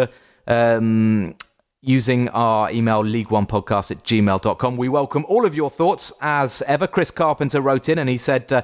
um, 0.48 1.36
using 1.82 2.28
our 2.30 2.72
email 2.72 3.02
league 3.02 3.32
one 3.32 3.46
podcast 3.46 3.92
at 3.92 4.04
gmail.com. 4.04 4.78
We 4.78 4.90
welcome 4.90 5.26
all 5.28 5.46
of 5.46 5.56
your 5.56 5.70
thoughts 5.70 6.12
as 6.22 6.62
ever. 6.64 6.88
Chris 6.88 7.12
Carpenter 7.12 7.62
wrote 7.62 7.88
in 7.88 8.00
and 8.00 8.10
he 8.10 8.18
said, 8.18 8.52
uh, 8.52 8.62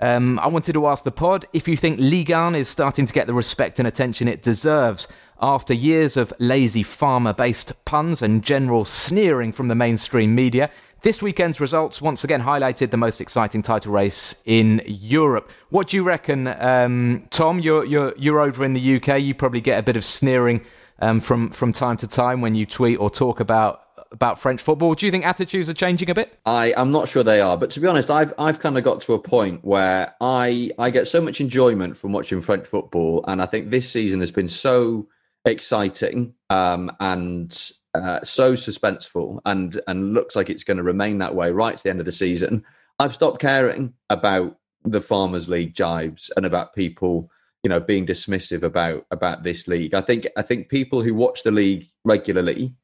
um, 0.00 0.38
I 0.40 0.48
wanted 0.48 0.72
to 0.72 0.86
ask 0.86 1.04
the 1.04 1.12
pod 1.12 1.46
if 1.52 1.68
you 1.68 1.76
think 1.76 2.00
Ligue 2.00 2.30
1 2.30 2.54
is 2.56 2.68
starting 2.68 3.06
to 3.06 3.12
get 3.12 3.26
the 3.26 3.34
respect 3.34 3.78
and 3.78 3.86
attention 3.86 4.26
it 4.26 4.42
deserves 4.42 5.06
after 5.40 5.72
years 5.72 6.16
of 6.16 6.32
lazy 6.38 6.82
farmer 6.82 7.32
based 7.32 7.72
puns 7.84 8.22
and 8.22 8.42
general 8.42 8.84
sneering 8.84 9.52
from 9.52 9.68
the 9.68 9.74
mainstream 9.74 10.34
media. 10.34 10.70
This 11.04 11.20
weekend's 11.20 11.60
results 11.60 12.00
once 12.00 12.24
again 12.24 12.40
highlighted 12.40 12.90
the 12.90 12.96
most 12.96 13.20
exciting 13.20 13.60
title 13.60 13.92
race 13.92 14.42
in 14.46 14.80
Europe. 14.86 15.50
What 15.68 15.88
do 15.88 15.98
you 15.98 16.02
reckon, 16.02 16.46
um, 16.46 17.28
Tom? 17.28 17.60
You're, 17.60 17.84
you're, 17.84 18.14
you're 18.16 18.40
over 18.40 18.64
in 18.64 18.72
the 18.72 18.96
UK. 18.96 19.20
You 19.20 19.34
probably 19.34 19.60
get 19.60 19.78
a 19.78 19.82
bit 19.82 19.98
of 19.98 20.04
sneering 20.04 20.64
um, 21.00 21.20
from, 21.20 21.50
from 21.50 21.72
time 21.72 21.98
to 21.98 22.08
time 22.08 22.40
when 22.40 22.54
you 22.54 22.64
tweet 22.64 22.98
or 22.98 23.10
talk 23.10 23.38
about 23.38 23.82
about 24.12 24.40
French 24.40 24.62
football. 24.62 24.94
Do 24.94 25.04
you 25.04 25.12
think 25.12 25.26
attitudes 25.26 25.68
are 25.68 25.74
changing 25.74 26.08
a 26.08 26.14
bit? 26.14 26.38
I, 26.46 26.72
I'm 26.74 26.90
not 26.90 27.06
sure 27.06 27.22
they 27.22 27.42
are, 27.42 27.58
but 27.58 27.68
to 27.72 27.80
be 27.80 27.86
honest, 27.86 28.10
I've 28.10 28.32
I've 28.38 28.60
kind 28.60 28.78
of 28.78 28.84
got 28.84 29.02
to 29.02 29.12
a 29.12 29.18
point 29.18 29.62
where 29.62 30.14
I 30.22 30.70
I 30.78 30.88
get 30.88 31.06
so 31.06 31.20
much 31.20 31.38
enjoyment 31.38 31.98
from 31.98 32.12
watching 32.12 32.40
French 32.40 32.66
football, 32.66 33.22
and 33.28 33.42
I 33.42 33.46
think 33.46 33.68
this 33.68 33.90
season 33.90 34.20
has 34.20 34.32
been 34.32 34.48
so 34.48 35.08
exciting 35.44 36.32
um, 36.48 36.90
and 36.98 37.54
uh, 37.94 38.20
so 38.22 38.54
suspenseful, 38.54 39.40
and 39.44 39.80
and 39.86 40.14
looks 40.14 40.36
like 40.36 40.50
it's 40.50 40.64
going 40.64 40.76
to 40.76 40.82
remain 40.82 41.18
that 41.18 41.34
way 41.34 41.50
right 41.50 41.76
to 41.76 41.82
the 41.82 41.90
end 41.90 42.00
of 42.00 42.06
the 42.06 42.12
season. 42.12 42.64
I've 42.98 43.14
stopped 43.14 43.40
caring 43.40 43.94
about 44.10 44.58
the 44.84 45.00
Farmers 45.00 45.48
League 45.48 45.74
jibes 45.74 46.30
and 46.36 46.44
about 46.44 46.74
people 46.74 47.30
you 47.62 47.70
know 47.70 47.80
being 47.80 48.06
dismissive 48.06 48.62
about 48.62 49.06
about 49.10 49.42
this 49.42 49.66
league. 49.66 49.94
I 49.94 50.00
think 50.00 50.26
I 50.36 50.42
think 50.42 50.68
people 50.68 51.02
who 51.02 51.14
watch 51.14 51.42
the 51.42 51.50
league 51.50 51.88
regularly 52.04 52.74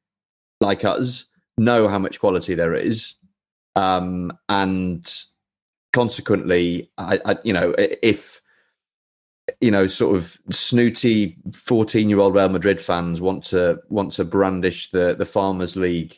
like 0.61 0.85
us 0.85 1.27
know 1.59 1.89
how 1.89 1.99
much 1.99 2.21
quality 2.21 2.55
there 2.55 2.75
is, 2.75 3.15
um, 3.77 4.33
and 4.49 5.09
consequently, 5.93 6.91
I, 6.99 7.21
I, 7.25 7.37
you 7.45 7.53
know, 7.53 7.75
if 7.79 8.41
you 9.61 9.71
know, 9.71 9.87
sort 9.87 10.17
of 10.17 10.39
snooty 10.51 11.37
fourteen-year-old 11.53 12.35
Real 12.35 12.49
Madrid 12.49 12.81
fans 12.81 13.21
want 13.21 13.45
to 13.45 13.81
want 13.89 14.13
to 14.13 14.25
brandish 14.25 14.91
the 14.91 15.15
the 15.15 15.25
Farmers 15.25 15.77
League 15.77 16.17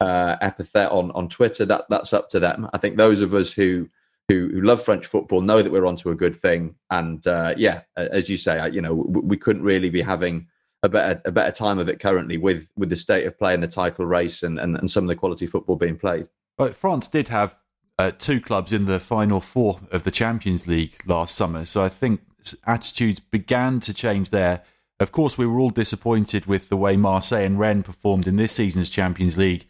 uh, 0.00 0.36
epithet 0.40 0.90
on 0.90 1.10
on 1.12 1.28
Twitter, 1.28 1.64
that 1.66 1.84
that's 1.88 2.12
up 2.12 2.30
to 2.30 2.40
them. 2.40 2.68
I 2.72 2.78
think 2.78 2.96
those 2.96 3.20
of 3.20 3.34
us 3.34 3.52
who 3.52 3.88
who, 4.28 4.50
who 4.52 4.60
love 4.62 4.82
French 4.82 5.06
football 5.06 5.40
know 5.40 5.62
that 5.62 5.72
we're 5.72 5.86
onto 5.86 6.10
a 6.10 6.14
good 6.14 6.36
thing, 6.36 6.76
and 6.90 7.26
uh, 7.26 7.54
yeah, 7.56 7.82
as 7.96 8.28
you 8.28 8.36
say, 8.36 8.70
you 8.70 8.80
know, 8.80 8.94
we, 8.94 9.20
we 9.20 9.36
couldn't 9.36 9.62
really 9.62 9.90
be 9.90 10.02
having 10.02 10.46
a 10.82 10.88
better 10.88 11.20
a 11.24 11.32
better 11.32 11.52
time 11.52 11.78
of 11.78 11.88
it 11.88 12.00
currently 12.00 12.36
with 12.36 12.70
with 12.76 12.88
the 12.88 12.96
state 12.96 13.26
of 13.26 13.38
play 13.38 13.54
in 13.54 13.60
the 13.60 13.68
title 13.68 14.04
race 14.04 14.42
and, 14.42 14.58
and, 14.58 14.76
and 14.76 14.90
some 14.90 15.04
of 15.04 15.08
the 15.08 15.16
quality 15.16 15.46
football 15.46 15.76
being 15.76 15.96
played. 15.96 16.26
But 16.58 16.74
France 16.74 17.08
did 17.08 17.28
have 17.28 17.56
uh, 17.98 18.10
two 18.10 18.40
clubs 18.40 18.72
in 18.72 18.86
the 18.86 18.98
final 18.98 19.40
four 19.40 19.80
of 19.90 20.02
the 20.02 20.10
Champions 20.10 20.66
League 20.66 21.00
last 21.06 21.34
summer, 21.34 21.64
so 21.64 21.84
I 21.84 21.88
think 21.88 22.20
attitudes 22.66 23.20
began 23.20 23.80
to 23.80 23.94
change 23.94 24.30
there. 24.30 24.62
Of 25.00 25.12
course, 25.12 25.36
we 25.36 25.46
were 25.46 25.58
all 25.58 25.70
disappointed 25.70 26.46
with 26.46 26.68
the 26.68 26.76
way 26.76 26.96
Marseille 26.96 27.44
and 27.44 27.58
Rennes 27.58 27.84
performed 27.84 28.26
in 28.26 28.36
this 28.36 28.52
season's 28.52 28.90
Champions 28.90 29.36
League, 29.36 29.66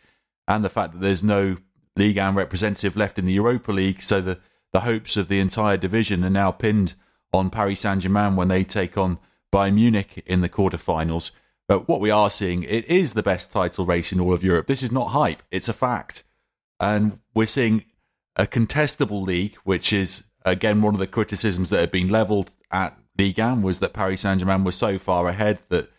and 0.47 0.65
the 0.65 0.69
fact 0.69 0.93
that 0.93 1.01
there's 1.01 1.25
no 1.25 1.57
league 1.97 2.19
and 2.19 2.37
representative 2.37 2.97
left 2.97 3.19
in 3.19 3.27
the 3.27 3.33
Europa 3.33 3.73
League, 3.73 4.03
so 4.03 4.21
the 4.21 4.39
the 4.73 4.81
hopes 4.81 5.17
of 5.17 5.29
the 5.29 5.39
entire 5.39 5.77
division 5.77 6.25
are 6.25 6.31
now 6.31 6.51
pinned 6.51 6.95
on 7.33 7.51
Paris 7.51 7.81
Saint 7.81 8.03
Germain 8.03 8.37
when 8.37 8.49
they 8.49 8.65
take 8.65 8.97
on 8.97 9.19
Bayern 9.53 9.75
Munich 9.75 10.23
in 10.27 10.41
the 10.41 10.49
quarterfinals. 10.49 11.31
But 11.69 11.89
what 11.89 12.01
we 12.01 12.11
are 12.11 12.31
seeing, 12.31 12.63
it 12.63 12.87
is 12.87 13.13
the 13.13 13.23
best 13.23 13.53
title 13.53 13.87
race 13.87 14.13
in 14.13 14.21
all 14.21 14.33
of 14.33 14.43
Europe. 14.43 14.67
This 14.67 14.83
is 14.83 14.93
not 14.93 15.09
hype; 15.09 15.43
it's 15.51 15.69
a 15.69 15.75
fact, 15.75 16.25
and 16.81 17.19
we're 17.35 17.47
seeing 17.47 17.85
a 18.37 18.47
contestable 18.47 19.25
league, 19.25 19.57
which 19.65 19.93
is 19.93 20.25
again 20.45 20.83
one 20.83 20.95
of 20.95 21.01
the 21.01 21.07
criticisms 21.07 21.71
that 21.71 21.81
had 21.81 21.91
been 21.91 22.09
levelled 22.09 22.55
at 22.71 22.97
Ligue 23.19 23.39
1 23.39 23.63
was 23.63 23.81
that 23.81 23.93
Paris 23.93 24.23
Saint 24.23 24.41
Germain 24.41 24.65
was 24.65 24.77
so 24.77 24.99
far 24.99 25.29
ahead 25.29 25.59
that 25.69 25.91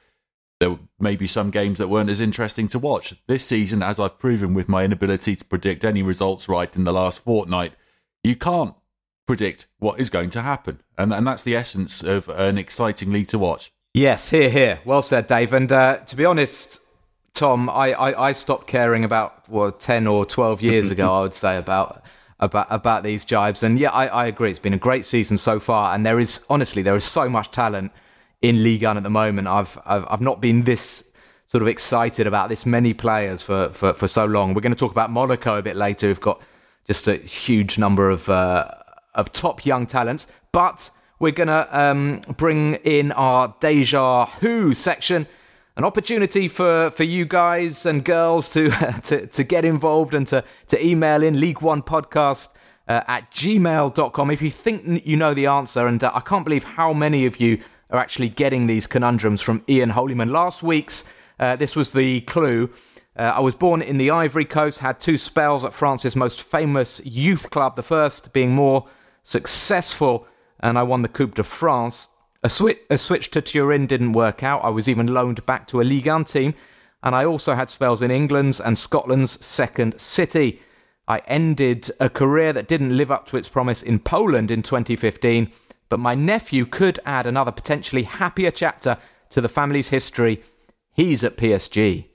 there 0.60 0.78
may 1.00 1.16
be 1.16 1.28
some 1.28 1.52
games 1.52 1.78
that 1.78 1.90
weren't 1.90 2.10
as 2.10 2.20
interesting 2.20 2.68
to 2.70 2.80
watch. 2.80 3.16
This 3.28 3.46
season, 3.46 3.84
as 3.84 4.00
I've 4.00 4.18
proven 4.18 4.54
with 4.54 4.70
my 4.70 4.84
inability 4.86 5.36
to 5.36 5.46
predict 5.46 5.84
any 5.84 6.02
results 6.02 6.48
right 6.48 6.74
in 6.76 6.86
the 6.86 6.94
last 6.94 7.20
fortnight, 7.20 7.74
you 8.24 8.36
can't 8.36 8.76
predict 9.28 9.68
what 9.80 10.00
is 10.00 10.10
going 10.10 10.30
to 10.32 10.42
happen. 10.42 10.82
And, 10.98 11.14
and 11.14 11.28
that's 11.28 11.44
the 11.44 11.56
essence 11.56 12.02
of 12.02 12.30
an 12.30 12.58
exciting 12.58 13.12
league 13.12 13.28
to 13.30 13.40
watch. 13.40 13.72
Yes, 13.94 14.30
here, 14.30 14.50
here. 14.50 14.80
Well 14.86 15.02
said, 15.02 15.28
Dave. 15.28 15.54
And 15.54 15.72
uh, 15.72 15.98
to 15.98 16.16
be 16.16 16.26
honest, 16.26 16.80
Tom, 17.34 17.70
I, 17.70 17.94
I, 17.94 18.30
I, 18.30 18.32
stopped 18.32 18.68
caring 18.68 19.04
about 19.04 19.48
well, 19.50 19.72
ten 19.72 20.08
or 20.08 20.26
twelve 20.26 20.62
years 20.62 20.90
ago. 20.90 21.14
I 21.14 21.22
would 21.22 21.34
say 21.34 21.58
about 21.58 22.04
about 22.40 22.68
about 22.70 23.04
these 23.04 23.26
jibes. 23.26 23.64
And 23.64 23.78
yeah, 23.80 23.92
I, 23.92 24.08
I 24.08 24.26
agree. 24.26 24.50
It's 24.50 24.60
been 24.60 24.74
a 24.74 24.78
great 24.78 25.06
season 25.06 25.38
so 25.38 25.60
far, 25.60 25.94
and 25.94 26.06
there 26.06 26.20
is 26.20 26.46
honestly 26.50 26.82
there 26.82 26.96
is 26.96 27.04
so 27.04 27.30
much 27.30 27.52
talent 27.52 27.92
in 28.42 28.64
League 28.64 28.84
1 28.84 28.98
at 28.98 29.04
the 29.04 29.10
moment. 29.10 29.48
I've 29.48 29.78
I've, 29.86 30.06
I've 30.10 30.22
not 30.22 30.42
been 30.42 30.64
this 30.64 31.04
sort 31.54 31.62
of 31.62 31.68
excited 31.68 32.26
about 32.26 32.50
this 32.50 32.66
many 32.66 32.96
players 32.96 33.44
for, 33.44 33.70
for, 33.70 33.94
for 33.94 34.08
so 34.08 34.26
long. 34.26 34.56
We're 34.56 34.62
going 34.62 34.74
to 34.74 34.80
talk 34.80 34.92
about 34.92 35.12
Monaco 35.12 35.58
a 35.58 35.62
bit 35.62 35.76
later. 35.76 36.08
We've 36.08 36.20
got 36.20 36.42
just 36.86 37.08
a 37.08 37.18
huge 37.18 37.78
number 37.78 38.10
of 38.10 38.28
uh, 38.28 38.68
of 39.14 39.32
top 39.32 39.66
young 39.66 39.86
talents. 39.86 40.28
But 40.52 40.90
we're 41.20 41.32
going 41.32 41.48
to 41.48 41.80
um, 41.80 42.22
bring 42.38 42.76
in 42.76 43.12
our 43.12 43.56
Deja 43.60 44.26
Who 44.40 44.74
section, 44.74 45.28
an 45.76 45.84
opportunity 45.84 46.48
for, 46.48 46.92
for 46.92 47.04
you 47.04 47.26
guys 47.26 47.86
and 47.86 48.06
girls 48.06 48.50
to, 48.50 48.70
to, 49.04 49.28
to 49.28 49.44
get 49.44 49.66
involved 49.66 50.14
and 50.14 50.28
to, 50.28 50.44
to 50.68 50.86
email 50.86 51.24
in 51.24 51.40
League 51.40 51.62
One 51.62 51.82
podcast. 51.82 52.50
Uh, 52.86 53.00
at 53.08 53.32
gmail.com 53.32 54.30
if 54.30 54.42
you 54.42 54.52
think 54.52 55.08
you 55.08 55.16
know 55.16 55.34
the 55.34 55.46
answer. 55.46 55.88
And 55.88 56.04
uh, 56.04 56.12
I 56.14 56.20
can't 56.20 56.44
believe 56.44 56.66
how 56.66 56.92
many 56.92 57.26
of 57.26 57.40
you 57.40 57.62
are 57.90 57.98
actually 57.98 58.28
getting 58.28 58.68
these 58.68 58.88
conundrums 58.88 59.42
from 59.42 59.64
Ian 59.70 59.92
Holyman. 59.92 60.32
Last 60.32 60.64
week's, 60.64 61.06
uh, 61.40 61.56
this 61.56 61.78
was 61.78 61.92
the 61.92 62.20
clue. 62.22 62.70
Uh, 63.16 63.34
I 63.36 63.40
was 63.40 63.54
born 63.56 63.82
in 63.82 63.98
the 63.98 64.10
Ivory 64.10 64.46
Coast, 64.46 64.80
had 64.80 65.00
two 65.00 65.18
spells 65.18 65.64
at 65.64 65.74
France's 65.74 66.16
most 66.16 66.42
famous 66.42 67.00
youth 67.06 67.52
club, 67.52 67.76
the 67.76 67.84
first 67.84 68.34
being 68.34 68.52
more 68.52 68.88
successful, 69.22 70.28
and 70.60 70.78
I 70.78 70.84
won 70.84 71.04
the 71.04 71.08
Coupe 71.08 71.36
de 71.36 71.44
France. 71.44 72.08
A, 72.44 72.48
swi- 72.48 72.80
a 72.90 72.98
switch 72.98 73.32
to 73.32 73.42
Turin 73.42 73.86
didn't 73.86 74.14
work 74.14 74.44
out. 74.44 74.64
I 74.64 74.70
was 74.70 74.90
even 74.90 75.08
loaned 75.08 75.46
back 75.46 75.68
to 75.68 75.82
a 75.82 75.84
Ligue 75.84 76.08
1 76.08 76.26
team, 76.26 76.54
and 77.02 77.16
I 77.16 77.24
also 77.26 77.56
had 77.56 77.70
spells 77.70 78.02
in 78.02 78.12
England's 78.12 78.60
and 78.60 78.78
Scotland's 78.78 79.44
second 79.46 80.00
city. 80.00 80.60
I 81.08 81.20
ended 81.28 81.90
a 82.00 82.10
career 82.10 82.54
that 82.54 82.68
didn't 82.68 82.98
live 82.98 83.12
up 83.12 83.28
to 83.28 83.38
its 83.38 83.48
promise 83.50 83.82
in 83.82 84.00
Poland 84.00 84.52
in 84.52 84.62
2015, 84.62 85.52
but 85.90 86.00
my 86.00 86.16
nephew 86.16 86.66
could 86.66 87.00
add 87.06 87.26
another 87.26 87.52
potentially 87.52 88.04
happier 88.04 88.52
chapter 88.52 88.98
to 89.30 89.42
the 89.42 89.50
family's 89.50 89.90
history. 89.90 90.44
He's 90.94 91.24
at 91.24 91.38
PSG. 91.38 92.08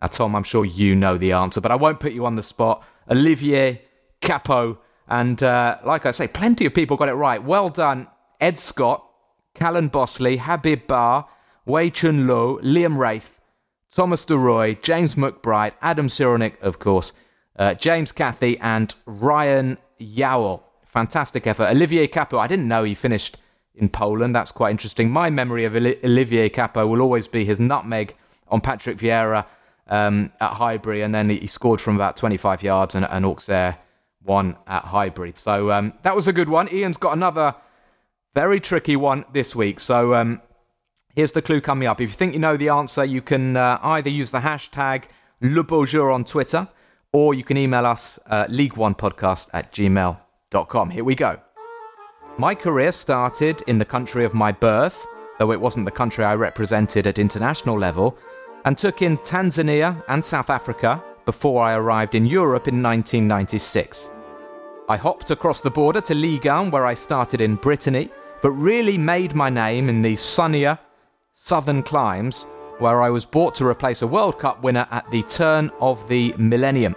Now, 0.00 0.08
Tom, 0.08 0.34
I'm 0.34 0.42
sure 0.44 0.64
you 0.64 0.96
know 0.96 1.16
the 1.16 1.32
answer, 1.32 1.60
but 1.60 1.70
I 1.70 1.76
won't 1.76 2.00
put 2.00 2.12
you 2.12 2.26
on 2.26 2.34
the 2.36 2.42
spot. 2.42 2.84
Olivier 3.10 3.82
Kapo. 4.20 4.78
and 5.08 5.42
uh, 5.42 5.78
like 5.84 6.06
I 6.06 6.10
say, 6.10 6.26
plenty 6.26 6.66
of 6.66 6.74
people 6.74 6.96
got 6.96 7.08
it 7.08 7.14
right. 7.14 7.42
Well 7.42 7.68
done, 7.68 8.08
Ed 8.40 8.58
Scott, 8.58 9.04
Callan 9.54 9.88
Bosley, 9.88 10.38
Habib 10.38 10.86
Bar, 10.86 11.28
Wei 11.64 11.90
Chun 11.90 12.26
Lo, 12.26 12.58
Liam 12.58 12.96
Wraith, 12.96 13.40
Thomas 13.94 14.24
DeRoy, 14.24 14.80
James 14.80 15.14
McBride, 15.14 15.72
Adam 15.82 16.08
Cyronic, 16.08 16.60
of 16.62 16.78
course, 16.78 17.12
uh, 17.58 17.74
James 17.74 18.10
Cathy, 18.12 18.58
and 18.58 18.94
Ryan 19.04 19.78
Yowell. 20.00 20.62
Fantastic 20.84 21.46
effort. 21.46 21.68
Olivier 21.70 22.06
Kapo, 22.06 22.38
I 22.38 22.46
didn't 22.46 22.68
know 22.68 22.84
he 22.84 22.94
finished 22.94 23.36
in 23.74 23.88
Poland. 23.88 24.34
That's 24.34 24.52
quite 24.52 24.70
interesting. 24.70 25.10
My 25.10 25.30
memory 25.30 25.64
of 25.64 25.76
Olivier 25.76 26.48
Kapo 26.48 26.86
will 26.86 27.00
always 27.00 27.28
be 27.28 27.44
his 27.44 27.60
nutmeg 27.60 28.16
on 28.48 28.60
Patrick 28.60 28.98
Vieira 28.98 29.46
um, 29.88 30.32
at 30.40 30.54
Highbury, 30.54 31.02
and 31.02 31.14
then 31.14 31.28
he 31.28 31.46
scored 31.46 31.80
from 31.80 31.94
about 31.94 32.16
25 32.16 32.62
yards, 32.62 32.94
and, 32.94 33.06
and 33.06 33.24
Auxerre 33.24 33.78
won 34.24 34.56
at 34.66 34.84
Highbury. 34.84 35.34
So 35.36 35.70
um, 35.72 35.92
that 36.02 36.16
was 36.16 36.28
a 36.28 36.32
good 36.32 36.48
one. 36.48 36.68
Ian's 36.72 36.96
got 36.96 37.12
another 37.12 37.54
very 38.34 38.60
tricky 38.60 38.96
one 38.96 39.24
this 39.32 39.54
week. 39.54 39.80
So 39.80 40.14
um, 40.14 40.40
here's 41.14 41.32
the 41.32 41.42
clue 41.42 41.60
coming 41.60 41.88
up. 41.88 42.00
If 42.00 42.10
you 42.10 42.14
think 42.14 42.32
you 42.32 42.38
know 42.38 42.56
the 42.56 42.70
answer, 42.70 43.04
you 43.04 43.20
can 43.20 43.56
uh, 43.56 43.78
either 43.82 44.10
use 44.10 44.30
the 44.30 44.40
hashtag 44.40 45.04
Le 45.40 45.62
on 46.12 46.24
Twitter, 46.24 46.68
or 47.12 47.34
you 47.34 47.44
can 47.44 47.56
email 47.56 47.84
us 47.84 48.18
uh, 48.26 48.46
league1podcast 48.46 49.48
at 49.52 49.72
gmail.com. 49.72 50.90
Here 50.90 51.04
we 51.04 51.14
go. 51.14 51.40
My 52.38 52.54
career 52.54 52.92
started 52.92 53.62
in 53.66 53.78
the 53.78 53.84
country 53.84 54.24
of 54.24 54.32
my 54.32 54.52
birth, 54.52 55.04
though 55.38 55.52
it 55.52 55.60
wasn't 55.60 55.84
the 55.84 55.90
country 55.90 56.24
I 56.24 56.34
represented 56.34 57.06
at 57.06 57.18
international 57.18 57.78
level, 57.78 58.16
and 58.64 58.78
took 58.78 59.02
in 59.02 59.18
Tanzania 59.18 60.02
and 60.08 60.24
South 60.24 60.48
Africa 60.48 61.02
before 61.26 61.62
I 61.62 61.74
arrived 61.74 62.14
in 62.14 62.24
Europe 62.24 62.68
in 62.68 62.82
1996. 62.82 64.10
I 64.88 64.96
hopped 64.96 65.30
across 65.30 65.60
the 65.60 65.70
border 65.70 66.00
to 66.02 66.14
Ligue 66.14 66.46
1, 66.46 66.70
where 66.70 66.86
I 66.86 66.94
started 66.94 67.40
in 67.40 67.56
Brittany, 67.56 68.10
but 68.42 68.50
really 68.50 68.98
made 68.98 69.34
my 69.34 69.48
name 69.48 69.88
in 69.88 70.02
the 70.02 70.16
sunnier 70.16 70.78
southern 71.32 71.82
climes, 71.82 72.44
where 72.78 73.00
I 73.00 73.10
was 73.10 73.24
bought 73.24 73.54
to 73.56 73.66
replace 73.66 74.02
a 74.02 74.06
World 74.06 74.38
Cup 74.38 74.62
winner 74.62 74.86
at 74.90 75.10
the 75.10 75.22
turn 75.22 75.70
of 75.80 76.06
the 76.08 76.34
millennium. 76.36 76.94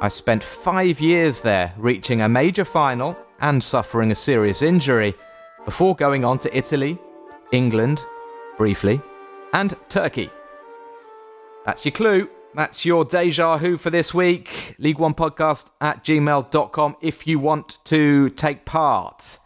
I 0.00 0.08
spent 0.08 0.42
five 0.42 1.00
years 1.00 1.40
there, 1.40 1.74
reaching 1.76 2.22
a 2.22 2.28
major 2.28 2.64
final 2.64 3.16
and 3.40 3.62
suffering 3.62 4.10
a 4.10 4.14
serious 4.14 4.62
injury, 4.62 5.14
before 5.64 5.94
going 5.94 6.24
on 6.24 6.38
to 6.38 6.56
Italy, 6.56 6.98
England, 7.52 8.04
briefly, 8.56 9.00
and 9.52 9.74
Turkey. 9.88 10.30
That's 11.66 11.84
your 11.84 11.92
clue. 11.92 12.30
That's 12.54 12.84
your 12.84 13.04
deja 13.04 13.58
vu 13.58 13.76
for 13.76 13.90
this 13.90 14.14
week. 14.14 14.74
League 14.78 14.98
One 14.98 15.14
Podcast 15.14 15.70
at 15.80 16.02
gmail.com 16.02 16.96
if 17.00 17.26
you 17.26 17.38
want 17.38 17.78
to 17.84 18.30
take 18.30 18.64
part. 18.64 19.39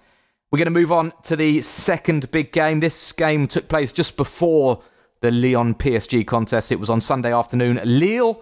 We're 0.55 0.59
going 0.59 0.67
to 0.67 0.71
move 0.71 0.93
on 0.93 1.13
to 1.25 1.35
the 1.35 1.63
second 1.63 2.31
big 2.31 2.53
game. 2.53 2.79
This 2.79 3.11
game 3.11 3.49
took 3.49 3.67
place 3.67 3.91
just 3.91 4.17
before 4.17 4.81
the 5.21 5.33
Lyon 5.33 5.75
PSG 5.75 6.25
contest. 6.25 6.71
It 6.71 6.79
was 6.79 6.91
on 6.91 7.01
Sunday 7.01 7.35
afternoon. 7.35 7.81
Lille, 7.85 8.41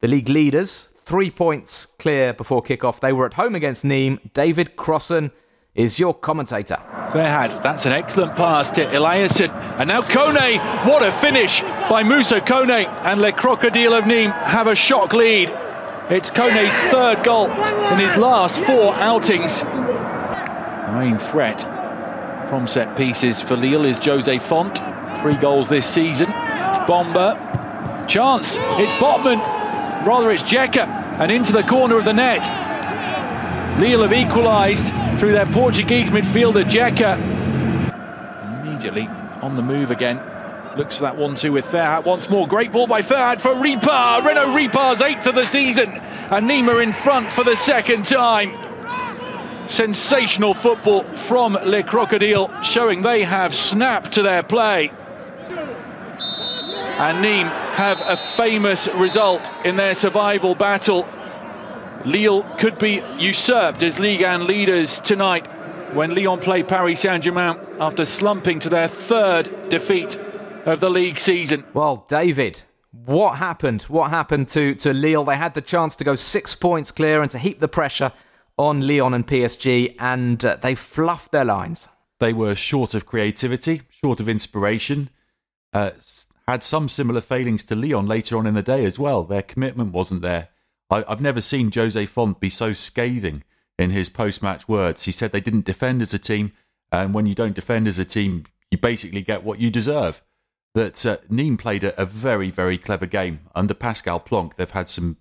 the 0.00 0.08
league 0.08 0.28
leaders, 0.28 0.90
three 0.98 1.30
points 1.30 1.86
clear 1.86 2.34
before 2.34 2.62
kickoff. 2.62 3.00
They 3.00 3.14
were 3.14 3.24
at 3.24 3.32
home 3.32 3.54
against 3.54 3.86
Nîmes. 3.86 4.34
David 4.34 4.76
Crossan 4.76 5.30
is 5.74 5.98
your 5.98 6.12
commentator. 6.12 6.76
Ferhat, 7.08 7.62
that's 7.62 7.86
an 7.86 7.92
excellent 7.92 8.36
pass 8.36 8.70
to 8.72 8.84
Eliasson. 8.84 9.50
And 9.78 9.88
now 9.88 10.02
Kone, 10.02 10.58
what 10.86 11.02
a 11.02 11.10
finish 11.10 11.62
by 11.88 12.02
Moussa 12.02 12.42
Kone. 12.42 12.86
And 13.02 13.22
Le 13.22 13.32
Crocodile 13.32 13.94
of 13.94 14.04
Nîmes 14.04 14.38
have 14.42 14.66
a 14.66 14.76
shock 14.76 15.14
lead. 15.14 15.48
It's 16.10 16.28
Kone's 16.28 16.74
third 16.92 17.24
goal 17.24 17.46
in 17.50 17.98
his 17.98 18.14
last 18.18 18.58
four 18.58 18.94
outings. 18.96 19.62
Main 20.92 21.18
threat 21.18 21.62
from 22.48 22.68
set 22.68 22.96
pieces 22.96 23.40
for 23.40 23.56
Lille 23.56 23.86
is 23.86 23.98
Jose 23.98 24.38
Fonte. 24.38 24.80
Three 25.20 25.36
goals 25.36 25.68
this 25.68 25.86
season. 25.86 26.28
It's 26.30 26.78
Bomber. 26.86 27.34
Chance. 28.08 28.58
It's 28.60 28.92
Botman. 29.02 29.38
Rather, 30.06 30.30
it's 30.30 30.44
Xeka. 30.44 30.86
And 31.18 31.32
into 31.32 31.52
the 31.52 31.64
corner 31.64 31.98
of 31.98 32.04
the 32.04 32.12
net. 32.12 32.46
Lille 33.80 34.02
have 34.02 34.12
equalised 34.12 34.86
through 35.18 35.32
their 35.32 35.46
Portuguese 35.46 36.10
midfielder, 36.10 36.62
Xeka. 36.64 37.18
Immediately 38.62 39.08
on 39.42 39.56
the 39.56 39.62
move 39.62 39.90
again. 39.90 40.18
Looks 40.76 40.96
for 40.96 41.02
that 41.02 41.16
1-2 41.16 41.52
with 41.52 41.64
Ferhat 41.66 42.04
once 42.04 42.30
more. 42.30 42.46
Great 42.46 42.70
ball 42.70 42.86
by 42.86 43.02
Ferhat 43.02 43.40
for 43.40 43.54
Ripart. 43.54 44.24
Renaud 44.24 44.54
Ripart's 44.54 45.02
eighth 45.02 45.26
of 45.26 45.34
the 45.34 45.44
season. 45.44 45.90
And 45.90 46.48
Nîmes 46.48 46.82
in 46.82 46.92
front 46.92 47.32
for 47.32 47.42
the 47.42 47.56
second 47.56 48.04
time. 48.04 48.52
Sensational 49.68 50.54
football 50.54 51.02
from 51.02 51.54
Le 51.54 51.82
Crocodile, 51.82 52.62
showing 52.62 53.02
they 53.02 53.24
have 53.24 53.54
snapped 53.54 54.12
to 54.12 54.22
their 54.22 54.42
play. 54.42 54.90
And 56.98 57.24
Nîmes 57.24 57.50
have 57.74 58.00
a 58.06 58.16
famous 58.16 58.88
result 58.88 59.48
in 59.64 59.76
their 59.76 59.94
survival 59.94 60.54
battle 60.54 61.06
Lille 62.06 62.44
could 62.58 62.78
be 62.78 63.02
usurped 63.18 63.82
as 63.82 63.98
Ligue 63.98 64.22
1 64.22 64.46
leaders 64.46 65.00
tonight 65.00 65.44
when 65.92 66.14
Lyon 66.14 66.38
play 66.38 66.62
Paris 66.62 67.00
Saint-Germain 67.00 67.58
after 67.80 68.04
slumping 68.04 68.60
to 68.60 68.68
their 68.68 68.86
third 68.86 69.68
defeat 69.70 70.16
of 70.66 70.78
the 70.78 70.88
league 70.88 71.18
season. 71.18 71.64
Well, 71.74 72.04
David, 72.08 72.62
what 72.92 73.38
happened? 73.38 73.82
What 73.84 74.10
happened 74.10 74.46
to, 74.48 74.76
to 74.76 74.92
Lille? 74.94 75.24
They 75.24 75.34
had 75.34 75.54
the 75.54 75.60
chance 75.60 75.96
to 75.96 76.04
go 76.04 76.14
six 76.14 76.54
points 76.54 76.92
clear 76.92 77.22
and 77.22 77.30
to 77.32 77.40
heap 77.40 77.58
the 77.58 77.66
pressure 77.66 78.12
on 78.58 78.86
Lyon 78.86 79.14
and 79.14 79.26
PSG, 79.26 79.94
and 79.98 80.44
uh, 80.44 80.56
they 80.56 80.74
fluffed 80.74 81.32
their 81.32 81.44
lines. 81.44 81.88
They 82.18 82.32
were 82.32 82.54
short 82.54 82.94
of 82.94 83.06
creativity, 83.06 83.82
short 83.90 84.20
of 84.20 84.28
inspiration, 84.28 85.10
uh, 85.72 85.90
had 86.48 86.62
some 86.62 86.88
similar 86.88 87.20
failings 87.20 87.64
to 87.64 87.74
Lyon 87.74 88.06
later 88.06 88.38
on 88.38 88.46
in 88.46 88.54
the 88.54 88.62
day 88.62 88.84
as 88.84 88.98
well. 88.98 89.24
Their 89.24 89.42
commitment 89.42 89.92
wasn't 89.92 90.22
there. 90.22 90.48
I, 90.88 91.04
have 91.08 91.20
never 91.20 91.40
seen 91.40 91.72
Jose 91.72 92.06
Fonte 92.06 92.40
be 92.40 92.50
so 92.50 92.72
scathing 92.72 93.42
in 93.78 93.90
his 93.90 94.08
post 94.08 94.42
match 94.42 94.68
words. 94.68 95.04
He 95.04 95.12
said 95.12 95.32
they 95.32 95.40
didn't 95.40 95.64
defend 95.64 96.00
as 96.00 96.14
a 96.14 96.18
team, 96.18 96.52
and 96.92 97.12
when 97.12 97.26
you 97.26 97.34
don't 97.34 97.54
defend 97.54 97.88
as 97.88 97.98
a 97.98 98.04
team, 98.04 98.44
you 98.70 98.78
basically 98.78 99.22
get 99.22 99.44
what 99.44 99.58
you 99.58 99.70
deserve. 99.70 100.22
That 100.74 101.06
uh, 101.06 101.16
played 101.56 101.84
a, 101.84 102.00
a, 102.00 102.04
very, 102.04 102.50
very 102.50 102.76
clever 102.76 103.06
game. 103.06 103.40
Under 103.54 103.72
Pascal 103.72 104.20
Plancque. 104.20 104.56
they've 104.56 104.70
had 104.70 104.90
some 104.90 105.16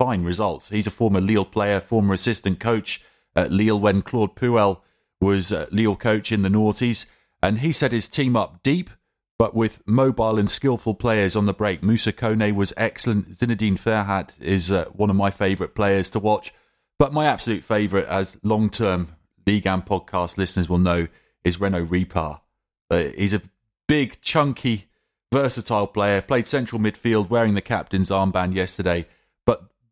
fine 0.00 0.24
results. 0.24 0.70
He's 0.70 0.86
a 0.86 0.90
former 0.90 1.20
Lille 1.20 1.44
player, 1.44 1.78
former 1.78 2.14
assistant 2.14 2.58
coach 2.58 3.02
at 3.36 3.52
Lille 3.52 3.78
when 3.78 4.00
Claude 4.00 4.34
Puel 4.34 4.80
was 5.20 5.52
uh, 5.52 5.66
Lille 5.70 5.94
coach 5.94 6.32
in 6.32 6.40
the 6.40 6.48
noughties. 6.48 7.04
And 7.42 7.58
he 7.58 7.70
set 7.70 7.92
his 7.92 8.08
team 8.08 8.34
up 8.34 8.62
deep 8.62 8.88
but 9.38 9.54
with 9.54 9.82
mobile 9.86 10.38
and 10.38 10.50
skillful 10.50 10.94
players 10.94 11.34
on 11.34 11.46
the 11.46 11.54
break. 11.54 11.82
Moussa 11.82 12.12
Kone 12.12 12.54
was 12.54 12.74
excellent. 12.76 13.30
Zinedine 13.30 13.80
Ferhat 13.80 14.38
is 14.38 14.70
uh, 14.70 14.84
one 14.92 15.08
of 15.08 15.16
my 15.16 15.30
favourite 15.30 15.74
players 15.74 16.10
to 16.10 16.18
watch. 16.18 16.52
But 16.98 17.14
my 17.14 17.24
absolute 17.24 17.64
favourite, 17.64 18.04
as 18.04 18.36
long 18.42 18.68
term 18.68 19.16
Ligue 19.46 19.64
1 19.64 19.80
podcast 19.82 20.36
listeners 20.36 20.68
will 20.68 20.78
know, 20.78 21.08
is 21.42 21.58
Renaud 21.58 21.86
Ripart. 21.86 22.40
Uh, 22.90 23.04
he's 23.16 23.32
a 23.32 23.40
big, 23.88 24.20
chunky, 24.20 24.90
versatile 25.32 25.86
player, 25.86 26.20
played 26.20 26.46
central 26.46 26.78
midfield 26.78 27.30
wearing 27.30 27.54
the 27.54 27.62
captain's 27.62 28.10
armband 28.10 28.54
yesterday. 28.54 29.06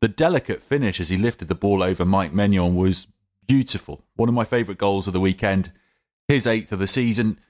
The 0.01 0.09
delicate 0.09 0.63
finish 0.63 1.01
as 1.01 1.09
he 1.09 1.17
lifted 1.17 1.49
the 1.49 1.55
ball 1.55 1.83
over 1.83 2.05
Mike 2.05 2.33
Maignan 2.33 2.75
was 2.75 3.09
beautiful. 3.47 4.05
One 4.15 4.29
of 4.29 4.35
my 4.35 4.45
favourite 4.45 4.79
goals 4.79 5.07
of 5.07 5.13
the 5.13 5.21
weekend, 5.21 5.73
his 6.29 6.47
eighth 6.47 6.71
of 6.71 6.79
the 6.79 6.87
season. 6.87 7.41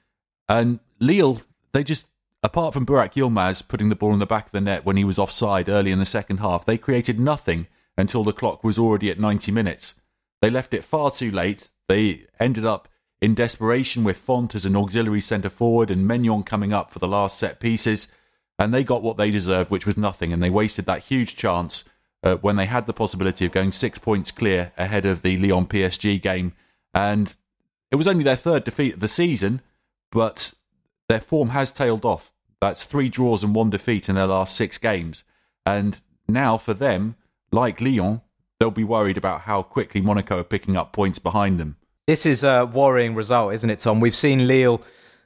And 0.47 0.79
Lille 0.99 1.41
they 1.73 1.83
just 1.83 2.07
apart 2.41 2.73
from 2.73 2.85
Burak 2.85 3.13
Yilmaz 3.13 3.67
putting 3.67 3.89
the 3.89 3.95
ball 3.95 4.13
in 4.13 4.19
the 4.19 4.25
back 4.25 4.47
of 4.47 4.51
the 4.51 4.61
net 4.61 4.85
when 4.85 4.97
he 4.97 5.03
was 5.03 5.19
offside 5.19 5.69
early 5.69 5.91
in 5.91 5.99
the 5.99 6.05
second 6.05 6.37
half, 6.37 6.65
they 6.65 6.77
created 6.77 7.19
nothing 7.19 7.67
until 7.97 8.23
the 8.23 8.33
clock 8.33 8.63
was 8.63 8.79
already 8.79 9.11
at 9.11 9.19
90 9.19 9.51
minutes. 9.51 9.95
They 10.41 10.49
left 10.49 10.73
it 10.73 10.83
far 10.85 11.11
too 11.11 11.31
late. 11.31 11.69
They 11.87 12.25
ended 12.39 12.65
up 12.65 12.87
in 13.21 13.35
desperation 13.35 14.03
with 14.03 14.17
Fonte 14.17 14.55
as 14.55 14.65
an 14.65 14.75
auxiliary 14.75 15.21
centre 15.21 15.49
forward 15.49 15.91
and 15.91 16.07
Maignan 16.07 16.45
coming 16.45 16.71
up 16.71 16.91
for 16.91 16.99
the 16.99 17.07
last 17.07 17.37
set 17.37 17.59
pieces, 17.59 18.07
and 18.57 18.73
they 18.73 18.83
got 18.83 19.03
what 19.03 19.17
they 19.17 19.29
deserved, 19.31 19.69
which 19.69 19.85
was 19.85 19.97
nothing, 19.97 20.31
and 20.31 20.41
they 20.41 20.49
wasted 20.49 20.85
that 20.85 21.03
huge 21.03 21.35
chance 21.35 21.83
uh, 22.23 22.35
when 22.37 22.55
they 22.55 22.65
had 22.65 22.85
the 22.85 22.93
possibility 22.93 23.45
of 23.45 23.51
going 23.51 23.71
six 23.71 23.97
points 23.97 24.31
clear 24.31 24.71
ahead 24.77 25.05
of 25.05 25.21
the 25.21 25.37
Lyon 25.37 25.65
PSG 25.65 26.21
game. 26.21 26.53
And 26.93 27.33
it 27.91 27.95
was 27.95 28.07
only 28.07 28.23
their 28.23 28.35
third 28.35 28.63
defeat 28.63 28.95
of 28.95 28.99
the 28.99 29.07
season, 29.07 29.61
but 30.11 30.53
their 31.07 31.19
form 31.19 31.49
has 31.49 31.71
tailed 31.71 32.05
off. 32.05 32.31
That's 32.61 32.85
three 32.85 33.09
draws 33.09 33.43
and 33.43 33.55
one 33.55 33.69
defeat 33.69 34.09
in 34.09 34.15
their 34.15 34.27
last 34.27 34.55
six 34.55 34.77
games. 34.77 35.23
And 35.65 36.01
now 36.27 36.57
for 36.57 36.73
them, 36.73 37.15
like 37.51 37.81
Lyon, 37.81 38.21
they'll 38.59 38.71
be 38.71 38.83
worried 38.83 39.17
about 39.17 39.41
how 39.41 39.61
quickly 39.61 40.01
Monaco 40.01 40.39
are 40.39 40.43
picking 40.43 40.75
up 40.75 40.91
points 40.93 41.19
behind 41.19 41.59
them. 41.59 41.77
This 42.07 42.25
is 42.25 42.43
a 42.43 42.65
worrying 42.65 43.15
result, 43.15 43.53
isn't 43.53 43.69
it, 43.69 43.79
Tom? 43.79 43.99
We've 43.99 44.15
seen 44.15 44.47
Lille, 44.47 44.81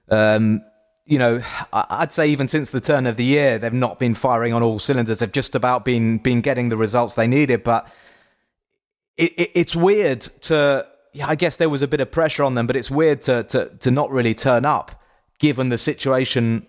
um, 0.10 0.64
you 1.06 1.18
know, 1.18 1.42
I'd 1.74 2.14
say 2.14 2.28
even 2.28 2.48
since 2.48 2.70
the 2.70 2.80
turn 2.80 3.06
of 3.06 3.18
the 3.18 3.26
year, 3.26 3.58
they've 3.60 3.74
not 3.74 4.00
been 4.00 4.16
firing 4.16 4.54
on 4.54 4.64
all 4.64 4.80
cylinders. 4.80 5.20
They've 5.20 5.32
just 5.32 5.54
about 5.56 5.84
been 5.84 6.18
been 6.18 6.42
getting 6.42 6.70
the 6.70 6.78
results 6.78 7.16
they 7.16 7.28
needed. 7.28 7.64
But 7.64 7.88
it, 9.18 9.34
it, 9.38 9.52
it's 9.54 9.76
weird 9.76 10.22
to, 10.44 10.88
yeah, 11.12 11.28
I 11.28 11.36
guess 11.36 11.58
there 11.58 11.70
was 11.70 11.82
a 11.82 11.88
bit 11.88 12.00
of 12.00 12.12
pressure 12.12 12.44
on 12.44 12.56
them, 12.56 12.68
but 12.68 12.76
it's 12.76 12.90
weird 12.90 13.22
to 13.24 13.44
to 13.44 13.70
to 13.80 13.92
not 13.92 14.12
really 14.12 14.34
turn 14.34 14.64
up 14.66 15.02
given 15.40 15.70
the 15.70 15.78
situation 15.78 16.66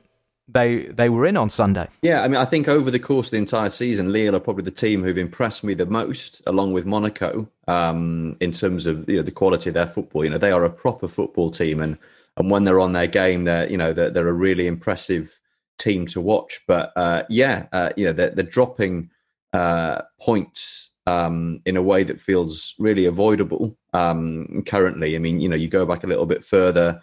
they 0.48 0.86
they 0.86 1.08
were 1.08 1.26
in 1.26 1.36
on 1.36 1.48
Sunday. 1.48 1.86
Yeah, 2.02 2.22
I 2.22 2.28
mean, 2.28 2.36
I 2.36 2.44
think 2.44 2.66
over 2.66 2.90
the 2.90 2.98
course 2.98 3.28
of 3.28 3.32
the 3.32 3.38
entire 3.38 3.70
season, 3.70 4.12
Lille 4.12 4.34
are 4.34 4.40
probably 4.40 4.64
the 4.64 4.72
team 4.72 5.02
who've 5.02 5.16
impressed 5.16 5.62
me 5.62 5.74
the 5.74 5.86
most, 5.86 6.42
along 6.46 6.72
with 6.72 6.86
Monaco, 6.86 7.48
um, 7.68 8.36
in 8.40 8.50
terms 8.50 8.86
of 8.86 9.08
you 9.08 9.16
know 9.16 9.22
the 9.22 9.30
quality 9.30 9.70
of 9.70 9.74
their 9.74 9.86
football. 9.86 10.24
You 10.24 10.30
know, 10.30 10.38
they 10.38 10.52
are 10.52 10.64
a 10.64 10.70
proper 10.70 11.06
football 11.06 11.50
team, 11.50 11.80
and 11.80 11.96
and 12.36 12.50
when 12.50 12.64
they're 12.64 12.80
on 12.80 12.92
their 12.92 13.06
game, 13.06 13.44
they're 13.44 13.68
you 13.70 13.76
know 13.76 13.92
they're, 13.92 14.10
they're 14.10 14.28
a 14.28 14.32
really 14.32 14.66
impressive 14.66 15.38
team 15.78 16.06
to 16.06 16.20
watch. 16.20 16.60
But 16.66 16.92
uh, 16.96 17.24
yeah, 17.28 17.66
uh, 17.72 17.90
you 17.96 18.06
know 18.06 18.12
they're, 18.12 18.30
they're 18.30 18.44
dropping 18.44 19.10
uh, 19.52 20.02
points 20.20 20.90
um, 21.06 21.60
in 21.64 21.76
a 21.76 21.82
way 21.82 22.04
that 22.04 22.20
feels 22.20 22.74
really 22.78 23.04
avoidable 23.04 23.76
um, 23.92 24.62
currently. 24.66 25.16
I 25.16 25.18
mean, 25.18 25.40
you 25.40 25.48
know, 25.48 25.56
you 25.56 25.68
go 25.68 25.86
back 25.86 26.04
a 26.04 26.08
little 26.08 26.26
bit 26.26 26.42
further 26.44 27.02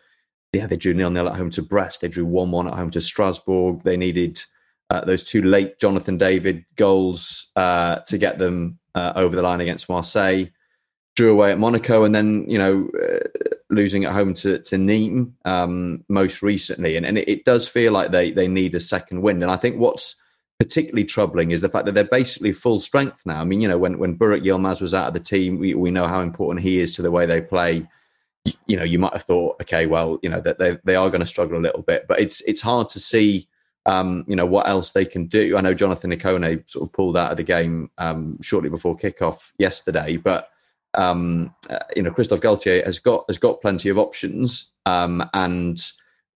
yeah, 0.53 0.67
they 0.67 0.77
drew 0.77 0.93
nil 0.93 1.11
nil 1.11 1.29
at 1.29 1.37
home 1.37 1.49
to 1.51 1.61
Brest. 1.61 2.01
They 2.01 2.07
drew 2.07 2.25
one 2.25 2.51
one 2.51 2.67
at 2.67 2.73
home 2.73 2.89
to 2.91 3.01
Strasbourg. 3.01 3.83
They 3.83 3.97
needed 3.97 4.41
uh, 4.89 5.05
those 5.05 5.23
two 5.23 5.41
late 5.41 5.79
Jonathan 5.79 6.17
David 6.17 6.65
goals 6.75 7.47
uh, 7.55 7.97
to 8.07 8.17
get 8.17 8.37
them 8.37 8.79
uh, 8.93 9.13
over 9.15 9.35
the 9.35 9.41
line 9.41 9.61
against 9.61 9.87
Marseille. 9.87 10.47
Drew 11.15 11.31
away 11.31 11.51
at 11.51 11.59
Monaco, 11.59 12.03
and 12.03 12.15
then 12.15 12.45
you 12.47 12.57
know 12.57 12.89
uh, 13.01 13.47
losing 13.69 14.05
at 14.05 14.13
home 14.13 14.33
to 14.35 14.59
to 14.59 14.75
Nîmes 14.75 15.31
um, 15.45 16.03
most 16.07 16.41
recently. 16.41 16.97
And, 16.97 17.05
and 17.05 17.17
it, 17.17 17.27
it, 17.27 17.45
does 17.45 17.67
feel 17.67 17.91
like 17.91 18.11
they 18.11 18.31
they 18.31 18.47
need 18.47 18.75
a 18.75 18.79
second 18.79 19.21
win. 19.21 19.41
And 19.43 19.51
I 19.51 19.57
think 19.57 19.77
what's 19.77 20.15
particularly 20.59 21.05
troubling 21.05 21.51
is 21.51 21.61
the 21.61 21.69
fact 21.69 21.85
that 21.85 21.93
they're 21.93 22.03
basically 22.03 22.53
full 22.53 22.79
strength 22.79 23.25
now. 23.25 23.41
I 23.41 23.43
mean, 23.43 23.61
you 23.61 23.67
know, 23.67 23.77
when 23.77 23.97
when 23.97 24.17
Burak 24.17 24.45
Yilmaz 24.45 24.81
was 24.81 24.93
out 24.93 25.07
of 25.07 25.13
the 25.13 25.19
team, 25.19 25.59
we, 25.59 25.73
we 25.73 25.91
know 25.91 26.07
how 26.07 26.21
important 26.21 26.63
he 26.63 26.79
is 26.79 26.95
to 26.95 27.01
the 27.01 27.11
way 27.11 27.25
they 27.25 27.41
play 27.41 27.87
you 28.67 28.75
know, 28.75 28.83
you 28.83 28.97
might 28.97 29.13
have 29.13 29.23
thought, 29.23 29.61
okay, 29.61 29.85
well, 29.85 30.19
you 30.21 30.29
know, 30.29 30.41
that 30.41 30.57
they 30.57 30.77
they 30.83 30.95
are 30.95 31.09
going 31.09 31.21
to 31.21 31.27
struggle 31.27 31.57
a 31.57 31.61
little 31.61 31.83
bit, 31.83 32.05
but 32.07 32.19
it's 32.19 32.41
it's 32.41 32.61
hard 32.61 32.89
to 32.89 32.99
see, 32.99 33.47
um, 33.85 34.25
you 34.27 34.35
know, 34.35 34.45
what 34.45 34.67
else 34.67 34.91
they 34.91 35.05
can 35.05 35.27
do. 35.27 35.55
I 35.57 35.61
know 35.61 35.73
Jonathan 35.73 36.11
Ikone 36.11 36.69
sort 36.69 36.87
of 36.87 36.93
pulled 36.93 37.17
out 37.17 37.31
of 37.31 37.37
the 37.37 37.43
game 37.43 37.91
um, 37.97 38.41
shortly 38.41 38.69
before 38.69 38.97
kickoff 38.97 39.51
yesterday, 39.57 40.17
but 40.17 40.49
um, 40.93 41.53
uh, 41.69 41.79
you 41.95 42.03
know, 42.03 42.11
Christophe 42.11 42.41
Galtier 42.41 42.85
has 42.85 42.99
got 42.99 43.25
has 43.27 43.37
got 43.37 43.61
plenty 43.61 43.89
of 43.89 43.97
options 43.97 44.71
um, 44.85 45.27
and 45.33 45.79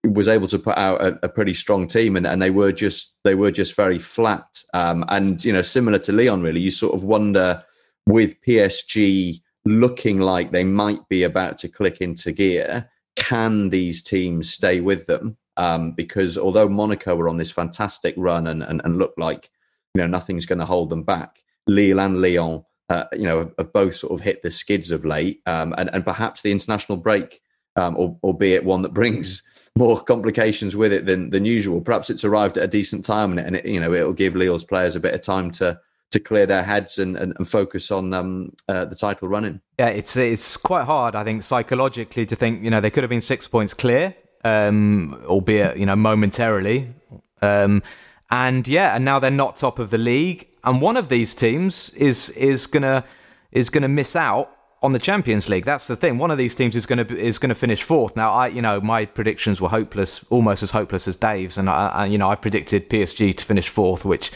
was 0.03 0.27
able 0.27 0.47
to 0.47 0.59
put 0.59 0.77
out 0.77 1.01
a, 1.01 1.19
a 1.23 1.29
pretty 1.29 1.53
strong 1.53 1.87
team, 1.87 2.15
and, 2.15 2.27
and, 2.27 2.41
they 2.41 2.51
were 2.51 2.71
just 2.71 3.15
they 3.23 3.35
were 3.35 3.51
just 3.51 3.75
very 3.75 3.99
flat. 3.99 4.63
Um, 4.73 5.03
and 5.09 5.43
you 5.43 5.51
know, 5.51 5.61
similar 5.61 5.99
to 5.99 6.11
Lyon 6.11 6.41
really, 6.41 6.61
you 6.61 6.71
sort 6.71 6.93
of 6.93 7.03
wonder 7.03 7.63
with 8.07 8.39
PSG 8.41 9.41
looking 9.65 10.19
like 10.19 10.51
they 10.51 10.63
might 10.63 11.07
be 11.09 11.23
about 11.23 11.57
to 11.57 11.67
click 11.67 11.99
into 12.01 12.31
gear, 12.31 12.89
can 13.15 13.69
these 13.69 14.03
teams 14.03 14.51
stay 14.51 14.79
with 14.79 15.07
them? 15.07 15.37
Um, 15.57 15.93
because 15.93 16.37
although 16.37 16.69
Monaco 16.69 17.15
were 17.15 17.29
on 17.29 17.37
this 17.37 17.51
fantastic 17.51 18.13
run 18.17 18.47
and, 18.47 18.61
and, 18.61 18.81
and 18.83 18.97
look 18.97 19.13
like 19.17 19.49
you 19.93 20.01
know 20.01 20.07
nothing's 20.07 20.45
going 20.45 20.59
to 20.59 20.65
hold 20.65 20.89
them 20.89 21.03
back, 21.03 21.43
Lille 21.67 21.99
and 21.99 22.21
Lyon, 22.21 22.63
uh, 22.89 23.05
you 23.13 23.23
know, 23.23 23.51
have, 23.57 23.73
both 23.73 23.95
sort 23.95 24.13
of 24.13 24.23
hit 24.23 24.41
the 24.43 24.51
skids 24.51 24.91
of 24.91 25.05
late, 25.05 25.41
um, 25.45 25.73
and, 25.77 25.89
and 25.93 26.03
perhaps 26.03 26.41
the 26.41 26.51
international 26.51 26.97
break, 26.97 27.41
um, 27.75 27.95
or, 27.97 28.17
albeit 28.23 28.63
one 28.63 28.83
that 28.83 28.93
brings 28.93 29.43
more 29.77 30.01
complications 30.01 30.75
with 30.75 30.93
it 30.93 31.05
than 31.05 31.29
than 31.31 31.45
usual. 31.45 31.81
Perhaps 31.81 32.09
it's 32.09 32.23
arrived 32.23 32.57
at 32.57 32.63
a 32.63 32.67
decent 32.67 33.03
time, 33.03 33.31
and, 33.31 33.39
it, 33.39 33.45
and 33.45 33.55
it, 33.55 33.65
you 33.65 33.79
know 33.79 33.93
it'll 33.93 34.13
give 34.13 34.35
Lille's 34.35 34.65
players 34.65 34.95
a 34.95 34.99
bit 34.99 35.13
of 35.13 35.21
time 35.21 35.51
to 35.51 35.79
to 36.11 36.19
clear 36.19 36.45
their 36.45 36.63
heads 36.63 36.97
and, 36.97 37.17
and, 37.17 37.33
and 37.35 37.47
focus 37.47 37.91
on 37.91 38.13
um, 38.13 38.53
uh, 38.69 38.85
the 38.85 38.95
title 38.95 39.27
running. 39.27 39.59
Yeah, 39.79 39.87
it's 39.87 40.15
it's 40.15 40.55
quite 40.57 40.85
hard, 40.85 41.15
I 41.15 41.23
think, 41.23 41.43
psychologically 41.43 42.25
to 42.27 42.35
think 42.35 42.63
you 42.63 42.69
know 42.69 42.81
they 42.81 42.91
could 42.91 43.03
have 43.03 43.09
been 43.09 43.21
six 43.21 43.47
points 43.47 43.73
clear, 43.73 44.15
um, 44.43 45.21
albeit 45.25 45.77
you 45.77 45.85
know 45.85 45.95
momentarily, 45.95 46.93
um, 47.41 47.83
and 48.29 48.67
yeah, 48.67 48.95
and 48.95 49.03
now 49.03 49.19
they're 49.19 49.31
not 49.31 49.55
top 49.55 49.79
of 49.79 49.89
the 49.89 49.97
league, 49.97 50.47
and 50.65 50.81
one 50.81 50.97
of 50.97 51.09
these 51.09 51.33
teams 51.33 51.89
is 51.91 52.29
is 52.31 52.67
gonna 52.67 53.03
is 53.51 53.69
gonna 53.69 53.87
miss 53.87 54.15
out 54.15 54.51
on 54.85 54.93
the 54.93 54.99
Champions 54.99 55.49
League. 55.49 55.65
That's 55.65 55.87
the 55.87 55.95
thing. 55.95 56.19
One 56.19 56.29
of 56.29 56.37
these 56.37 56.53
teams 56.53 56.75
is 56.75 56.85
going 56.85 57.05
to 57.05 57.17
is 57.17 57.39
going 57.39 57.49
to 57.49 57.55
finish 57.55 57.81
fourth. 57.81 58.15
Now, 58.15 58.31
I 58.31 58.47
you 58.47 58.61
know 58.61 58.79
my 58.79 59.05
predictions 59.05 59.59
were 59.59 59.69
hopeless, 59.69 60.23
almost 60.29 60.61
as 60.61 60.71
hopeless 60.71 61.07
as 61.07 61.15
Dave's, 61.15 61.57
and 61.57 61.69
I, 61.69 61.87
I 61.87 62.05
you 62.05 62.19
know 62.19 62.29
I've 62.29 62.41
predicted 62.41 62.89
PSG 62.89 63.35
to 63.35 63.43
finish 63.43 63.67
fourth, 63.67 64.05
which 64.05 64.31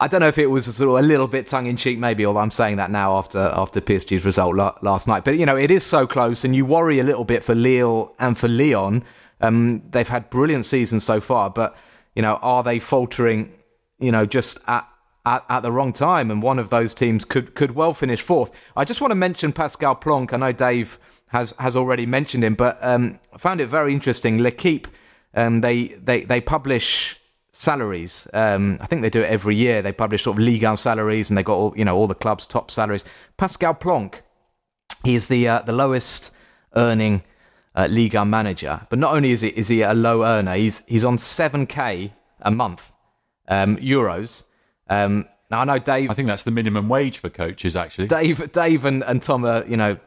I 0.00 0.06
don't 0.06 0.20
know 0.20 0.28
if 0.28 0.36
it 0.38 0.48
was 0.48 0.66
sort 0.66 0.90
of 0.90 0.96
a 0.96 1.06
little 1.06 1.28
bit 1.28 1.46
tongue 1.46 1.66
in 1.66 1.78
cheek, 1.78 1.98
maybe. 1.98 2.26
Although 2.26 2.40
I'm 2.40 2.50
saying 2.50 2.76
that 2.76 2.90
now 2.90 3.16
after 3.16 3.38
after 3.38 3.80
PSG's 3.80 4.24
result 4.26 4.54
la- 4.54 4.76
last 4.82 5.08
night, 5.08 5.24
but 5.24 5.38
you 5.38 5.46
know 5.46 5.56
it 5.56 5.70
is 5.70 5.82
so 5.82 6.06
close, 6.06 6.44
and 6.44 6.54
you 6.54 6.66
worry 6.66 6.98
a 6.98 7.04
little 7.04 7.24
bit 7.24 7.42
for 7.42 7.54
Lille 7.54 8.14
and 8.18 8.36
for 8.36 8.48
Lyon. 8.48 9.02
Um, 9.40 9.82
they've 9.90 10.08
had 10.08 10.28
brilliant 10.28 10.66
seasons 10.66 11.04
so 11.04 11.20
far, 11.20 11.48
but 11.48 11.76
you 12.14 12.22
know, 12.22 12.34
are 12.42 12.62
they 12.62 12.78
faltering? 12.78 13.52
You 13.98 14.12
know, 14.12 14.26
just 14.26 14.58
at, 14.66 14.86
at, 15.24 15.44
at 15.48 15.60
the 15.60 15.72
wrong 15.72 15.92
time, 15.92 16.30
and 16.30 16.42
one 16.42 16.58
of 16.58 16.70
those 16.70 16.94
teams 16.94 17.24
could 17.24 17.54
could 17.54 17.72
well 17.72 17.94
finish 17.94 18.20
fourth. 18.20 18.50
I 18.76 18.84
just 18.84 19.00
want 19.00 19.10
to 19.10 19.16
mention 19.16 19.52
Pascal 19.52 19.94
Plancque. 19.94 20.32
I 20.32 20.36
know 20.36 20.52
Dave 20.52 20.98
has 21.28 21.54
has 21.58 21.76
already 21.76 22.06
mentioned 22.06 22.44
him, 22.44 22.54
but 22.54 22.78
um, 22.82 23.18
I 23.32 23.38
found 23.38 23.60
it 23.60 23.66
very 23.68 23.92
interesting. 23.92 24.42
L'Equipe, 24.42 24.88
um, 25.34 25.60
they 25.60 25.88
they 25.88 26.24
they 26.24 26.40
publish 26.40 27.18
salaries. 27.52 28.26
Um, 28.32 28.78
I 28.80 28.86
think 28.86 29.02
they 29.02 29.10
do 29.10 29.22
it 29.22 29.30
every 29.30 29.54
year. 29.54 29.82
They 29.82 29.92
publish 29.92 30.24
sort 30.24 30.38
of 30.38 30.44
Ligue 30.44 30.64
1 30.64 30.76
salaries, 30.76 31.30
and 31.30 31.36
they 31.38 31.42
got 31.42 31.56
all 31.56 31.74
you 31.76 31.84
know 31.84 31.96
all 31.96 32.06
the 32.06 32.14
clubs' 32.14 32.46
top 32.46 32.70
salaries. 32.70 33.04
Pascal 33.36 33.74
Plancque, 33.74 34.22
is 35.04 35.28
the 35.28 35.48
uh, 35.48 35.62
the 35.62 35.72
lowest 35.72 36.30
earning 36.74 37.22
uh, 37.74 37.86
Ligue 37.90 38.14
1 38.14 38.28
manager. 38.28 38.86
But 38.88 38.98
not 38.98 39.14
only 39.14 39.30
is 39.30 39.40
he 39.40 39.48
is 39.48 39.68
he 39.68 39.82
a 39.82 39.94
low 39.94 40.24
earner, 40.24 40.54
he's 40.54 40.82
he's 40.86 41.04
on 41.04 41.18
seven 41.18 41.66
k 41.66 42.12
a 42.40 42.50
month 42.50 42.92
um, 43.48 43.76
euros. 43.76 44.44
Um, 44.88 45.26
now 45.50 45.60
I 45.60 45.64
know 45.64 45.78
Dave. 45.78 46.10
I 46.10 46.14
think 46.14 46.28
that's 46.28 46.42
the 46.44 46.50
minimum 46.50 46.88
wage 46.88 47.18
for 47.18 47.28
coaches. 47.28 47.76
Actually, 47.76 48.08
Dave, 48.08 48.52
Dave, 48.52 48.84
and, 48.84 49.02
and 49.04 49.22
Tom 49.22 49.44
are 49.44 49.64
you 49.66 49.76
know 49.76 49.98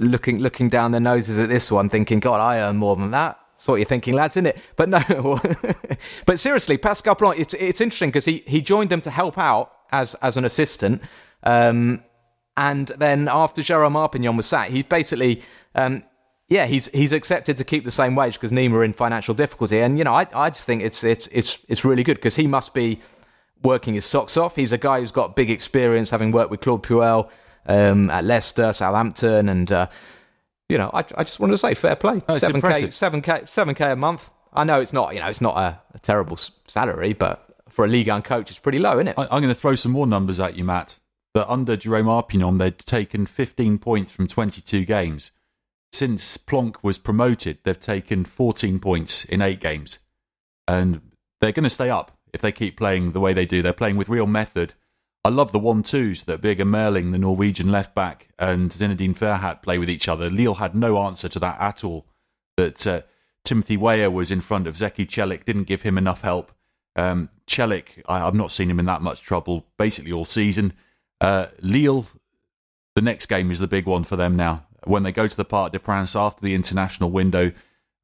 looking 0.00 0.38
looking 0.38 0.68
down 0.68 0.92
their 0.92 1.00
noses 1.00 1.38
at 1.38 1.48
this 1.48 1.70
one, 1.70 1.88
thinking, 1.88 2.20
God, 2.20 2.40
I 2.40 2.60
earn 2.60 2.76
more 2.76 2.96
than 2.96 3.10
that. 3.12 3.38
That's 3.56 3.68
what 3.68 3.76
you're 3.76 3.86
thinking, 3.86 4.12
lads, 4.12 4.34
isn't 4.34 4.46
it? 4.46 4.58
But 4.76 4.90
no, 4.90 5.40
but 6.26 6.38
seriously, 6.38 6.76
Pascal 6.76 7.16
Plancque, 7.16 7.40
it's, 7.40 7.54
it's 7.54 7.80
interesting 7.80 8.10
because 8.10 8.26
he, 8.26 8.44
he 8.46 8.60
joined 8.60 8.90
them 8.90 9.00
to 9.00 9.10
help 9.10 9.38
out 9.38 9.72
as, 9.90 10.14
as 10.16 10.36
an 10.36 10.44
assistant. 10.44 11.00
Um, 11.42 12.04
and 12.58 12.88
then 12.98 13.28
after 13.28 13.62
Jerome 13.62 13.94
Arpinon 13.94 14.36
was 14.36 14.44
sacked, 14.44 14.72
he's 14.72 14.84
basically, 14.84 15.42
um, 15.74 16.04
yeah, 16.48 16.66
he's 16.66 16.88
he's 16.88 17.12
accepted 17.12 17.56
to 17.56 17.64
keep 17.64 17.84
the 17.84 17.90
same 17.90 18.14
wage 18.14 18.34
because 18.34 18.52
Nîmes 18.52 18.72
are 18.72 18.84
in 18.84 18.92
financial 18.92 19.34
difficulty. 19.34 19.80
And, 19.80 19.96
you 19.96 20.04
know, 20.04 20.14
I, 20.14 20.26
I 20.34 20.50
just 20.50 20.66
think 20.66 20.82
it's, 20.82 21.02
it's, 21.02 21.26
it's, 21.32 21.58
it's 21.66 21.84
really 21.84 22.02
good 22.02 22.16
because 22.16 22.36
he 22.36 22.46
must 22.46 22.74
be 22.74 23.00
working 23.62 23.94
his 23.94 24.04
socks 24.04 24.36
off. 24.36 24.56
He's 24.56 24.72
a 24.72 24.78
guy 24.78 25.00
who's 25.00 25.10
got 25.10 25.36
big 25.36 25.50
experience 25.50 26.10
having 26.10 26.32
worked 26.32 26.50
with 26.50 26.60
Claude 26.60 26.82
Puel 26.82 27.30
um, 27.66 28.10
at 28.10 28.24
Leicester, 28.24 28.72
Southampton, 28.72 29.48
and 29.48 29.70
uh, 29.72 29.88
you 30.68 30.78
know, 30.78 30.90
I, 30.92 31.00
I 31.16 31.24
just 31.24 31.40
wanted 31.40 31.52
to 31.52 31.58
say 31.58 31.74
fair 31.74 31.96
play. 31.96 32.22
Oh, 32.28 32.38
seven 32.38 32.60
k, 32.60 32.90
seven 32.90 33.22
k, 33.22 33.42
seven 33.44 33.74
k 33.74 33.90
a 33.92 33.96
month. 33.96 34.30
I 34.52 34.64
know 34.64 34.80
it's 34.80 34.92
not, 34.92 35.14
you 35.14 35.20
know, 35.20 35.28
it's 35.28 35.40
not 35.40 35.56
a, 35.56 35.80
a 35.94 35.98
terrible 35.98 36.38
salary, 36.66 37.12
but 37.12 37.46
for 37.68 37.84
a 37.84 37.88
league 37.88 38.08
coach, 38.24 38.50
it's 38.50 38.58
pretty 38.58 38.78
low, 38.78 38.94
isn't 38.94 39.08
it? 39.08 39.18
I, 39.18 39.24
am 39.24 39.42
going 39.42 39.48
to 39.48 39.54
throw 39.54 39.74
some 39.74 39.92
more 39.92 40.06
numbers 40.06 40.40
at 40.40 40.56
you, 40.56 40.64
Matt. 40.64 40.98
That 41.34 41.50
under 41.50 41.76
Jerome 41.76 42.06
Arpinon, 42.06 42.58
they'd 42.58 42.78
taken 42.78 43.26
15 43.26 43.78
points 43.78 44.12
from 44.12 44.26
22 44.26 44.86
games. 44.86 45.30
Since 45.92 46.38
Plancque 46.38 46.82
was 46.82 46.96
promoted, 46.96 47.58
they've 47.64 47.78
taken 47.78 48.24
14 48.24 48.78
points 48.78 49.26
in 49.26 49.42
eight 49.42 49.60
games, 49.60 49.98
and 50.66 51.02
they're 51.40 51.52
going 51.52 51.64
to 51.64 51.70
stay 51.70 51.90
up 51.90 52.15
if 52.32 52.40
they 52.40 52.52
keep 52.52 52.76
playing 52.76 53.12
the 53.12 53.20
way 53.20 53.32
they 53.32 53.46
do. 53.46 53.62
They're 53.62 53.72
playing 53.72 53.96
with 53.96 54.08
real 54.08 54.26
method 54.26 54.74
I 55.26 55.28
love 55.28 55.50
the 55.50 55.58
one 55.58 55.82
twos 55.82 56.22
that 56.22 56.40
Birger 56.40 56.64
Meling, 56.64 57.10
the 57.10 57.18
Norwegian 57.18 57.72
left 57.72 57.96
back, 57.96 58.28
and 58.38 58.70
Zinedine 58.70 59.18
Ferhat 59.18 59.60
play 59.60 59.76
with 59.76 59.90
each 59.90 60.06
other. 60.06 60.30
Lille 60.30 60.54
had 60.54 60.76
no 60.76 60.98
answer 60.98 61.28
to 61.28 61.40
that 61.40 61.60
at 61.60 61.82
all. 61.82 62.06
That 62.56 62.86
uh, 62.86 63.00
Timothy 63.44 63.76
Weah 63.76 64.08
was 64.08 64.30
in 64.30 64.40
front 64.40 64.68
of 64.68 64.76
Zeki 64.76 65.04
Celik, 65.04 65.44
didn't 65.44 65.64
give 65.64 65.82
him 65.82 65.98
enough 65.98 66.20
help. 66.20 66.52
Um, 66.94 67.28
Celik, 67.48 68.04
I, 68.08 68.20
have 68.20 68.36
not 68.36 68.52
seen 68.52 68.70
him 68.70 68.78
in 68.78 68.86
that 68.86 69.02
much 69.02 69.20
trouble 69.20 69.66
basically 69.76 70.12
all 70.12 70.26
season. 70.26 70.74
Uh, 71.20 71.46
Lille, 71.60 72.06
the 72.94 73.02
next 73.02 73.26
game 73.26 73.50
is 73.50 73.58
the 73.58 73.66
big 73.66 73.86
one 73.86 74.04
for 74.04 74.14
them 74.14 74.36
now. 74.36 74.64
When 74.84 75.02
they 75.02 75.10
go 75.10 75.26
to 75.26 75.36
the 75.36 75.44
Parc 75.44 75.72
des 75.72 75.80
Princes 75.80 76.14
after 76.14 76.40
the 76.40 76.54
international 76.54 77.10
window, 77.10 77.50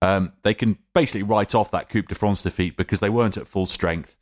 um, 0.03 0.33
they 0.43 0.53
can 0.53 0.79
basically 0.95 1.23
write 1.23 1.55
off 1.55 1.71
that 1.71 1.89
Coupe 1.89 2.09
de 2.09 2.17
France 2.17 2.43
defeat 2.43 2.77
because 2.77 2.99
they 2.99 3.09
weren't 3.09 3.37
at 3.37 3.47
full 3.47 3.67
strength. 3.67 4.19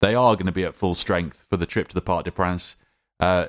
They 0.00 0.14
are 0.14 0.34
going 0.34 0.46
to 0.46 0.52
be 0.52 0.64
at 0.64 0.74
full 0.74 0.94
strength 0.94 1.46
for 1.50 1.58
the 1.58 1.66
trip 1.66 1.88
to 1.88 1.94
the 1.94 2.00
Parc 2.00 2.24
des 2.24 2.30
Princes. 2.30 2.76
Uh, 3.20 3.48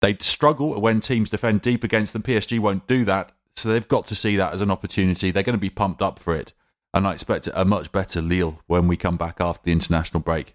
they 0.00 0.16
struggle 0.20 0.80
when 0.80 1.00
teams 1.00 1.30
defend 1.30 1.62
deep 1.62 1.82
against 1.82 2.12
them. 2.12 2.22
PSG 2.22 2.60
won't 2.60 2.86
do 2.86 3.04
that, 3.06 3.32
so 3.56 3.68
they've 3.68 3.88
got 3.88 4.06
to 4.06 4.14
see 4.14 4.36
that 4.36 4.54
as 4.54 4.60
an 4.60 4.70
opportunity. 4.70 5.32
They're 5.32 5.42
going 5.42 5.56
to 5.56 5.60
be 5.60 5.68
pumped 5.68 6.00
up 6.00 6.20
for 6.20 6.36
it, 6.36 6.52
and 6.92 7.08
I 7.08 7.12
expect 7.12 7.48
a 7.52 7.64
much 7.64 7.90
better 7.90 8.22
Lille 8.22 8.60
when 8.68 8.86
we 8.86 8.96
come 8.96 9.16
back 9.16 9.40
after 9.40 9.64
the 9.64 9.72
international 9.72 10.20
break. 10.20 10.54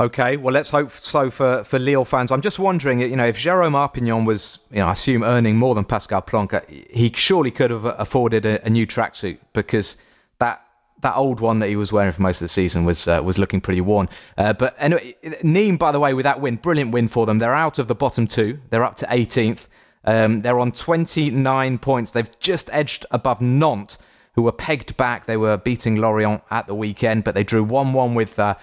Okay, 0.00 0.38
well, 0.38 0.54
let's 0.54 0.70
hope 0.70 0.88
so 0.90 1.28
for, 1.28 1.62
for 1.62 1.78
Lille 1.78 2.06
fans. 2.06 2.32
I'm 2.32 2.40
just 2.40 2.58
wondering, 2.58 3.00
you 3.00 3.16
know, 3.16 3.26
if 3.26 3.36
Jerome 3.36 3.74
Arpinon 3.74 4.24
was, 4.24 4.58
you 4.70 4.78
know, 4.78 4.86
I 4.86 4.92
assume 4.92 5.22
earning 5.22 5.58
more 5.58 5.74
than 5.74 5.84
Pascal 5.84 6.22
Plancque, 6.22 6.88
he 6.90 7.12
surely 7.14 7.50
could 7.50 7.70
have 7.70 7.84
afforded 7.84 8.46
a, 8.46 8.64
a 8.64 8.70
new 8.70 8.86
tracksuit 8.86 9.36
because 9.52 9.98
that 10.38 10.64
that 11.02 11.16
old 11.16 11.40
one 11.40 11.58
that 11.58 11.68
he 11.68 11.76
was 11.76 11.92
wearing 11.92 12.12
for 12.12 12.22
most 12.22 12.38
of 12.38 12.46
the 12.46 12.48
season 12.48 12.86
was 12.86 13.06
uh, 13.06 13.20
was 13.22 13.38
looking 13.38 13.60
pretty 13.60 13.82
worn. 13.82 14.08
Uh, 14.38 14.54
but 14.54 14.74
anyway, 14.78 15.14
Nîmes, 15.22 15.78
by 15.78 15.92
the 15.92 16.00
way, 16.00 16.14
with 16.14 16.24
that 16.24 16.40
win, 16.40 16.56
brilliant 16.56 16.92
win 16.92 17.06
for 17.06 17.26
them. 17.26 17.38
They're 17.38 17.54
out 17.54 17.78
of 17.78 17.86
the 17.86 17.94
bottom 17.94 18.26
two. 18.26 18.58
They're 18.70 18.84
up 18.84 18.96
to 18.96 19.06
18th. 19.06 19.66
Um, 20.06 20.40
they're 20.40 20.58
on 20.58 20.72
29 20.72 21.76
points. 21.76 22.12
They've 22.12 22.38
just 22.38 22.70
edged 22.72 23.04
above 23.10 23.42
Nantes, 23.42 23.98
who 24.32 24.44
were 24.44 24.52
pegged 24.52 24.96
back. 24.96 25.26
They 25.26 25.36
were 25.36 25.58
beating 25.58 25.96
Lorient 25.96 26.42
at 26.50 26.66
the 26.66 26.74
weekend, 26.74 27.24
but 27.24 27.34
they 27.34 27.44
drew 27.44 27.66
1-1 27.66 28.14
with. 28.14 28.38
Uh, 28.38 28.54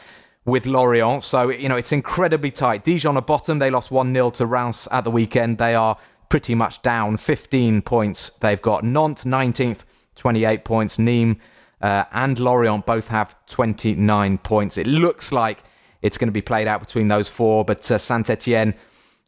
with 0.47 0.65
Lorient. 0.65 1.21
So, 1.23 1.49
you 1.49 1.69
know, 1.69 1.75
it's 1.75 1.91
incredibly 1.91 2.49
tight. 2.49 2.83
Dijon 2.83 3.17
are 3.17 3.21
bottom. 3.21 3.59
They 3.59 3.69
lost 3.69 3.91
1 3.91 4.13
0 4.13 4.31
to 4.31 4.45
Reims 4.47 4.87
at 4.91 5.03
the 5.03 5.11
weekend. 5.11 5.59
They 5.59 5.75
are 5.75 5.97
pretty 6.29 6.55
much 6.55 6.81
down 6.81 7.17
15 7.17 7.81
points. 7.83 8.31
They've 8.39 8.61
got 8.61 8.83
Nantes 8.83 9.25
19th, 9.25 9.81
28 10.15 10.65
points. 10.65 10.97
Nîmes 10.97 11.37
uh, 11.81 12.05
and 12.13 12.39
Lorient 12.39 12.85
both 12.85 13.09
have 13.09 13.35
29 13.47 14.37
points. 14.39 14.77
It 14.77 14.87
looks 14.87 15.31
like 15.31 15.63
it's 16.01 16.17
going 16.17 16.29
to 16.29 16.33
be 16.33 16.41
played 16.41 16.67
out 16.67 16.79
between 16.79 17.09
those 17.09 17.27
four, 17.27 17.65
but 17.65 17.89
uh, 17.91 17.97
Saint 17.97 18.29
Etienne 18.29 18.73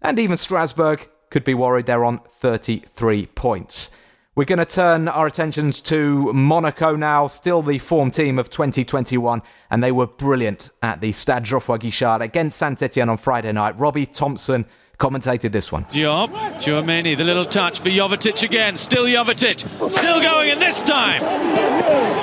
and 0.02 0.18
even 0.20 0.38
Strasbourg 0.38 1.08
could 1.30 1.44
be 1.44 1.54
worried. 1.54 1.86
They're 1.86 2.06
on 2.06 2.20
33 2.20 3.26
points. 3.28 3.92
We're 4.40 4.46
going 4.46 4.60
to 4.60 4.66
turn 4.66 5.10
our 5.10 5.28
attentions 5.28 5.82
to 5.82 6.32
Monaco 6.32 6.96
now, 6.96 7.28
still 7.28 7.62
the 7.62 7.78
form 7.78 8.10
team 8.10 8.40
of 8.40 8.50
2021, 8.50 9.42
and 9.70 9.84
they 9.84 9.92
were 9.92 10.08
brilliant 10.08 10.70
at 10.82 11.02
the 11.02 11.12
Stade 11.12 11.44
Geoffroy 11.44 11.76
Guichard 11.76 12.22
against 12.22 12.58
Saint 12.58 12.82
Etienne 12.82 13.10
on 13.10 13.18
Friday 13.18 13.52
night. 13.52 13.78
Robbie 13.78 14.06
Thompson 14.06 14.66
commentated 14.98 15.52
this 15.52 15.74
one. 15.74 15.84
Diop, 15.84 16.30
Tchouameni, 16.56 17.18
the 17.18 17.26
little 17.26 17.44
touch 17.44 17.82
for 17.82 17.90
Jovetic 17.90 18.42
again. 18.42 18.78
Still 18.78 19.08
Jovetic, 19.08 19.92
still 19.92 20.22
going, 20.22 20.52
and 20.52 20.62
this 20.62 20.82
time 20.82 21.22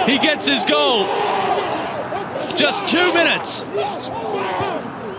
he 0.08 0.16
gets 0.16 0.46
his 0.46 0.64
goal. 0.64 1.04
Just 2.56 2.88
two 2.88 3.12
minutes 3.12 3.62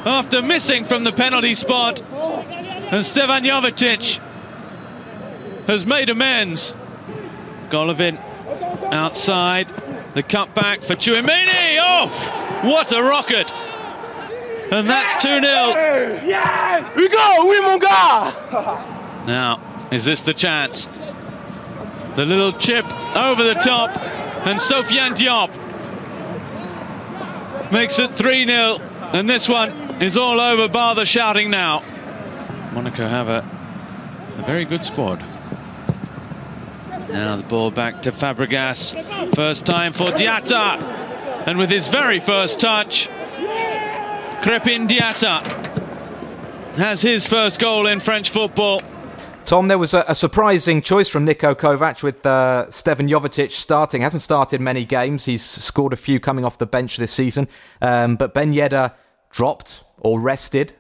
after 0.03 0.41
missing 0.41 0.83
from 0.83 1.03
the 1.03 1.11
penalty 1.11 1.53
spot, 1.53 2.01
and 2.01 3.05
Stevan 3.05 3.43
Jovetic 3.43 4.17
has 5.67 5.85
made 5.85 6.09
amends. 6.09 6.73
Golovin 7.69 8.17
outside, 8.91 9.67
the 10.13 10.23
cutback 10.23 10.83
for 10.83 10.95
Tchouameni. 10.95 11.77
Oh, 11.79 12.61
what 12.63 12.91
a 12.91 13.01
rocket! 13.01 13.51
And 14.71 14.89
that's 14.89 15.15
2 15.21 15.27
0. 15.27 15.41
Yes! 15.41 16.93
Hugo, 16.93 17.49
oui, 17.49 17.61
mon 17.61 17.79
gars! 17.79 18.33
Now, 19.25 19.61
is 19.91 20.05
this 20.05 20.21
the 20.21 20.33
chance? 20.33 20.87
The 22.15 22.25
little 22.25 22.51
chip 22.51 22.85
over 23.15 23.43
the 23.43 23.53
top, 23.53 23.95
and 24.45 24.59
Sofiane 24.59 25.11
Diop 25.11 25.51
makes 27.71 27.99
it 27.99 28.11
3 28.11 28.45
0. 28.45 28.79
And 29.13 29.29
this 29.29 29.47
one 29.47 29.71
is 30.01 30.17
all 30.17 30.39
over, 30.39 30.67
bar 30.67 30.95
the 30.95 31.05
shouting 31.05 31.49
now. 31.49 31.83
Monaco 32.73 33.07
have 33.07 33.29
a, 33.29 33.45
a 34.37 34.45
very 34.45 34.65
good 34.65 34.83
squad. 34.83 35.23
Now 37.09 37.37
the 37.37 37.43
ball 37.43 37.71
back 37.71 38.01
to 38.01 38.11
Fabregas. 38.11 39.33
First 39.33 39.65
time 39.65 39.93
for 39.93 40.07
Diatta. 40.07 40.81
And 41.47 41.57
with 41.57 41.69
his 41.69 41.87
very 41.87 42.19
first 42.19 42.59
touch, 42.59 43.07
Crépin 44.41 44.87
Diatta 44.87 45.41
has 46.75 47.01
his 47.01 47.25
first 47.25 47.59
goal 47.59 47.87
in 47.87 48.01
French 48.01 48.29
football. 48.29 48.81
Tom, 49.45 49.69
there 49.69 49.77
was 49.77 49.93
a, 49.93 50.03
a 50.09 50.15
surprising 50.15 50.81
choice 50.81 51.07
from 51.07 51.25
Niko 51.25 51.55
Kovac 51.55 52.03
with 52.03 52.25
uh, 52.25 52.69
Stevan 52.69 53.07
Jovetic 53.07 53.51
starting. 53.51 54.01
Hasn't 54.01 54.21
started 54.21 54.59
many 54.59 54.83
games. 54.83 55.23
He's 55.23 55.43
scored 55.43 55.93
a 55.93 55.95
few 55.95 56.19
coming 56.19 56.43
off 56.43 56.57
the 56.57 56.65
bench 56.65 56.97
this 56.97 57.13
season. 57.13 57.47
Um, 57.81 58.17
but 58.17 58.33
Ben 58.33 58.53
Yedder 58.53 58.93
dropped 59.31 59.85
or 59.99 60.19
rested. 60.19 60.73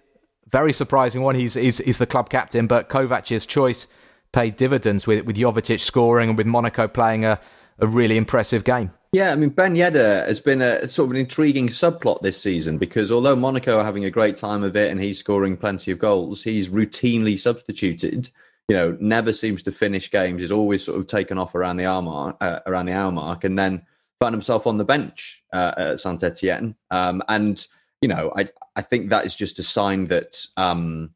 Very 0.51 0.73
surprising 0.73 1.21
one. 1.21 1.35
He's, 1.35 1.53
he's, 1.53 1.77
he's 1.77 1.97
the 1.97 2.05
club 2.05 2.29
captain, 2.29 2.67
but 2.67 2.89
Kovac's 2.89 3.45
choice 3.45 3.87
paid 4.31 4.55
dividends 4.55 5.07
with, 5.07 5.25
with 5.25 5.37
Jovetic 5.37 5.79
scoring 5.79 6.29
and 6.29 6.37
with 6.37 6.47
Monaco 6.47 6.87
playing 6.87 7.25
a, 7.25 7.39
a 7.79 7.87
really 7.87 8.17
impressive 8.17 8.63
game. 8.63 8.91
Yeah, 9.13 9.31
I 9.31 9.35
mean, 9.35 9.49
Ben 9.49 9.75
Yedder 9.75 10.27
has 10.27 10.39
been 10.39 10.61
a 10.61 10.87
sort 10.87 11.07
of 11.07 11.11
an 11.11 11.17
intriguing 11.17 11.69
subplot 11.69 12.21
this 12.21 12.41
season 12.41 12.77
because 12.77 13.11
although 13.11 13.35
Monaco 13.35 13.79
are 13.79 13.83
having 13.83 14.05
a 14.05 14.11
great 14.11 14.37
time 14.37 14.63
of 14.63 14.75
it 14.75 14.91
and 14.91 15.01
he's 15.01 15.17
scoring 15.17 15.55
plenty 15.55 15.91
of 15.91 15.99
goals, 15.99 16.43
he's 16.43 16.69
routinely 16.69 17.39
substituted. 17.39 18.29
You 18.67 18.75
know, 18.75 18.97
never 18.99 19.31
seems 19.31 19.63
to 19.63 19.71
finish 19.71 20.11
games. 20.11 20.43
Is 20.43 20.51
always 20.51 20.83
sort 20.83 20.97
of 20.97 21.07
taken 21.07 21.37
off 21.37 21.55
around 21.55 21.77
the 21.77 21.85
hour 21.85 22.01
mark, 22.01 22.35
uh, 22.41 22.59
around 22.65 22.87
the 22.87 22.93
hour 22.93 23.11
mark, 23.13 23.45
and 23.45 23.57
then 23.57 23.81
found 24.19 24.33
himself 24.33 24.67
on 24.67 24.77
the 24.77 24.83
bench 24.83 25.41
uh, 25.53 25.73
at 25.77 25.99
Saint 25.99 26.21
Etienne. 26.21 26.75
Um, 26.91 27.23
and 27.29 27.65
you 28.01 28.09
know, 28.09 28.33
I 28.35 28.49
I 28.75 28.81
think 28.81 29.09
that 29.09 29.25
is 29.25 29.35
just 29.35 29.57
a 29.57 29.63
sign 29.63 30.05
that 30.05 30.45
um, 30.57 31.11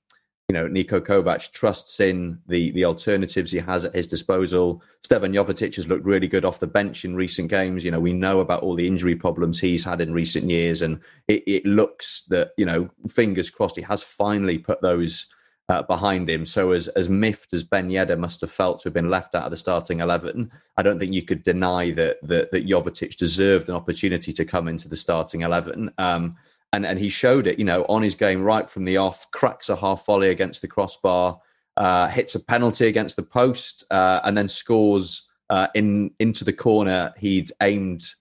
you 0.51 0.57
know, 0.57 0.67
Niko 0.67 0.99
Kovac 0.99 1.53
trusts 1.53 2.01
in 2.01 2.37
the 2.45 2.71
the 2.71 2.83
alternatives 2.83 3.53
he 3.53 3.59
has 3.59 3.85
at 3.85 3.95
his 3.95 4.05
disposal. 4.05 4.83
Stevan 5.01 5.31
Jovetic 5.31 5.77
has 5.77 5.87
looked 5.87 6.05
really 6.05 6.27
good 6.27 6.43
off 6.43 6.59
the 6.59 6.67
bench 6.67 7.05
in 7.05 7.15
recent 7.15 7.49
games. 7.49 7.85
You 7.85 7.91
know, 7.91 8.01
we 8.01 8.11
know 8.11 8.41
about 8.41 8.61
all 8.61 8.75
the 8.75 8.85
injury 8.85 9.15
problems 9.15 9.61
he's 9.61 9.85
had 9.85 10.01
in 10.01 10.11
recent 10.11 10.49
years, 10.49 10.81
and 10.81 10.99
it, 11.29 11.41
it 11.47 11.65
looks 11.65 12.23
that 12.23 12.51
you 12.57 12.65
know, 12.65 12.89
fingers 13.07 13.49
crossed, 13.49 13.77
he 13.77 13.81
has 13.83 14.03
finally 14.03 14.57
put 14.57 14.81
those 14.81 15.27
uh, 15.69 15.83
behind 15.83 16.29
him. 16.29 16.45
So 16.45 16.71
as 16.71 16.89
as 16.89 17.07
miffed 17.07 17.53
as 17.53 17.63
Ben 17.63 17.89
Yedder 17.89 18.19
must 18.19 18.41
have 18.41 18.51
felt 18.51 18.81
to 18.81 18.89
have 18.89 18.93
been 18.93 19.09
left 19.09 19.35
out 19.35 19.45
of 19.45 19.51
the 19.51 19.57
starting 19.57 20.01
eleven, 20.01 20.51
I 20.75 20.81
don't 20.83 20.99
think 20.99 21.13
you 21.13 21.23
could 21.23 21.43
deny 21.43 21.91
that 21.91 22.17
that, 22.23 22.51
that 22.51 22.67
Jovetic 22.67 23.15
deserved 23.15 23.69
an 23.69 23.75
opportunity 23.75 24.33
to 24.33 24.43
come 24.43 24.67
into 24.67 24.89
the 24.89 24.97
starting 24.97 25.43
eleven. 25.43 25.91
Um, 25.97 26.35
and 26.73 26.85
and 26.85 26.99
he 26.99 27.09
showed 27.09 27.47
it, 27.47 27.59
you 27.59 27.65
know, 27.65 27.83
on 27.89 28.01
his 28.01 28.15
game 28.15 28.41
right 28.41 28.69
from 28.69 28.83
the 28.83 28.97
off. 28.97 29.29
Cracks 29.31 29.69
a 29.69 29.75
half 29.75 30.05
volley 30.05 30.29
against 30.29 30.61
the 30.61 30.67
crossbar, 30.67 31.39
uh, 31.77 32.07
hits 32.07 32.35
a 32.35 32.39
penalty 32.39 32.87
against 32.87 33.15
the 33.15 33.23
post, 33.23 33.85
uh, 33.91 34.21
and 34.23 34.37
then 34.37 34.47
scores 34.47 35.29
uh, 35.49 35.67
in 35.75 36.11
into 36.19 36.43
the 36.43 36.53
corner 36.53 37.13
he'd 37.17 37.51
aimed 37.61 38.13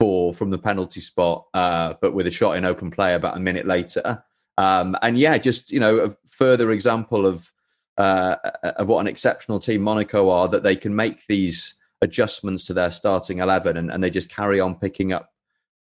for 0.00 0.32
from 0.32 0.50
the 0.50 0.58
penalty 0.58 1.00
spot, 1.00 1.46
uh, 1.54 1.94
but 2.00 2.14
with 2.14 2.26
a 2.26 2.30
shot 2.30 2.56
in 2.56 2.64
open 2.64 2.90
play 2.90 3.14
about 3.14 3.36
a 3.36 3.40
minute 3.40 3.66
later. 3.66 4.22
Um, 4.56 4.96
and 5.02 5.18
yeah, 5.18 5.38
just 5.38 5.70
you 5.70 5.80
know, 5.80 5.98
a 5.98 6.16
further 6.28 6.72
example 6.72 7.26
of 7.26 7.52
uh, 7.98 8.36
of 8.62 8.88
what 8.88 9.00
an 9.00 9.06
exceptional 9.06 9.58
team 9.58 9.82
Monaco 9.82 10.30
are 10.30 10.48
that 10.48 10.62
they 10.62 10.76
can 10.76 10.94
make 10.94 11.26
these 11.26 11.74
adjustments 12.00 12.64
to 12.66 12.74
their 12.74 12.90
starting 12.90 13.38
eleven, 13.38 13.76
and, 13.76 13.90
and 13.90 14.02
they 14.02 14.10
just 14.10 14.30
carry 14.30 14.60
on 14.60 14.76
picking 14.76 15.12
up 15.12 15.30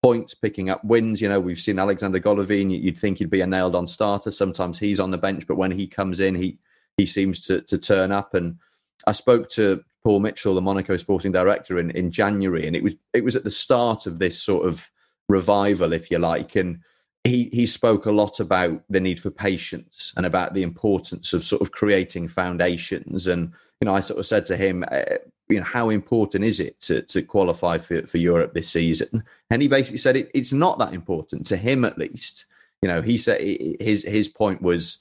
points, 0.06 0.34
picking 0.34 0.70
up 0.70 0.84
wins. 0.84 1.20
You 1.20 1.28
know, 1.28 1.40
we've 1.40 1.64
seen 1.66 1.78
Alexander 1.78 2.20
Golovin. 2.20 2.70
You'd 2.70 2.98
think 2.98 3.18
he'd 3.18 3.36
be 3.38 3.40
a 3.40 3.46
nailed 3.46 3.74
on 3.74 3.86
starter. 3.86 4.30
Sometimes 4.30 4.78
he's 4.78 5.00
on 5.00 5.10
the 5.10 5.24
bench, 5.26 5.46
but 5.48 5.56
when 5.56 5.72
he 5.72 5.86
comes 5.98 6.20
in, 6.20 6.34
he 6.34 6.58
he 6.96 7.06
seems 7.06 7.46
to 7.46 7.54
to 7.62 7.76
turn 7.78 8.12
up. 8.12 8.34
And 8.34 8.58
I 9.06 9.12
spoke 9.12 9.48
to 9.50 9.82
Paul 10.04 10.20
Mitchell, 10.20 10.54
the 10.54 10.68
Monaco 10.68 10.96
sporting 10.96 11.32
director, 11.32 11.78
in 11.78 11.90
in 11.90 12.10
January, 12.10 12.66
and 12.66 12.76
it 12.76 12.82
was 12.82 12.94
it 13.12 13.24
was 13.24 13.36
at 13.36 13.44
the 13.44 13.50
start 13.64 14.06
of 14.06 14.18
this 14.18 14.36
sort 14.40 14.66
of 14.66 14.90
revival, 15.28 15.92
if 15.92 16.10
you 16.10 16.18
like, 16.18 16.54
and. 16.56 16.80
He, 17.24 17.50
he 17.52 17.66
spoke 17.66 18.06
a 18.06 18.12
lot 18.12 18.38
about 18.38 18.84
the 18.88 19.00
need 19.00 19.18
for 19.18 19.32
patience 19.32 20.12
and 20.16 20.24
about 20.24 20.54
the 20.54 20.62
importance 20.62 21.32
of 21.32 21.42
sort 21.42 21.60
of 21.60 21.72
creating 21.72 22.28
foundations. 22.28 23.26
And, 23.26 23.52
you 23.80 23.86
know, 23.86 23.96
I 23.96 24.00
sort 24.00 24.20
of 24.20 24.26
said 24.26 24.46
to 24.46 24.56
him, 24.56 24.84
uh, 24.88 25.18
you 25.48 25.58
know, 25.58 25.64
how 25.64 25.90
important 25.90 26.44
is 26.44 26.60
it 26.60 26.80
to, 26.80 27.02
to 27.02 27.22
qualify 27.22 27.78
for, 27.78 28.06
for 28.06 28.18
Europe 28.18 28.54
this 28.54 28.68
season? 28.68 29.24
And 29.50 29.62
he 29.62 29.68
basically 29.68 29.98
said 29.98 30.16
it, 30.16 30.30
it's 30.34 30.52
not 30.52 30.78
that 30.78 30.92
important 30.92 31.46
to 31.46 31.56
him, 31.56 31.84
at 31.84 31.98
least. 31.98 32.46
You 32.82 32.88
know, 32.88 33.02
he 33.02 33.16
said 33.16 33.40
his 33.80 34.04
his 34.04 34.28
point 34.28 34.60
was 34.60 34.98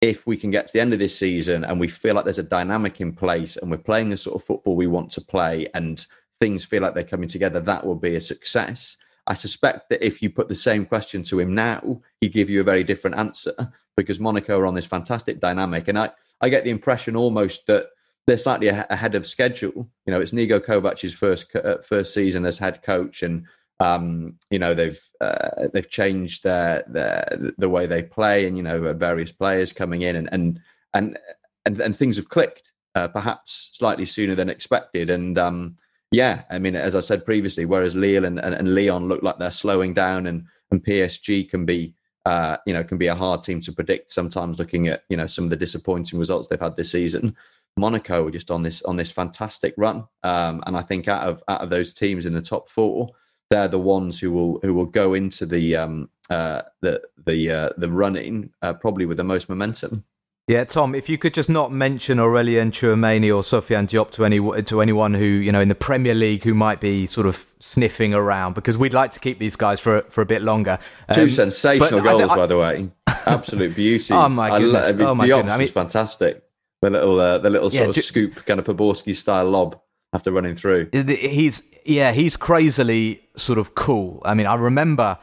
if 0.00 0.26
we 0.26 0.36
can 0.36 0.50
get 0.50 0.66
to 0.66 0.72
the 0.72 0.80
end 0.80 0.92
of 0.92 0.98
this 0.98 1.18
season 1.18 1.64
and 1.64 1.78
we 1.78 1.88
feel 1.88 2.14
like 2.14 2.24
there's 2.24 2.38
a 2.38 2.44
dynamic 2.44 3.00
in 3.00 3.12
place 3.12 3.56
and 3.56 3.70
we're 3.70 3.76
playing 3.76 4.10
the 4.10 4.16
sort 4.16 4.36
of 4.36 4.46
football 4.46 4.74
we 4.74 4.86
want 4.86 5.10
to 5.10 5.20
play 5.20 5.68
and 5.74 6.06
things 6.40 6.64
feel 6.64 6.82
like 6.82 6.94
they're 6.94 7.04
coming 7.04 7.28
together, 7.28 7.60
that 7.60 7.86
will 7.86 7.94
be 7.94 8.14
a 8.14 8.20
success. 8.20 8.96
I 9.26 9.34
suspect 9.34 9.90
that 9.90 10.04
if 10.04 10.22
you 10.22 10.30
put 10.30 10.48
the 10.48 10.54
same 10.54 10.86
question 10.86 11.22
to 11.24 11.38
him 11.38 11.54
now, 11.54 12.00
he'd 12.20 12.32
give 12.32 12.48
you 12.48 12.60
a 12.60 12.64
very 12.64 12.82
different 12.82 13.16
answer 13.16 13.72
because 13.96 14.18
Monaco 14.18 14.58
are 14.58 14.66
on 14.66 14.74
this 14.74 14.86
fantastic 14.86 15.38
dynamic. 15.38 15.88
And 15.88 15.98
I, 15.98 16.10
I 16.40 16.48
get 16.48 16.64
the 16.64 16.70
impression 16.70 17.14
almost 17.14 17.66
that 17.66 17.90
they're 18.30 18.36
slightly 18.36 18.68
ahead 18.68 19.16
of 19.16 19.26
schedule. 19.26 19.90
You 20.06 20.12
know, 20.12 20.20
it's 20.20 20.30
Niko 20.30 20.60
Kovac's 20.60 21.12
first 21.12 21.54
uh, 21.56 21.78
first 21.78 22.14
season 22.14 22.44
as 22.46 22.58
head 22.58 22.80
coach, 22.84 23.24
and 23.24 23.44
um, 23.80 24.36
you 24.50 24.58
know 24.60 24.72
they've 24.72 25.00
uh, 25.20 25.66
they've 25.74 25.90
changed 25.90 26.44
their 26.44 26.84
their 26.86 27.52
the 27.58 27.68
way 27.68 27.86
they 27.86 28.04
play, 28.04 28.46
and 28.46 28.56
you 28.56 28.62
know 28.62 28.92
various 28.94 29.32
players 29.32 29.72
coming 29.72 30.02
in, 30.02 30.14
and 30.14 30.28
and 30.30 30.60
and 30.94 31.18
and, 31.66 31.80
and 31.80 31.96
things 31.96 32.16
have 32.18 32.28
clicked, 32.28 32.70
uh, 32.94 33.08
perhaps 33.08 33.70
slightly 33.72 34.04
sooner 34.04 34.34
than 34.34 34.48
expected, 34.48 35.10
and. 35.10 35.36
Um, 35.36 35.76
yeah, 36.12 36.42
I 36.50 36.58
mean, 36.58 36.74
as 36.74 36.96
I 36.96 37.00
said 37.00 37.24
previously, 37.24 37.66
whereas 37.66 37.94
Lille 37.94 38.24
and, 38.24 38.40
and, 38.40 38.52
and 38.52 38.74
Lyon 38.74 39.06
look 39.06 39.22
like 39.22 39.38
they're 39.38 39.52
slowing 39.52 39.94
down, 39.94 40.26
and, 40.26 40.44
and 40.72 40.82
PSG 40.82 41.48
can 41.48 41.64
be, 41.64 41.94
uh, 42.26 42.56
you 42.66 42.74
know, 42.74 42.82
can 42.82 42.98
be 42.98 43.06
a 43.06 43.14
hard 43.14 43.44
team 43.44 43.60
to 43.60 43.72
predict. 43.72 44.10
Sometimes 44.10 44.58
looking 44.58 44.88
at 44.88 45.04
you 45.08 45.16
know 45.16 45.28
some 45.28 45.44
of 45.44 45.50
the 45.50 45.56
disappointing 45.56 46.18
results 46.18 46.48
they've 46.48 46.58
had 46.58 46.74
this 46.74 46.90
season, 46.90 47.36
Monaco 47.80 48.22
were 48.22 48.30
just 48.30 48.50
on 48.50 48.62
this 48.62 48.82
on 48.82 48.96
this 48.96 49.10
fantastic 49.10 49.74
run, 49.76 50.04
um, 50.22 50.62
and 50.66 50.76
I 50.76 50.82
think 50.82 51.08
out 51.08 51.26
of 51.26 51.42
out 51.48 51.62
of 51.62 51.70
those 51.70 51.92
teams 51.92 52.26
in 52.26 52.34
the 52.34 52.42
top 52.42 52.68
four, 52.68 53.10
they're 53.50 53.68
the 53.68 53.78
ones 53.78 54.20
who 54.20 54.30
will 54.30 54.60
who 54.62 54.74
will 54.74 54.86
go 54.86 55.14
into 55.14 55.46
the 55.46 55.76
um, 55.76 56.10
uh, 56.30 56.62
the 56.80 57.02
the 57.26 57.50
uh, 57.50 57.68
the 57.76 57.90
running 57.90 58.50
uh, 58.62 58.74
probably 58.74 59.06
with 59.06 59.16
the 59.16 59.24
most 59.24 59.48
momentum. 59.48 60.04
Yeah, 60.50 60.64
Tom, 60.64 60.96
if 60.96 61.08
you 61.08 61.16
could 61.16 61.32
just 61.32 61.48
not 61.48 61.70
mention 61.70 62.18
Aurelien 62.18 62.72
Tchouameni 62.72 63.28
or 63.28 63.42
Sofiane 63.42 63.86
Diop 63.86 64.10
to 64.12 64.24
any 64.24 64.62
to 64.62 64.80
anyone 64.80 65.14
who 65.14 65.24
you 65.24 65.52
know 65.52 65.60
in 65.60 65.68
the 65.68 65.76
Premier 65.76 66.14
League 66.14 66.42
who 66.42 66.54
might 66.54 66.80
be 66.80 67.06
sort 67.06 67.28
of 67.28 67.46
sniffing 67.60 68.14
around, 68.14 68.54
because 68.54 68.76
we'd 68.76 68.92
like 68.92 69.12
to 69.12 69.20
keep 69.20 69.38
these 69.38 69.54
guys 69.54 69.78
for 69.78 70.02
for 70.08 70.22
a 70.22 70.26
bit 70.26 70.42
longer. 70.42 70.78
Two 71.12 71.22
um, 71.22 71.30
sensational 71.30 72.00
goals, 72.00 72.22
I, 72.22 72.32
I, 72.32 72.36
by 72.36 72.46
the 72.48 72.58
way, 72.58 72.90
absolute 73.26 73.76
beauties. 73.76 74.10
oh 74.10 74.28
my 74.28 74.58
goodness! 74.58 74.96
I, 74.96 75.04
oh 75.04 75.14
my 75.14 75.24
Diop's 75.24 75.36
goodness! 75.36 75.54
I 75.54 75.58
mean, 75.58 75.68
fantastic. 75.68 76.42
The 76.82 76.90
little 76.90 77.20
uh, 77.20 77.38
the 77.38 77.50
little 77.50 77.70
sort 77.70 77.82
yeah, 77.82 77.88
of 78.00 78.04
scoop, 78.04 78.46
kind 78.46 78.58
of 78.58 78.66
Poborsky 78.66 79.14
style 79.14 79.50
lob 79.50 79.78
after 80.12 80.32
running 80.32 80.56
through. 80.56 80.88
He's 80.92 81.62
yeah, 81.84 82.12
he's 82.12 82.36
crazily 82.36 83.28
sort 83.36 83.58
of 83.58 83.74
cool. 83.74 84.22
I 84.24 84.34
mean, 84.34 84.46
I 84.46 84.54
remember 84.54 85.18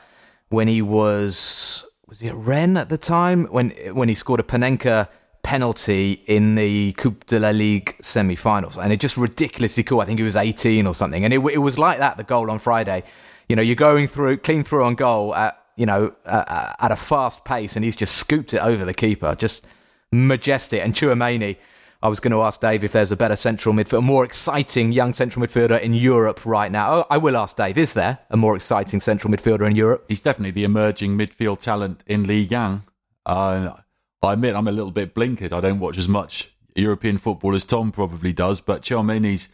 when 0.49 0.68
he 0.68 0.82
was 0.82 1.84
was 2.08 2.20
he 2.20 2.30
at 2.30 2.36
Rennes 2.36 2.78
at 2.78 2.89
the 2.89 2.97
time 2.97 3.45
when 3.45 3.72
when 3.93 4.10
he 4.10 4.16
scored 4.16 4.39
a 4.39 4.43
Panenka 4.43 5.10
penalty 5.43 6.24
in 6.26 6.55
the 6.55 6.91
Coupe 6.93 7.26
de 7.26 7.39
la 7.39 7.49
Ligue 7.51 7.95
semi-finals, 8.01 8.78
and 8.78 8.91
it 8.91 8.99
just 8.99 9.18
ridiculously 9.18 9.84
cool. 9.84 10.01
I 10.01 10.05
think 10.05 10.20
he 10.20 10.26
was 10.26 10.36
18 10.36 10.86
or 10.86 10.93
something, 10.93 11.24
and 11.24 11.34
it, 11.34 11.39
it 11.39 11.60
was 11.60 11.80
like 11.80 11.99
that. 11.99 12.18
The 12.18 12.24
goal 12.24 12.51
on 12.51 12.60
Friday, 12.60 13.03
you 13.47 13.55
know, 13.55 13.62
you're 13.62 13.76
going 13.76 14.08
through 14.08 14.38
clean 14.38 14.64
through 14.64 14.84
on 14.84 14.95
goal 14.95 15.34
at 15.36 15.62
you 15.76 15.86
know 15.86 16.14
uh, 16.26 16.74
at 16.80 16.91
a 16.91 16.95
fast 16.95 17.45
pace, 17.45 17.76
and 17.76 17.84
he's 17.84 17.95
just 17.95 18.16
scooped 18.16 18.53
it 18.53 18.60
over 18.60 18.86
the 18.86 18.93
keeper, 18.93 19.36
just 19.36 19.66
majestic. 20.12 20.82
And 20.84 20.93
Tchouameni 20.93 21.58
I 22.01 22.10
was 22.10 22.20
going 22.20 22.32
to 22.32 22.43
ask 22.43 22.62
Dave 22.62 22.84
if 22.84 22.91
there's 22.91 23.12
a 23.12 23.18
better 23.18 23.36
central 23.36 23.74
midfielder, 23.74 23.97
a 23.99 24.01
more 24.01 24.24
exciting 24.24 24.91
young 24.91 25.14
central 25.14 25.45
midfielder 25.45 25.82
in 25.82 25.93
Europe 25.93 26.45
right 26.45 26.72
now. 26.72 26.93
Oh, 26.93 27.08
I 27.10 27.18
will 27.18 27.36
ask 27.36 27.58
Dave, 27.58 27.78
is 27.78 27.93
there 27.93 28.20
a 28.30 28.38
more 28.38 28.55
exciting 28.55 28.99
central 28.99 29.34
midfielder 29.34 29.68
in 29.68 29.76
Europe? 29.76 30.05
He's 30.08 30.20
definitely 30.20 30.51
the 30.51 30.64
emerging 30.64 31.18
midfield 31.18 31.60
talent 31.60 32.03
in 32.05 32.28
Ligue 32.28 32.51
1. 32.51 32.84
Uh, 33.26 33.78
I 34.22 34.34
admit 34.34 34.55
I'm 34.55 34.68
a 34.68 34.72
little 34.72 34.91
bit 34.91 35.16
blinkered. 35.16 35.51
I 35.51 35.60
don't 35.60 35.80
watch 35.80 35.97
as 35.97 36.08
much 36.08 36.51
European 36.76 37.18
football 37.18 37.55
as 37.55 37.66
Tom 37.66 37.91
probably 37.91 38.32
does, 38.32 38.62
but 38.62 38.84
Tchouameni's 38.84 39.49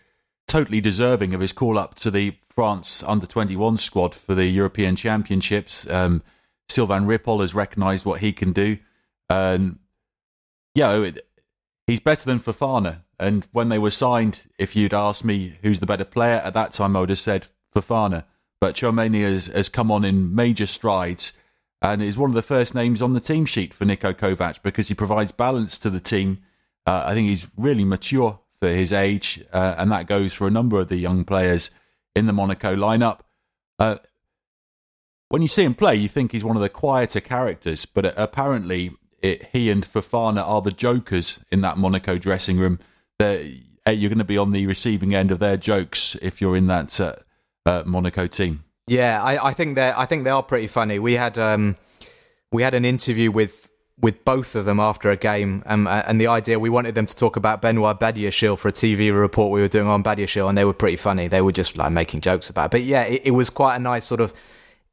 totally 0.46 0.82
deserving 0.82 1.34
of 1.34 1.40
his 1.40 1.54
call 1.54 1.78
up 1.78 1.96
to 1.96 2.12
the 2.12 2.38
France 2.50 3.04
under 3.08 3.26
21 3.26 3.78
squad 3.78 4.14
for 4.14 4.36
the 4.36 4.48
European 4.48 4.98
Championships. 4.98 5.90
Um, 5.90 6.22
Sylvain 6.68 7.04
Ripoll 7.04 7.40
has 7.40 7.56
recognised 7.56 8.06
what 8.06 8.20
he 8.20 8.34
can 8.34 8.52
do. 8.52 8.78
And 9.30 9.80
yeah, 10.76 10.96
it, 11.02 11.28
he's 11.88 12.00
better 12.00 12.26
than 12.26 12.40
Fofana. 12.40 13.02
And 13.20 13.48
when 13.52 13.70
they 13.70 13.80
were 13.80 13.92
signed, 13.92 14.44
if 14.58 14.76
you'd 14.76 14.94
asked 14.94 15.24
me 15.24 15.58
who's 15.62 15.80
the 15.80 15.86
better 15.86 16.06
player 16.06 16.42
at 16.44 16.54
that 16.54 16.74
time, 16.74 16.96
I 16.96 17.02
would 17.02 17.10
have 17.10 17.20
said 17.20 17.48
Fofana. 17.76 18.26
But 18.60 18.76
Tchouameni 18.76 19.22
has, 19.24 19.48
has 19.48 19.70
come 19.70 19.92
on 19.92 20.06
in 20.06 20.34
major 20.34 20.66
strides 20.66 21.34
and 21.82 22.02
is 22.02 22.18
one 22.18 22.30
of 22.30 22.36
the 22.36 22.42
first 22.42 22.74
names 22.74 23.02
on 23.02 23.14
the 23.14 23.20
team 23.20 23.46
sheet 23.46 23.74
for 23.74 23.86
Niko 23.86 24.14
Kovac 24.14 24.64
because 24.64 24.88
he 24.88 24.96
provides 24.96 25.32
balance 25.34 25.78
to 25.80 25.90
the 25.90 26.00
team. 26.00 26.40
Uh, 26.86 27.04
I 27.06 27.14
think 27.14 27.28
he's 27.28 27.50
really 27.58 27.84
mature 27.84 28.40
for 28.62 28.70
his 28.70 28.94
age, 28.94 29.44
uh, 29.52 29.76
and 29.78 29.92
that 29.92 30.08
goes 30.08 30.34
for 30.34 30.48
a 30.48 30.52
number 30.52 30.80
of 30.80 30.88
the 30.88 30.96
young 30.96 31.26
players 31.26 31.72
in 32.16 32.26
the 32.26 32.34
Monaco 32.34 32.76
lineup. 32.76 33.20
Uh, 33.78 33.98
when 35.28 35.42
you 35.42 35.50
see 35.50 35.64
him 35.64 35.74
play, 35.74 35.96
you 35.96 36.08
think 36.08 36.32
he's 36.32 36.46
one 36.46 36.56
of 36.56 36.62
the 36.62 36.70
quieter 36.70 37.20
characters, 37.20 37.86
but 37.86 38.18
apparently 38.18 38.92
it, 39.24 39.48
he 39.54 39.72
and 39.72 39.90
Fofana 39.90 40.46
are 40.46 40.62
the 40.62 40.72
jokers 40.72 41.40
in 41.52 41.62
that 41.62 41.78
Monaco 41.78 42.18
dressing 42.18 42.58
room. 42.58 42.78
They're, 43.18 43.44
you're 43.88 44.10
going 44.10 44.20
to 44.20 44.26
be 44.26 44.38
on 44.38 44.52
the 44.52 44.68
receiving 44.68 45.16
end 45.16 45.32
of 45.32 45.40
their 45.40 45.58
jokes 45.58 46.16
if 46.22 46.42
you're 46.42 46.58
in 46.58 46.68
that 46.68 47.00
uh, 47.00 47.16
uh, 47.66 47.84
Monaco 47.86 48.28
team. 48.28 48.66
Yeah, 48.86 49.24
I, 49.24 49.48
I, 49.48 49.54
think 49.54 49.76
they 49.76 49.94
I 49.96 50.06
think 50.06 50.26
they 50.26 50.30
are 50.30 50.44
pretty 50.44 50.68
funny. 50.68 51.00
We 51.00 51.14
had 51.14 51.38
um, 51.38 51.78
we 52.52 52.64
had 52.64 52.74
an 52.74 52.84
interview 52.84 53.32
with 53.32 53.70
with 54.00 54.26
both 54.26 54.56
of 54.56 54.66
them 54.66 54.82
after 54.82 55.10
a 55.10 55.16
game, 55.16 55.64
um, 55.66 55.88
and 55.88 56.20
the 56.20 56.28
idea 56.28 56.60
we 56.60 56.70
wanted 56.70 56.94
them 56.96 57.06
to 57.06 57.16
talk 57.16 57.38
about 57.38 57.62
Benoit 57.62 57.98
Badiashile 57.98 58.58
for 58.58 58.68
a 58.68 58.72
TV 58.74 59.18
report 59.18 59.52
we 59.52 59.62
were 59.62 59.70
doing 59.70 59.88
on 59.88 60.04
Badiashile, 60.04 60.50
and 60.50 60.58
they 60.58 60.66
were 60.66 60.74
pretty 60.74 60.98
funny. 60.98 61.30
They 61.30 61.42
were 61.42 61.54
just 61.54 61.78
like 61.78 61.94
making 61.94 62.20
jokes 62.20 62.50
about, 62.50 62.66
it. 62.66 62.72
but 62.72 62.82
yeah, 62.84 63.04
it, 63.04 63.22
it 63.26 63.32
was 63.32 63.50
quite 63.50 63.78
a 63.78 63.80
nice 63.80 64.04
sort 64.04 64.20
of 64.20 64.34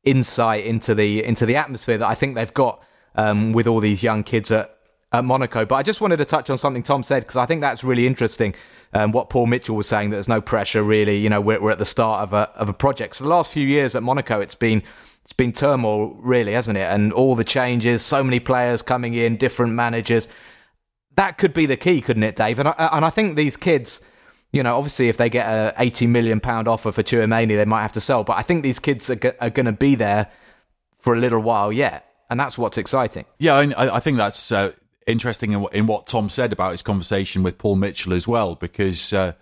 insight 0.05 0.65
into 0.65 0.95
the 0.95 1.25
into 1.25 1.47
the 1.47 1.57
atmosphere 1.57 1.99
that 1.99 2.09
I 2.09 2.15
think 2.15 2.37
they've 2.37 2.55
got 2.55 2.81
um, 3.17 3.53
with 3.53 3.67
all 3.67 3.81
these 3.81 4.03
young 4.03 4.23
kids 4.23 4.51
at, 4.51 4.77
at 5.13 5.25
Monaco. 5.25 5.65
But 5.65 5.77
I 5.77 5.83
just 5.83 6.01
wanted 6.01 6.19
to 6.19 6.25
touch 6.25 6.51
on 6.51 6.59
something 6.59 6.83
Tom 6.83 7.03
said 7.03 7.23
because 7.23 7.37
I 7.37 7.47
think 7.47 7.61
that's 7.61 7.85
really 7.85 8.07
interesting. 8.07 8.55
Um, 8.93 9.13
what 9.13 9.31
Paul 9.31 9.47
Mitchell 9.47 9.77
was 9.77 9.87
saying 9.87 10.11
that 10.11 10.17
there's 10.17 10.29
no 10.29 10.41
pressure 10.41 10.83
really. 10.83 11.17
You 11.19 11.31
know, 11.31 11.41
we're, 11.41 11.61
we're 11.61 11.71
at 11.71 11.79
the 11.79 11.85
start 11.85 12.23
of 12.23 12.33
a 12.33 12.51
of 12.57 12.69
a 12.69 12.73
project. 12.73 13.17
So 13.17 13.25
the 13.25 13.31
last 13.31 13.53
few 13.53 13.67
years 13.67 13.95
at 13.95 14.03
Monaco, 14.03 14.41
it's 14.41 14.55
been 14.55 14.83
it's 15.23 15.33
been 15.33 15.53
turmoil 15.53 16.17
really, 16.21 16.53
hasn't 16.53 16.79
it? 16.79 16.91
And 16.91 17.13
all 17.13 17.35
the 17.35 17.45
changes, 17.45 18.03
so 18.03 18.25
many 18.25 18.41
players 18.41 18.83
coming 18.83 19.15
in, 19.15 19.37
different 19.37 19.75
managers. 19.75 20.29
That 21.17 21.39
could 21.39 21.53
be 21.53 21.67
the 21.67 21.77
key, 21.77 22.01
couldn't 22.01 22.23
it, 22.23 22.37
Dave? 22.37 22.59
And 22.59 22.69
I, 22.69 22.89
and 22.93 23.05
I 23.05 23.11
think 23.11 23.37
these 23.37 23.57
kids 23.57 24.01
you 24.53 24.65
know, 24.65 24.77
obviously, 24.77 25.09
if 25.09 25.17
they 25.17 25.31
get 25.31 25.47
a 25.47 25.75
eighty 25.79 26.09
million 26.09 26.41
pound 26.41 26.67
offer 26.67 26.91
for 26.91 27.05
Tchouameni, 27.05 27.57
they 27.57 27.65
might 27.65 27.83
have 27.83 27.93
to 27.93 28.01
sell. 28.01 28.25
But 28.25 28.37
I 28.37 28.43
think 28.43 28.65
these 28.65 28.81
kids 28.81 29.09
are, 29.09 29.15
g- 29.15 29.31
are 29.41 29.51
going 29.51 29.67
to 29.67 29.73
be 29.73 29.95
there 29.95 30.27
for 30.99 31.15
a 31.15 31.19
little 31.21 31.41
while 31.41 31.73
yet 31.73 32.10
and 32.31 32.39
that's 32.39 32.57
what's 32.57 32.79
exciting. 32.79 33.27
Yeah, 33.39 33.57
I, 33.57 33.97
I 33.97 34.01
think 34.01 34.17
that's 34.17 34.53
uh, 34.53 34.73
interesting 35.07 35.53
in, 35.53 35.67
in, 35.73 35.87
what 35.87 36.07
Tom 36.07 36.29
said 36.29 36.53
about 36.53 36.73
his 36.73 36.81
conversation 36.81 37.43
with 37.43 37.59
Paul 37.59 37.77
Mitchell 37.77 38.13
as 38.13 38.27
well, 38.27 38.55
because 38.55 39.13
uh, 39.13 39.33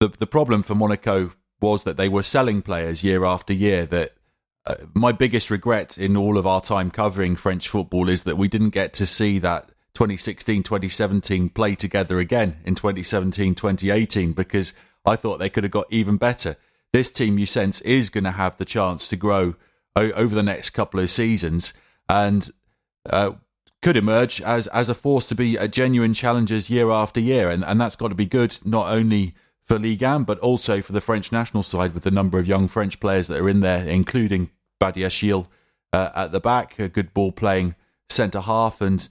the 0.00 0.08
the 0.08 0.26
problem 0.26 0.62
for 0.62 0.74
Monaco 0.74 1.32
was 1.60 1.84
that 1.84 1.96
they 1.96 2.08
were 2.08 2.22
selling 2.22 2.62
players 2.62 3.04
year 3.04 3.24
after 3.24 3.52
year. 3.52 3.84
That 3.84 4.14
uh, 4.64 4.76
my 4.94 5.12
biggest 5.12 5.50
regret 5.50 5.98
in 5.98 6.16
all 6.16 6.38
of 6.38 6.46
our 6.46 6.60
time 6.60 6.90
covering 6.90 7.34
French 7.36 7.68
football 7.68 8.08
is 8.08 8.22
that 8.22 8.38
we 8.38 8.48
didn't 8.48 8.70
get 8.70 8.92
to 8.94 9.06
see 9.06 9.38
that 9.40 9.68
2016 9.94 10.62
2017 10.62 11.48
play 11.50 11.74
together 11.74 12.18
again 12.18 12.56
in 12.64 12.74
2017 12.74 13.54
2018 13.54 14.32
because 14.32 14.72
I 15.04 15.16
thought 15.16 15.38
they 15.38 15.50
could 15.50 15.64
have 15.64 15.72
got 15.72 15.86
even 15.90 16.16
better. 16.16 16.56
This 16.92 17.10
team, 17.10 17.38
you 17.38 17.46
sense, 17.46 17.80
is 17.80 18.10
going 18.10 18.24
to 18.24 18.32
have 18.32 18.56
the 18.58 18.64
chance 18.64 19.08
to 19.08 19.16
grow 19.16 19.54
over 19.96 20.34
the 20.34 20.42
next 20.42 20.70
couple 20.70 21.00
of 21.00 21.10
seasons 21.10 21.72
and 22.08 22.50
uh, 23.10 23.32
could 23.80 23.96
emerge 23.96 24.40
as 24.42 24.68
as 24.68 24.88
a 24.88 24.94
force 24.94 25.26
to 25.26 25.34
be 25.34 25.56
a 25.56 25.68
genuine 25.68 26.14
challengers 26.14 26.70
year 26.70 26.90
after 26.90 27.20
year, 27.20 27.50
and 27.50 27.64
and 27.64 27.80
that's 27.80 27.96
got 27.96 28.08
to 28.08 28.14
be 28.14 28.26
good 28.26 28.58
not 28.64 28.88
only 28.88 29.34
for 29.64 29.78
Ligue 29.78 30.02
1 30.02 30.24
but 30.24 30.38
also 30.40 30.82
for 30.82 30.92
the 30.92 31.00
French 31.00 31.30
national 31.30 31.62
side 31.62 31.94
with 31.94 32.02
the 32.04 32.10
number 32.10 32.38
of 32.38 32.48
young 32.48 32.68
French 32.68 33.00
players 33.00 33.26
that 33.26 33.40
are 33.40 33.48
in 33.48 33.60
there, 33.60 33.86
including 33.86 34.50
Badiashile 34.80 35.46
uh, 35.92 36.10
at 36.14 36.32
the 36.32 36.40
back, 36.40 36.78
a 36.78 36.88
good 36.88 37.12
ball 37.12 37.32
playing 37.32 37.74
centre 38.08 38.40
half, 38.40 38.80
and 38.80 39.08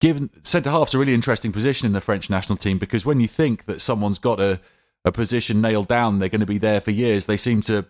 given 0.00 0.30
centre 0.42 0.70
half's 0.70 0.94
a 0.94 0.98
really 0.98 1.14
interesting 1.14 1.52
position 1.52 1.86
in 1.86 1.92
the 1.92 2.00
French 2.00 2.28
national 2.30 2.56
team 2.56 2.78
because 2.78 3.06
when 3.06 3.20
you 3.20 3.28
think 3.28 3.66
that 3.66 3.80
someone's 3.80 4.18
got 4.18 4.40
a 4.40 4.60
a 5.06 5.12
position 5.12 5.60
nailed 5.60 5.88
down, 5.88 6.18
they're 6.18 6.30
going 6.30 6.40
to 6.40 6.46
be 6.46 6.56
there 6.56 6.80
for 6.80 6.90
years. 6.90 7.26
They 7.26 7.36
seem 7.36 7.60
to 7.62 7.84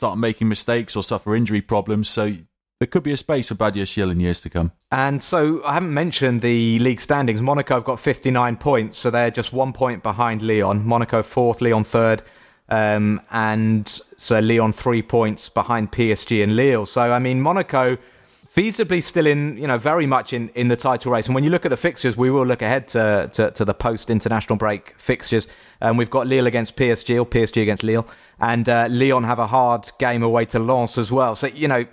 start 0.00 0.16
making 0.16 0.48
mistakes 0.48 0.96
or 0.96 1.02
suffer 1.02 1.36
injury 1.36 1.60
problems. 1.60 2.08
So 2.08 2.34
there 2.78 2.86
could 2.86 3.02
be 3.02 3.12
a 3.12 3.18
space 3.18 3.48
for 3.48 3.54
Badiashile 3.54 4.10
in 4.10 4.18
years 4.18 4.40
to 4.40 4.48
come. 4.48 4.72
And 4.90 5.22
so 5.22 5.62
I 5.62 5.74
haven't 5.74 5.92
mentioned 5.92 6.40
the 6.40 6.78
league 6.78 7.00
standings. 7.00 7.42
Monaco 7.42 7.74
have 7.74 7.84
got 7.84 8.00
59 8.00 8.56
points, 8.56 8.96
so 8.96 9.10
they're 9.10 9.30
just 9.30 9.52
one 9.52 9.74
point 9.74 10.02
behind 10.02 10.40
Lyon. 10.40 10.86
Monaco 10.86 11.22
fourth, 11.22 11.60
Lyon 11.60 11.84
third. 11.84 12.22
Um, 12.70 13.20
and 13.30 13.86
so 14.16 14.38
Lyon 14.38 14.72
three 14.72 15.02
points 15.02 15.50
behind 15.50 15.92
PSG 15.92 16.42
and 16.42 16.56
Lille. 16.56 16.86
So 16.86 17.12
I 17.12 17.18
mean, 17.18 17.42
Monaco 17.42 17.98
feasibly 18.54 19.02
still 19.02 19.26
in, 19.26 19.56
you 19.56 19.66
know, 19.66 19.78
very 19.78 20.06
much 20.06 20.32
in, 20.32 20.48
in 20.50 20.68
the 20.68 20.76
title 20.76 21.12
race. 21.12 21.26
And 21.26 21.34
when 21.34 21.44
you 21.44 21.50
look 21.50 21.64
at 21.64 21.70
the 21.70 21.76
fixtures, 21.76 22.16
we 22.16 22.30
will 22.30 22.44
look 22.44 22.62
ahead 22.62 22.88
to, 22.88 23.30
to, 23.34 23.50
to 23.52 23.64
the 23.64 23.74
post 23.74 24.10
international 24.10 24.56
break 24.56 24.94
fixtures. 24.98 25.46
And 25.80 25.96
we've 25.96 26.10
got 26.10 26.26
Lille 26.26 26.46
against 26.46 26.76
PSG 26.76 27.18
or 27.18 27.26
PSG 27.26 27.62
against 27.62 27.82
Lille. 27.82 28.06
And 28.40 28.68
uh, 28.68 28.88
Lyon 28.90 29.24
have 29.24 29.38
a 29.38 29.46
hard 29.46 29.90
game 29.98 30.22
away 30.22 30.46
to 30.46 30.58
Lens 30.58 30.98
as 30.98 31.12
well. 31.12 31.36
So, 31.36 31.46
you 31.46 31.68
know, 31.68 31.86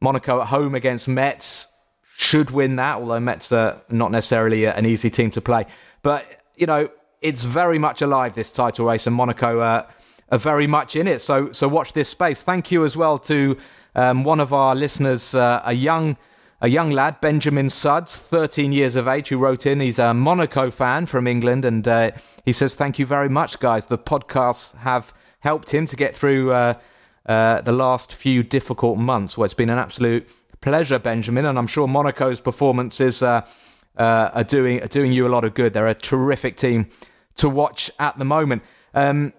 Monaco 0.00 0.40
at 0.40 0.48
home 0.48 0.74
against 0.74 1.06
Metz 1.06 1.68
should 2.16 2.50
win 2.50 2.76
that, 2.76 2.96
although 2.96 3.20
Metz 3.20 3.52
are 3.52 3.80
not 3.88 4.10
necessarily 4.10 4.64
an 4.66 4.84
easy 4.84 5.08
team 5.08 5.30
to 5.30 5.40
play. 5.40 5.66
But, 6.02 6.26
you 6.56 6.66
know, 6.66 6.90
it's 7.20 7.44
very 7.44 7.78
much 7.78 8.02
alive, 8.02 8.34
this 8.34 8.50
title 8.50 8.86
race, 8.86 9.06
and 9.06 9.14
Monaco 9.14 9.60
uh, 9.60 9.86
are 10.30 10.38
very 10.38 10.66
much 10.66 10.96
in 10.96 11.06
it. 11.06 11.20
So, 11.20 11.52
so 11.52 11.68
watch 11.68 11.92
this 11.92 12.08
space. 12.08 12.42
Thank 12.42 12.72
you 12.72 12.84
as 12.84 12.96
well 12.96 13.18
to 13.20 13.56
um, 13.94 14.24
one 14.24 14.40
of 14.40 14.52
our 14.52 14.74
listeners, 14.74 15.34
uh, 15.34 15.62
a 15.64 15.72
young 15.72 16.16
a 16.60 16.68
young 16.68 16.92
lad, 16.92 17.20
Benjamin 17.20 17.68
Suds, 17.68 18.16
13 18.16 18.70
years 18.70 18.94
of 18.94 19.08
age, 19.08 19.30
who 19.30 19.36
wrote 19.36 19.66
in. 19.66 19.80
He's 19.80 19.98
a 19.98 20.14
Monaco 20.14 20.70
fan 20.70 21.06
from 21.06 21.26
England, 21.26 21.64
and 21.64 21.86
uh, 21.88 22.12
he 22.44 22.52
says, 22.52 22.76
"Thank 22.76 23.00
you 23.00 23.06
very 23.06 23.28
much, 23.28 23.58
guys. 23.58 23.86
The 23.86 23.98
podcasts 23.98 24.76
have 24.76 25.12
helped 25.40 25.70
him 25.70 25.86
to 25.86 25.96
get 25.96 26.14
through 26.14 26.52
uh, 26.52 26.74
uh, 27.26 27.60
the 27.60 27.72
last 27.72 28.12
few 28.14 28.42
difficult 28.42 28.98
months. 28.98 29.36
Well, 29.36 29.44
it's 29.44 29.54
been 29.54 29.70
an 29.70 29.78
absolute 29.78 30.28
pleasure, 30.60 30.98
Benjamin, 30.98 31.44
and 31.44 31.58
I'm 31.58 31.66
sure 31.66 31.86
Monaco's 31.86 32.40
performances 32.40 33.22
uh, 33.22 33.46
uh, 33.96 34.30
are 34.32 34.44
doing 34.44 34.82
are 34.82 34.88
doing 34.88 35.12
you 35.12 35.26
a 35.26 35.30
lot 35.30 35.44
of 35.44 35.54
good. 35.54 35.72
They're 35.72 35.86
a 35.86 35.94
terrific 35.94 36.56
team 36.56 36.88
to 37.36 37.48
watch 37.48 37.90
at 37.98 38.18
the 38.18 38.24
moment. 38.24 38.62
Um, 38.94 39.32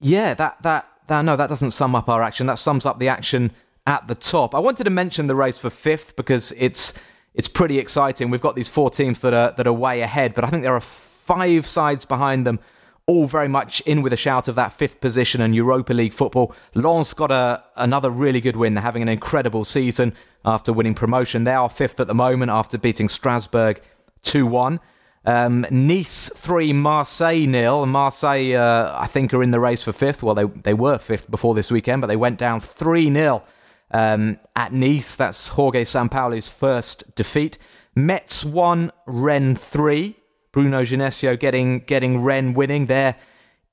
yeah, 0.00 0.34
that 0.34 0.62
that 0.62 0.86
that 1.08 1.22
no, 1.22 1.36
that 1.36 1.48
doesn't 1.48 1.72
sum 1.72 1.94
up 1.94 2.08
our 2.08 2.22
action. 2.22 2.46
That 2.46 2.58
sums 2.58 2.86
up 2.86 2.98
the 2.98 3.08
action 3.08 3.50
at 3.86 4.06
the 4.06 4.14
top. 4.14 4.54
I 4.54 4.58
wanted 4.58 4.84
to 4.84 4.90
mention 4.90 5.26
the 5.26 5.34
race 5.34 5.58
for 5.58 5.70
fifth 5.70 6.14
because 6.16 6.52
it's 6.56 6.94
it's 7.34 7.48
pretty 7.48 7.78
exciting. 7.78 8.30
We've 8.30 8.40
got 8.40 8.56
these 8.56 8.68
four 8.68 8.90
teams 8.90 9.20
that 9.20 9.34
are 9.34 9.52
that 9.52 9.66
are 9.66 9.72
way 9.72 10.00
ahead, 10.02 10.34
but 10.34 10.44
I 10.44 10.48
think 10.48 10.62
there 10.62 10.74
are 10.74 10.80
five 10.80 11.66
sides 11.66 12.04
behind 12.04 12.46
them, 12.46 12.58
all 13.06 13.26
very 13.26 13.48
much 13.48 13.80
in 13.82 14.02
with 14.02 14.12
a 14.12 14.16
shout 14.16 14.48
of 14.48 14.54
that 14.54 14.72
fifth 14.72 15.00
position 15.00 15.40
and 15.40 15.54
Europa 15.54 15.92
League 15.92 16.12
football. 16.12 16.54
Lens 16.74 17.14
got 17.14 17.30
a, 17.30 17.62
another 17.76 18.10
really 18.10 18.40
good 18.40 18.56
win. 18.56 18.74
They're 18.74 18.82
having 18.82 19.02
an 19.02 19.08
incredible 19.08 19.64
season 19.64 20.14
after 20.44 20.72
winning 20.72 20.94
promotion. 20.94 21.44
They 21.44 21.52
are 21.52 21.68
fifth 21.68 22.00
at 22.00 22.06
the 22.06 22.14
moment 22.14 22.50
after 22.50 22.78
beating 22.78 23.08
Strasbourg 23.08 23.80
2 24.22 24.46
1. 24.46 24.80
Um, 25.24 25.66
Nice 25.70 26.30
3, 26.34 26.72
Marseille 26.72 27.46
nil. 27.46 27.84
Marseille, 27.86 28.54
uh, 28.54 28.96
I 28.98 29.06
think, 29.06 29.34
are 29.34 29.42
in 29.42 29.50
the 29.50 29.60
race 29.60 29.82
for 29.82 29.92
fifth. 29.92 30.22
Well, 30.22 30.34
they, 30.34 30.44
they 30.44 30.74
were 30.74 30.98
fifth 30.98 31.30
before 31.30 31.54
this 31.54 31.70
weekend, 31.70 32.00
but 32.00 32.06
they 32.06 32.16
went 32.16 32.38
down 32.38 32.60
3 32.60 33.12
0 33.12 33.42
um, 33.90 34.38
at 34.56 34.72
Nice. 34.72 35.16
That's 35.16 35.48
Jorge 35.48 35.84
Sampaoli's 35.84 36.48
first 36.48 37.14
defeat. 37.14 37.58
Metz 37.94 38.44
1, 38.44 38.92
Rennes 39.06 39.58
3. 39.58 40.16
Bruno 40.52 40.82
Genesio 40.82 41.38
getting 41.38 41.80
getting 41.80 42.22
Rennes 42.22 42.56
winning 42.56 42.86
there 42.86 43.16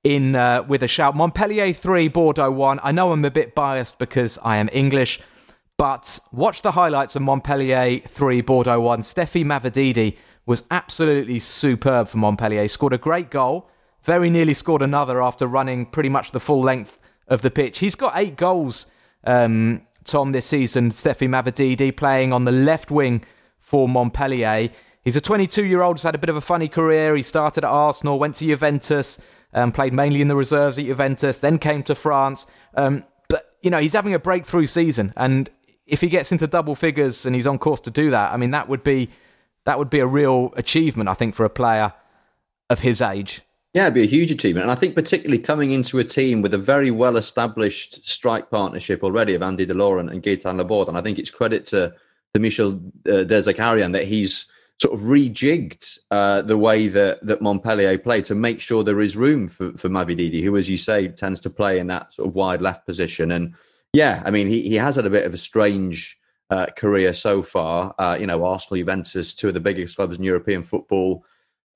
in 0.04 0.36
uh, 0.36 0.64
with 0.68 0.84
a 0.84 0.88
shout. 0.88 1.16
Montpellier 1.16 1.74
3, 1.74 2.08
Bordeaux 2.10 2.52
1. 2.52 2.80
I 2.84 2.92
know 2.92 3.12
I'm 3.12 3.26
a 3.26 3.32
bit 3.32 3.56
biased 3.56 3.98
because 3.98 4.38
I 4.44 4.58
am 4.58 4.70
English, 4.72 5.20
but 5.78 6.20
watch 6.32 6.62
the 6.62 6.72
highlights 6.72 7.16
of 7.16 7.24
Montpellier 7.24 8.00
3, 8.00 8.42
Bordeaux 8.42 8.80
1. 8.80 9.02
Stephy 9.02 9.44
Mavididi 9.44 10.18
was 10.46 10.64
absolutely 10.70 11.40
superb 11.40 12.08
for 12.08 12.18
Montpellier. 12.18 12.68
Scored 12.68 12.94
a 12.94 12.98
great 12.98 13.30
goal, 13.30 13.70
very 14.04 14.30
nearly 14.30 14.54
scored 14.54 14.82
another 14.82 15.22
after 15.22 15.48
running 15.48 15.86
pretty 15.86 16.10
much 16.10 16.32
the 16.32 16.40
full 16.40 16.62
length 16.62 17.00
of 17.28 17.42
the 17.42 17.52
pitch. 17.52 17.80
He's 17.80 17.96
got 17.96 18.14
eight 18.16 18.36
goals, 18.36 18.86
um, 19.24 19.82
Tom, 20.04 20.32
this 20.32 20.46
season. 20.46 20.92
Stephy 20.92 21.28
Mavididi 21.28 21.96
playing 21.96 22.32
on 22.32 22.46
the 22.46 22.52
left 22.52 22.92
wing 22.92 23.24
for 23.60 23.90
Montpellier. 23.90 24.70
He's 25.04 25.16
a 25.16 25.22
22 25.22 25.66
year 25.66 25.82
old 25.82 25.98
who's 25.98 26.04
had 26.04 26.16
a 26.16 26.20
bit 26.20 26.30
of 26.30 26.36
a 26.36 26.42
funny 26.42 26.68
career. 26.68 27.16
He 27.16 27.24
started 27.24 27.64
at 27.64 27.70
Arsenal, 27.70 28.20
went 28.20 28.36
to 28.36 28.46
Juventus, 28.46 29.20
um, 29.54 29.72
played 29.72 29.94
mainly 29.94 30.22
in 30.22 30.28
the 30.28 30.36
reserves 30.36 30.78
at 30.78 30.86
Juventus, 30.86 31.38
then 31.38 31.58
came 31.58 31.82
to 31.84 31.96
France. 31.96 32.46
Um, 32.76 33.04
but, 33.30 33.56
you 33.62 33.70
know, 33.72 33.80
he's 33.80 33.94
having 33.94 34.14
a 34.14 34.20
breakthrough 34.20 34.68
season. 34.68 35.14
And 35.16 35.50
if 35.88 36.02
he 36.02 36.10
gets 36.10 36.32
into 36.32 36.48
double 36.48 36.76
figures 36.76 37.26
and 37.26 37.36
he's 37.36 37.48
on 37.48 37.58
course 37.58 37.82
to 37.82 37.92
do 37.92 38.12
that, 38.12 38.34
I 38.34 38.38
mean, 38.38 38.52
that 38.52 38.68
would 38.68 38.84
be 38.84 39.10
that 39.66 39.78
would 39.78 39.90
be 39.90 40.00
a 40.00 40.08
real 40.08 40.54
achievement, 40.56 41.10
I 41.10 41.14
think, 41.14 41.36
for 41.36 41.46
a 41.46 41.50
player 41.50 41.94
of 42.70 42.80
his 42.80 43.02
age. 43.02 43.42
Yeah, 43.74 43.84
it'd 43.84 43.94
be 43.94 44.04
a 44.04 44.08
huge 44.08 44.32
achievement. 44.32 44.64
And 44.64 44.72
I 44.72 44.76
think 44.76 44.96
particularly 44.96 45.42
coming 45.42 45.72
into 45.72 46.00
a 46.00 46.04
team 46.04 46.42
with 46.42 46.54
a 46.54 46.58
very 46.58 46.92
well 46.92 47.18
established 47.18 48.08
strike 48.08 48.50
partnership 48.50 49.04
already 49.04 49.34
of 49.34 49.42
Andy 49.42 49.68
Delort 49.68 50.00
and 50.00 50.24
Gaetan 50.24 50.58
Laborde. 50.58 50.88
And 50.88 50.98
I 50.98 51.02
think 51.02 51.20
it's 51.20 51.30
credit 51.30 51.66
to, 51.68 51.94
to 52.34 52.40
Michel 52.40 52.70
uh, 52.70 53.24
Der 53.24 53.42
Zakarian 53.42 53.92
that 53.92 54.06
he's 54.06 54.50
sort 54.80 54.94
of 54.94 55.06
rejigged 55.06 56.00
uh, 56.12 56.42
the 56.42 56.58
way 56.58 56.88
that, 56.88 57.26
that 57.26 57.42
Montpellier 57.42 57.98
play 57.98 58.22
to 58.22 58.36
make 58.36 58.62
sure 58.62 58.84
there 58.84 59.02
is 59.02 59.18
room 59.18 59.48
for, 59.48 59.74
for 59.74 59.90
Mavididi, 59.90 60.42
who, 60.42 60.56
as 60.56 60.70
you 60.70 60.78
say, 60.78 61.10
tends 61.10 61.42
to 61.42 61.50
play 61.50 61.78
in 61.78 61.88
that 61.88 62.14
sort 62.14 62.30
of 62.30 62.36
wide 62.36 62.62
left 62.62 62.86
position. 62.86 63.32
And 63.32 63.56
yeah, 63.94 64.22
I 64.26 64.32
mean, 64.32 64.48
he, 64.48 64.62
he 64.62 64.76
has 64.76 64.96
had 64.96 65.06
a 65.06 65.10
bit 65.10 65.26
of 65.26 65.34
a 65.34 65.38
strange 65.38 66.18
uh, 66.50 66.68
career 66.78 67.14
so 67.14 67.42
far. 67.42 67.94
Uh, 67.98 68.18
you 68.20 68.28
know, 68.28 68.44
Arsenal, 68.46 68.80
Juventus, 68.80 69.34
two 69.34 69.48
of 69.48 69.54
the 69.54 69.60
biggest 69.60 69.96
clubs 69.96 70.18
in 70.18 70.24
European 70.24 70.62
football. 70.62 71.26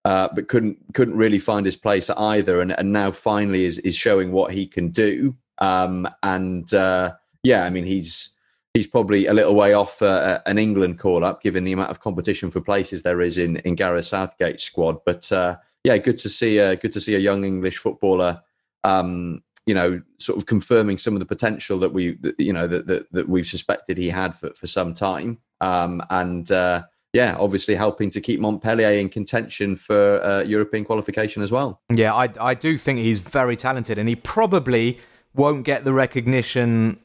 Uh, 0.05 0.30
but 0.34 0.47
couldn't 0.47 0.78
couldn't 0.93 1.17
really 1.17 1.39
find 1.39 1.65
his 1.65 1.76
place 1.76 2.09
either, 2.09 2.61
and, 2.61 2.72
and 2.80 2.93
now 2.93 3.11
finally 3.11 3.65
is 3.65 3.80
is 3.80 3.95
showing 3.95 4.32
what 4.32 4.53
he 4.53 4.65
can 4.65 4.89
do. 4.89 5.36
Um, 5.57 6.07
and 6.24 6.74
uh, 6.74 7.13
yeah, 7.43 7.65
I 7.65 7.70
mean 7.70 7.86
he's 7.86 8.30
he's 8.74 8.88
probably 8.88 9.26
a 9.26 9.34
little 9.34 9.55
way 9.55 9.74
off 9.74 10.01
uh, 10.01 10.39
an 10.45 10.57
England 10.57 10.99
call 10.99 11.26
up, 11.26 11.43
given 11.43 11.65
the 11.65 11.74
amount 11.74 11.91
of 11.91 11.99
competition 11.99 12.49
for 12.49 12.61
places 12.61 13.03
there 13.03 13.22
is 13.22 13.38
in 13.38 13.57
in 13.57 13.76
Gareth 13.76 14.05
Southgate's 14.05 14.63
squad. 14.63 14.99
But 15.05 15.30
uh, 15.34 15.57
yeah, 15.84 15.97
good 15.97 16.17
to 16.20 16.30
see 16.30 16.59
uh, 16.59 16.76
good 16.76 16.93
to 16.93 17.01
see 17.01 17.15
a 17.15 17.20
young 17.20 17.43
English 17.43 17.78
footballer. 17.78 18.41
Um, 18.86 19.43
you 19.70 19.76
know, 19.76 20.01
sort 20.17 20.36
of 20.36 20.47
confirming 20.47 20.97
some 20.97 21.13
of 21.13 21.20
the 21.20 21.28
potential 21.28 21.78
that 21.78 21.93
we, 21.93 22.17
you 22.39 22.51
know, 22.51 22.65
that 22.65 22.88
that, 22.88 23.11
that 23.11 23.30
we've 23.30 23.45
suspected 23.45 23.99
he 23.99 24.09
had 24.09 24.36
for, 24.36 24.49
for 24.55 24.65
some 24.65 24.95
time, 24.95 25.38
um, 25.61 26.01
and 26.09 26.51
uh, 26.51 26.82
yeah, 27.13 27.36
obviously 27.38 27.76
helping 27.76 28.09
to 28.09 28.20
keep 28.20 28.39
Montpellier 28.39 28.89
in 28.89 29.09
contention 29.09 29.76
for 29.76 30.24
uh, 30.24 30.39
European 30.41 30.86
qualification 30.86 31.43
as 31.43 31.51
well. 31.51 31.82
Yeah, 31.93 32.15
I 32.15 32.30
I 32.41 32.55
do 32.55 32.80
think 32.80 32.97
he's 32.97 33.20
very 33.20 33.55
talented, 33.55 33.99
and 33.99 34.09
he 34.09 34.15
probably 34.15 34.97
won't 35.36 35.65
get 35.65 35.84
the 35.84 35.93
recognition 35.93 36.99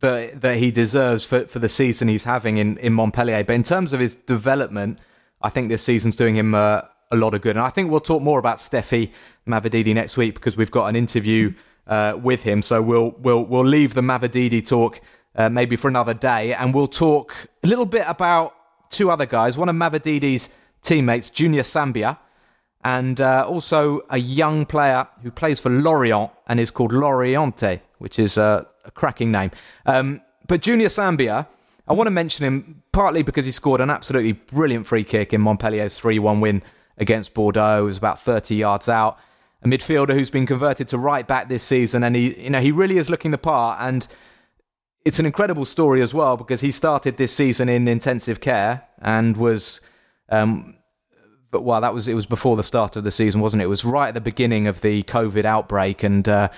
that 0.00 0.40
that 0.40 0.56
he 0.56 0.72
deserves 0.72 1.24
for, 1.24 1.46
for 1.46 1.60
the 1.60 1.68
season 1.68 2.08
he's 2.08 2.24
having 2.24 2.56
in, 2.56 2.78
in 2.78 2.94
Montpellier. 2.94 3.44
But 3.44 3.52
in 3.52 3.62
terms 3.62 3.92
of 3.92 4.00
his 4.00 4.16
development, 4.16 4.98
I 5.40 5.50
think 5.50 5.68
this 5.68 5.84
season's 5.84 6.16
doing 6.16 6.34
him 6.34 6.56
uh, 6.56 6.80
a 7.12 7.16
lot 7.16 7.34
of 7.34 7.42
good. 7.42 7.54
And 7.56 7.64
I 7.64 7.70
think 7.70 7.92
we'll 7.92 8.00
talk 8.00 8.22
more 8.22 8.40
about 8.40 8.58
Stephy 8.58 9.12
Mavididi 9.46 9.94
next 9.94 10.16
week 10.16 10.34
because 10.34 10.56
we've 10.56 10.70
got 10.72 10.86
an 10.86 10.96
interview 10.96 11.54
uh, 11.88 12.18
with 12.22 12.42
him. 12.42 12.62
So 12.62 12.80
we'll 12.82 13.14
we'll 13.18 13.44
we'll 13.44 13.66
leave 13.66 13.94
the 13.94 14.00
Mavididi 14.00 14.64
talk 14.64 15.00
uh, 15.34 15.48
maybe 15.48 15.76
for 15.76 15.88
another 15.88 16.14
day, 16.14 16.54
and 16.54 16.74
we'll 16.74 16.88
talk 16.88 17.34
a 17.62 17.66
little 17.66 17.86
bit 17.86 18.04
about 18.06 18.54
two 18.90 19.10
other 19.10 19.26
guys. 19.26 19.56
One 19.56 19.68
of 19.68 19.76
Mavididi's 19.76 20.48
teammates, 20.82 21.30
Junior 21.30 21.62
Sambia, 21.62 22.18
and 22.84 23.20
uh, 23.20 23.44
also 23.48 24.00
a 24.10 24.18
young 24.18 24.66
player 24.66 25.06
who 25.22 25.30
plays 25.30 25.60
for 25.60 25.70
Lorient 25.70 26.30
and 26.46 26.60
is 26.60 26.70
called 26.70 26.92
Laurienté, 26.92 27.80
which 27.98 28.18
is 28.18 28.38
a 28.38 28.66
cracking 28.94 29.30
name. 29.30 29.50
Um, 29.86 30.22
but 30.46 30.62
Junior 30.62 30.88
Sambia, 30.88 31.48
I 31.86 31.92
want 31.92 32.06
to 32.06 32.12
mention 32.12 32.46
him 32.46 32.82
partly 32.92 33.22
because 33.22 33.44
he 33.44 33.50
scored 33.50 33.80
an 33.80 33.90
absolutely 33.90 34.32
brilliant 34.32 34.86
free 34.86 35.04
kick 35.04 35.32
in 35.32 35.40
Montpellier's 35.40 35.98
3 35.98 36.18
1 36.18 36.40
win 36.40 36.62
against 36.96 37.34
Bordeaux. 37.34 37.82
It 37.82 37.86
was 37.86 37.98
about 37.98 38.20
30 38.20 38.54
yards 38.54 38.88
out. 38.88 39.18
A 39.62 39.68
midfielder 39.68 40.12
who's 40.12 40.30
been 40.30 40.46
converted 40.46 40.88
to 40.88 40.98
right 40.98 41.26
back 41.26 41.48
this 41.48 41.64
season, 41.64 42.04
and 42.04 42.14
he, 42.14 42.44
you 42.44 42.50
know, 42.50 42.60
he 42.60 42.70
really 42.70 42.96
is 42.96 43.10
looking 43.10 43.32
the 43.32 43.38
part. 43.38 43.78
And 43.80 44.06
it's 45.04 45.18
an 45.18 45.26
incredible 45.26 45.64
story 45.64 46.02
as 46.02 46.12
well 46.12 46.36
because 46.36 46.60
he 46.60 46.70
started 46.70 47.16
this 47.16 47.32
season 47.32 47.68
in 47.68 47.88
intensive 47.88 48.40
care 48.40 48.84
and 49.00 49.36
was, 49.36 49.80
um, 50.28 50.76
but 51.50 51.62
well, 51.62 51.80
that 51.80 51.94
was 51.94 52.08
it 52.08 52.14
was 52.14 52.26
before 52.26 52.56
the 52.56 52.62
start 52.62 52.94
of 52.96 53.04
the 53.04 53.10
season, 53.10 53.40
wasn't 53.40 53.62
it? 53.62 53.64
It 53.64 53.68
was 53.68 53.84
right 53.84 54.08
at 54.08 54.14
the 54.14 54.20
beginning 54.20 54.66
of 54.66 54.80
the 54.80 55.02
COVID 55.04 55.44
outbreak, 55.44 56.02
and 56.02 56.28
uh, 56.28 56.48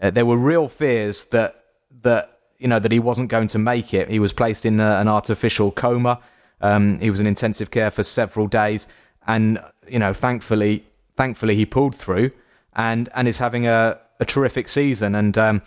uh, 0.00 0.10
there 0.10 0.24
were 0.24 0.36
real 0.36 0.68
fears 0.68 1.24
that 1.26 1.64
that 2.02 2.38
you 2.58 2.68
know 2.68 2.78
that 2.78 2.92
he 2.92 2.98
wasn't 2.98 3.30
going 3.30 3.48
to 3.48 3.58
make 3.58 3.92
it. 3.92 4.08
He 4.08 4.18
was 4.18 4.32
placed 4.32 4.64
in 4.64 4.80
a, 4.80 5.00
an 5.00 5.08
artificial 5.08 5.72
coma. 5.72 6.20
Um, 6.60 7.00
he 7.00 7.10
was 7.10 7.20
in 7.20 7.26
intensive 7.26 7.70
care 7.70 7.90
for 7.90 8.04
several 8.04 8.46
days, 8.46 8.86
and 9.26 9.58
you 9.88 9.98
know, 9.98 10.12
thankfully, 10.12 10.84
thankfully, 11.18 11.54
he 11.54 11.66
pulled 11.66 11.94
through, 11.94 12.30
and 12.74 13.10
and 13.14 13.28
is 13.28 13.38
having 13.38 13.66
a, 13.66 14.00
a 14.20 14.24
terrific 14.24 14.68
season, 14.68 15.14
and 15.14 15.36
um, 15.36 15.62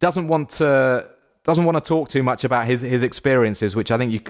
doesn't 0.00 0.28
want 0.28 0.50
to 0.50 1.08
doesn't 1.44 1.64
want 1.64 1.76
to 1.78 1.88
talk 1.88 2.08
too 2.10 2.22
much 2.22 2.44
about 2.44 2.66
his 2.66 2.82
his 2.82 3.02
experiences, 3.02 3.74
which 3.74 3.90
I 3.90 3.96
think 3.96 4.12
you 4.12 4.20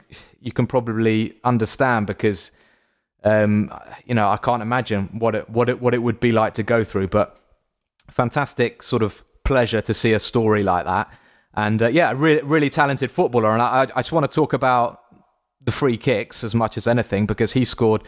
you 0.40 0.52
can 0.52 0.66
probably 0.68 1.34
understand 1.42 2.06
because 2.06 2.52
um, 3.24 3.72
you 4.04 4.14
know 4.14 4.28
I 4.28 4.36
can't 4.36 4.62
imagine 4.62 5.08
what 5.18 5.34
it 5.34 5.50
what 5.50 5.68
it 5.68 5.80
what 5.80 5.94
it 5.94 6.02
would 6.02 6.20
be 6.20 6.30
like 6.30 6.54
to 6.54 6.62
go 6.62 6.84
through, 6.84 7.08
but 7.08 7.40
fantastic 8.10 8.82
sort 8.82 9.02
of 9.02 9.24
pleasure 9.44 9.80
to 9.80 9.94
see 9.94 10.12
a 10.12 10.18
story 10.18 10.62
like 10.62 10.84
that. 10.84 11.10
And 11.54 11.82
uh, 11.82 11.88
yeah, 11.88 12.10
a 12.10 12.14
really, 12.14 12.42
really 12.42 12.68
talented 12.68 13.10
footballer. 13.10 13.52
And 13.52 13.62
I, 13.62 13.86
I 13.96 14.02
just 14.02 14.12
want 14.12 14.30
to 14.30 14.34
talk 14.34 14.52
about 14.52 15.00
the 15.62 15.72
free 15.72 15.96
kicks 15.96 16.44
as 16.44 16.54
much 16.54 16.76
as 16.76 16.86
anything 16.86 17.24
because 17.26 17.54
he 17.54 17.64
scored 17.64 18.02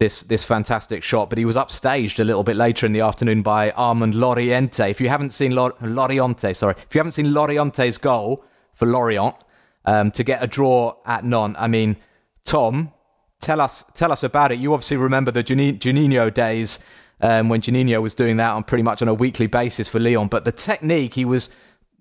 this 0.00 0.22
this 0.22 0.42
fantastic 0.44 1.02
shot, 1.02 1.28
but 1.28 1.38
he 1.38 1.44
was 1.44 1.56
upstaged 1.56 2.18
a 2.18 2.24
little 2.24 2.42
bit 2.42 2.56
later 2.56 2.86
in 2.86 2.92
the 2.92 3.02
afternoon 3.02 3.42
by 3.42 3.70
Armand 3.72 4.14
Laurienté. 4.14 4.90
If 4.90 5.00
you 5.00 5.10
haven't 5.10 5.30
seen 5.30 5.54
Lor- 5.54 5.74
Laurienté, 5.74 6.56
sorry, 6.56 6.74
if 6.88 6.94
you 6.94 6.98
haven't 6.98 7.12
seen 7.12 7.26
Laurienté's 7.26 7.98
goal 7.98 8.42
for 8.74 8.86
Lorient 8.86 9.36
um, 9.84 10.10
to 10.12 10.24
get 10.24 10.42
a 10.42 10.46
draw 10.46 10.96
at 11.04 11.22
Nantes, 11.22 11.60
I 11.60 11.68
mean, 11.68 11.98
Tom, 12.44 12.92
tell 13.40 13.60
us 13.60 13.84
tell 13.92 14.10
us 14.10 14.24
about 14.24 14.52
it. 14.52 14.58
You 14.58 14.72
obviously 14.72 14.96
remember 14.96 15.30
the 15.30 15.44
Juninho 15.44 16.32
days 16.32 16.78
um, 17.20 17.50
when 17.50 17.60
Juninho 17.60 18.00
was 18.00 18.14
doing 18.14 18.38
that 18.38 18.52
on 18.52 18.64
pretty 18.64 18.82
much 18.82 19.02
on 19.02 19.08
a 19.08 19.14
weekly 19.14 19.48
basis 19.48 19.86
for 19.86 20.00
Lyon. 20.00 20.28
But 20.28 20.46
the 20.46 20.52
technique, 20.52 21.12
he 21.12 21.26
was 21.26 21.50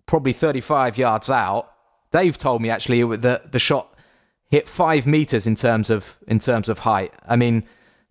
probably 0.06 0.32
35 0.32 0.98
yards 0.98 1.30
out. 1.30 1.70
Dave 2.12 2.38
told 2.38 2.62
me 2.62 2.70
actually 2.70 3.04
that 3.18 3.52
the 3.52 3.60
shot 3.60 3.94
hit 4.50 4.70
five 4.70 5.06
meters 5.06 5.46
in 5.46 5.56
terms 5.56 5.90
of 5.90 6.18
in 6.28 6.40
terms 6.40 6.70
of 6.70 6.80
height. 6.80 7.14
I 7.28 7.36
mean, 7.36 7.66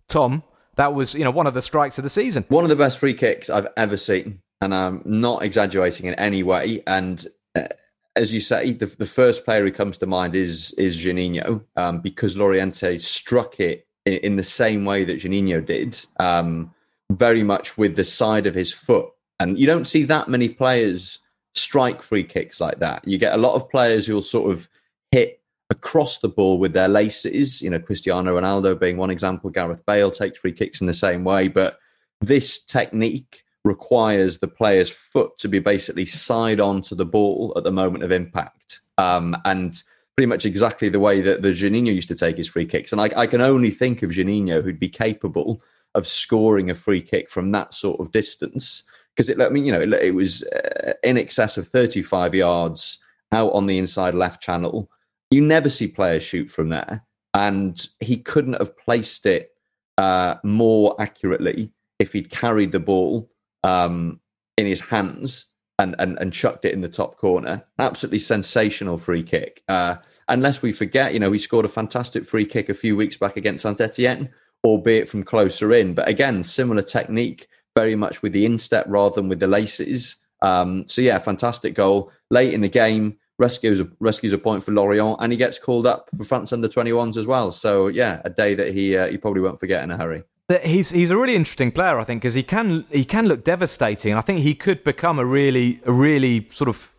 Tom, 0.09 0.43
that 0.75 0.93
was 0.93 1.15
you 1.15 1.23
know 1.23 1.31
one 1.31 1.47
of 1.47 1.53
the 1.53 1.61
strikes 1.61 1.97
of 1.97 2.03
the 2.03 2.09
season. 2.09 2.45
One 2.49 2.63
of 2.63 2.69
the 2.69 2.75
best 2.75 2.99
free 2.99 3.13
kicks 3.13 3.49
I've 3.49 3.67
ever 3.77 3.95
seen, 3.95 4.41
and 4.61 4.75
I'm 4.75 5.01
not 5.05 5.43
exaggerating 5.43 6.07
in 6.07 6.15
any 6.15 6.43
way. 6.43 6.83
And 6.85 7.25
uh, 7.55 7.67
as 8.15 8.33
you 8.33 8.41
say, 8.41 8.73
the, 8.73 8.87
the 8.87 9.05
first 9.05 9.45
player 9.45 9.63
who 9.63 9.71
comes 9.71 9.97
to 9.99 10.07
mind 10.07 10.35
is 10.35 10.73
is 10.73 10.97
Juninho, 10.97 11.63
um, 11.77 12.01
because 12.01 12.35
Laurienté 12.35 12.99
struck 12.99 13.59
it 13.59 13.87
in, 14.05 14.13
in, 14.13 14.35
the 14.35 14.43
same 14.43 14.83
way 14.83 15.05
that 15.05 15.19
Juninho 15.19 15.65
did. 15.65 16.05
Um, 16.19 16.73
very 17.11 17.43
much 17.43 17.77
with 17.77 17.95
the 17.95 18.03
side 18.03 18.45
of 18.45 18.55
his 18.55 18.71
foot. 18.71 19.09
And 19.39 19.57
you 19.57 19.65
don't 19.65 19.87
see 19.87 20.03
that 20.03 20.27
many 20.27 20.49
players 20.49 21.19
strike 21.55 22.01
free 22.01 22.23
kicks 22.23 22.61
like 22.61 22.79
that. 22.79 23.07
You 23.07 23.17
get 23.17 23.33
a 23.33 23.37
lot 23.37 23.55
of 23.55 23.69
players 23.69 24.05
who'll 24.05 24.21
sort 24.21 24.51
of 24.51 24.69
hit 25.11 25.38
across 25.69 26.19
the 26.19 26.29
ball 26.29 26.59
with 26.59 26.73
their 26.73 26.87
laces. 26.87 27.61
You 27.61 27.69
know, 27.69 27.79
Cristiano 27.79 28.39
Ronaldo 28.39 28.79
being 28.79 28.97
one 28.97 29.09
example. 29.09 29.49
Gareth 29.49 29.85
Bale 29.85 30.11
takes 30.11 30.39
free 30.39 30.53
kicks 30.53 30.81
in 30.81 30.87
the 30.87 30.93
same 30.93 31.23
way, 31.23 31.47
but 31.47 31.79
this 32.21 32.59
technique 32.59 33.43
requires 33.63 34.39
the 34.39 34.47
player's 34.47 34.89
foot 34.89 35.37
to 35.37 35.47
be 35.47 35.59
basically 35.59 36.05
side 36.05 36.59
on 36.59 36.81
to 36.81 36.95
the 36.95 37.05
ball 37.05 37.53
at 37.55 37.63
the 37.63 37.71
moment 37.71 38.03
of 38.03 38.11
impact. 38.11 38.81
Um, 38.97 39.35
and 39.45 39.81
pretty 40.15 40.27
much 40.27 40.45
exactly 40.45 40.89
the 40.89 40.99
way 40.99 41.21
that 41.21 41.41
the 41.41 41.49
Juninho 41.49 41.93
used 41.93 42.09
to 42.09 42.15
take 42.15 42.35
his 42.35 42.49
free 42.49 42.65
kicks. 42.65 42.91
And 42.91 42.99
I, 42.99 43.09
I 43.15 43.27
can 43.27 43.39
only 43.39 43.71
think 43.71 44.03
of 44.03 44.11
Juninho 44.11 44.61
who'd 44.61 44.79
be 44.79 44.89
capable 44.89 45.61
of 45.95 46.05
scoring 46.05 46.69
a 46.69 46.75
free 46.75 47.01
kick 47.01 47.29
from 47.29 47.51
that 47.51 47.73
sort 47.73 47.99
of 47.99 48.11
distance 48.11 48.83
because 49.15 49.29
it. 49.29 49.39
I 49.39 49.49
mean, 49.49 49.65
you 49.65 49.71
know, 49.71 49.81
it, 49.81 49.93
it 49.93 50.15
was 50.15 50.43
uh, 50.43 50.93
in 51.03 51.17
excess 51.17 51.57
of 51.57 51.67
35 51.67 52.35
yards 52.35 52.99
out 53.31 53.51
on 53.53 53.65
the 53.65 53.77
inside 53.77 54.15
left 54.15 54.41
channel. 54.41 54.89
You 55.31 55.41
never 55.41 55.69
see 55.69 55.87
players 55.87 56.23
shoot 56.23 56.49
from 56.49 56.69
there, 56.69 57.05
and 57.33 57.79
he 57.99 58.17
couldn't 58.17 58.59
have 58.59 58.77
placed 58.77 59.25
it 59.25 59.51
uh, 59.97 60.35
more 60.43 60.95
accurately 60.99 61.71
if 61.99 62.13
he'd 62.13 62.29
carried 62.29 62.71
the 62.71 62.79
ball 62.79 63.29
um, 63.63 64.19
in 64.57 64.65
his 64.65 64.81
hands 64.81 65.47
and, 65.77 65.95
and 65.99 66.17
and 66.19 66.33
chucked 66.33 66.65
it 66.65 66.73
in 66.73 66.81
the 66.81 66.89
top 66.89 67.17
corner. 67.17 67.65
Absolutely 67.77 68.19
sensational 68.19 68.97
free 68.97 69.23
kick. 69.23 69.63
Uh, 69.67 69.95
unless 70.27 70.61
we 70.61 70.71
forget, 70.71 71.13
you 71.13 71.19
know, 71.19 71.31
he 71.31 71.39
scored 71.39 71.65
a 71.65 71.69
fantastic 71.69 72.25
free 72.25 72.45
kick 72.45 72.69
a 72.69 72.73
few 72.73 72.95
weeks 72.95 73.17
back 73.17 73.37
against 73.37 73.63
Saint 73.63 73.81
Etienne, 73.81 74.29
albeit 74.63 75.07
from 75.07 75.23
closer 75.23 75.73
in. 75.73 75.93
But 75.93 76.07
again, 76.07 76.43
similar 76.43 76.81
technique, 76.81 77.47
very 77.75 77.95
much 77.95 78.21
with 78.21 78.33
the 78.33 78.45
instep 78.45 78.85
rather 78.87 79.15
than 79.15 79.29
with 79.29 79.39
the 79.39 79.47
laces. 79.47 80.17
Um, 80.41 80.87
so 80.87 81.01
yeah, 81.01 81.19
fantastic 81.19 81.73
goal 81.73 82.11
late 82.29 82.53
in 82.53 82.61
the 82.61 82.69
game. 82.69 83.17
Rescues 83.39 83.81
rescues 83.99 84.33
a 84.33 84.37
point 84.37 84.63
for 84.63 84.71
Lorient, 84.71 85.17
and 85.19 85.31
he 85.31 85.37
gets 85.37 85.57
called 85.57 85.87
up 85.87 86.09
for 86.15 86.25
France 86.25 86.53
under 86.53 86.67
21s 86.67 87.17
as 87.17 87.25
well. 87.25 87.51
So 87.51 87.87
yeah, 87.87 88.21
a 88.25 88.29
day 88.29 88.53
that 88.53 88.73
he 88.73 88.95
uh, 88.95 89.07
he 89.07 89.17
probably 89.17 89.41
won't 89.41 89.59
forget 89.59 89.83
in 89.83 89.91
a 89.91 89.97
hurry. 89.97 90.23
He's 90.63 90.91
he's 90.91 91.11
a 91.11 91.17
really 91.17 91.35
interesting 91.35 91.71
player, 91.71 91.99
I 91.99 92.03
think, 92.03 92.21
because 92.21 92.33
he 92.33 92.43
can 92.43 92.85
he 92.91 93.05
can 93.05 93.27
look 93.27 93.43
devastating. 93.43 94.13
I 94.13 94.21
think 94.21 94.39
he 94.39 94.55
could 94.55 94.83
become 94.83 95.19
a 95.19 95.25
really 95.25 95.79
a 95.85 95.91
really 95.91 96.47
sort 96.51 96.67
of 96.67 96.93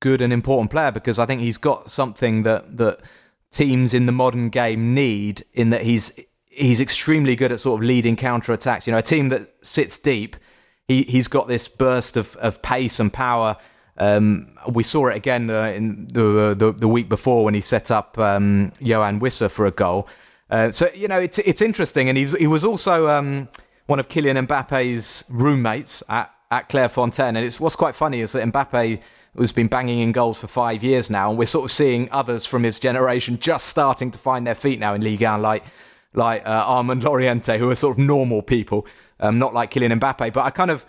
good 0.00 0.22
and 0.22 0.32
important 0.32 0.70
player 0.70 0.90
because 0.90 1.18
I 1.18 1.26
think 1.26 1.40
he's 1.42 1.58
got 1.58 1.90
something 1.90 2.42
that 2.42 2.78
that 2.78 3.00
teams 3.50 3.92
in 3.94 4.06
the 4.06 4.12
modern 4.12 4.48
game 4.48 4.94
need 4.94 5.44
in 5.52 5.70
that 5.70 5.82
he's 5.82 6.18
he's 6.46 6.80
extremely 6.80 7.36
good 7.36 7.52
at 7.52 7.60
sort 7.60 7.80
of 7.80 7.86
leading 7.86 8.16
counter 8.16 8.52
attacks. 8.52 8.86
You 8.86 8.92
know, 8.92 8.98
a 8.98 9.02
team 9.02 9.28
that 9.28 9.54
sits 9.62 9.98
deep, 9.98 10.36
he 10.88 11.02
he's 11.02 11.28
got 11.28 11.48
this 11.48 11.68
burst 11.68 12.16
of 12.16 12.34
of 12.36 12.62
pace 12.62 12.98
and 12.98 13.12
power. 13.12 13.56
Um, 14.00 14.48
we 14.72 14.82
saw 14.82 15.08
it 15.08 15.16
again 15.16 15.50
uh, 15.50 15.66
in 15.66 16.08
the, 16.08 16.54
the, 16.58 16.72
the 16.72 16.88
week 16.88 17.08
before 17.08 17.44
when 17.44 17.52
he 17.54 17.60
set 17.60 17.90
up 17.90 18.18
um, 18.18 18.72
Yoane 18.80 19.20
Wissa 19.20 19.50
for 19.50 19.66
a 19.66 19.70
goal. 19.70 20.08
Uh, 20.48 20.70
so 20.72 20.88
you 20.94 21.06
know 21.06 21.20
it's 21.20 21.38
it's 21.38 21.62
interesting, 21.62 22.08
and 22.08 22.18
he 22.18 22.24
he 22.26 22.48
was 22.48 22.64
also 22.64 23.06
um, 23.06 23.48
one 23.86 24.00
of 24.00 24.08
Kylian 24.08 24.46
Mbappe's 24.46 25.24
roommates 25.28 26.02
at 26.08 26.34
at 26.50 26.68
Clairefontaine, 26.68 27.28
and 27.28 27.38
it's 27.38 27.60
what's 27.60 27.76
quite 27.76 27.94
funny 27.94 28.20
is 28.20 28.32
that 28.32 28.50
Mbappe 28.50 29.00
has 29.38 29.52
been 29.52 29.68
banging 29.68 30.00
in 30.00 30.12
goals 30.12 30.38
for 30.38 30.48
five 30.48 30.82
years 30.82 31.08
now, 31.08 31.30
and 31.30 31.38
we're 31.38 31.46
sort 31.46 31.66
of 31.66 31.70
seeing 31.70 32.08
others 32.10 32.46
from 32.46 32.64
his 32.64 32.80
generation 32.80 33.38
just 33.38 33.68
starting 33.68 34.10
to 34.10 34.18
find 34.18 34.46
their 34.46 34.56
feet 34.56 34.80
now 34.80 34.94
in 34.94 35.02
Ligue 35.02 35.22
1, 35.22 35.40
like 35.40 35.62
like 36.14 36.44
uh, 36.44 36.64
Armand 36.66 37.02
Laurienté, 37.02 37.58
who 37.58 37.70
are 37.70 37.76
sort 37.76 37.96
of 37.96 38.04
normal 38.04 38.42
people, 38.42 38.86
um, 39.20 39.38
not 39.38 39.54
like 39.54 39.70
Kylian 39.70 40.00
Mbappe. 40.00 40.32
But 40.32 40.44
I 40.44 40.50
kind 40.50 40.72
of 40.72 40.84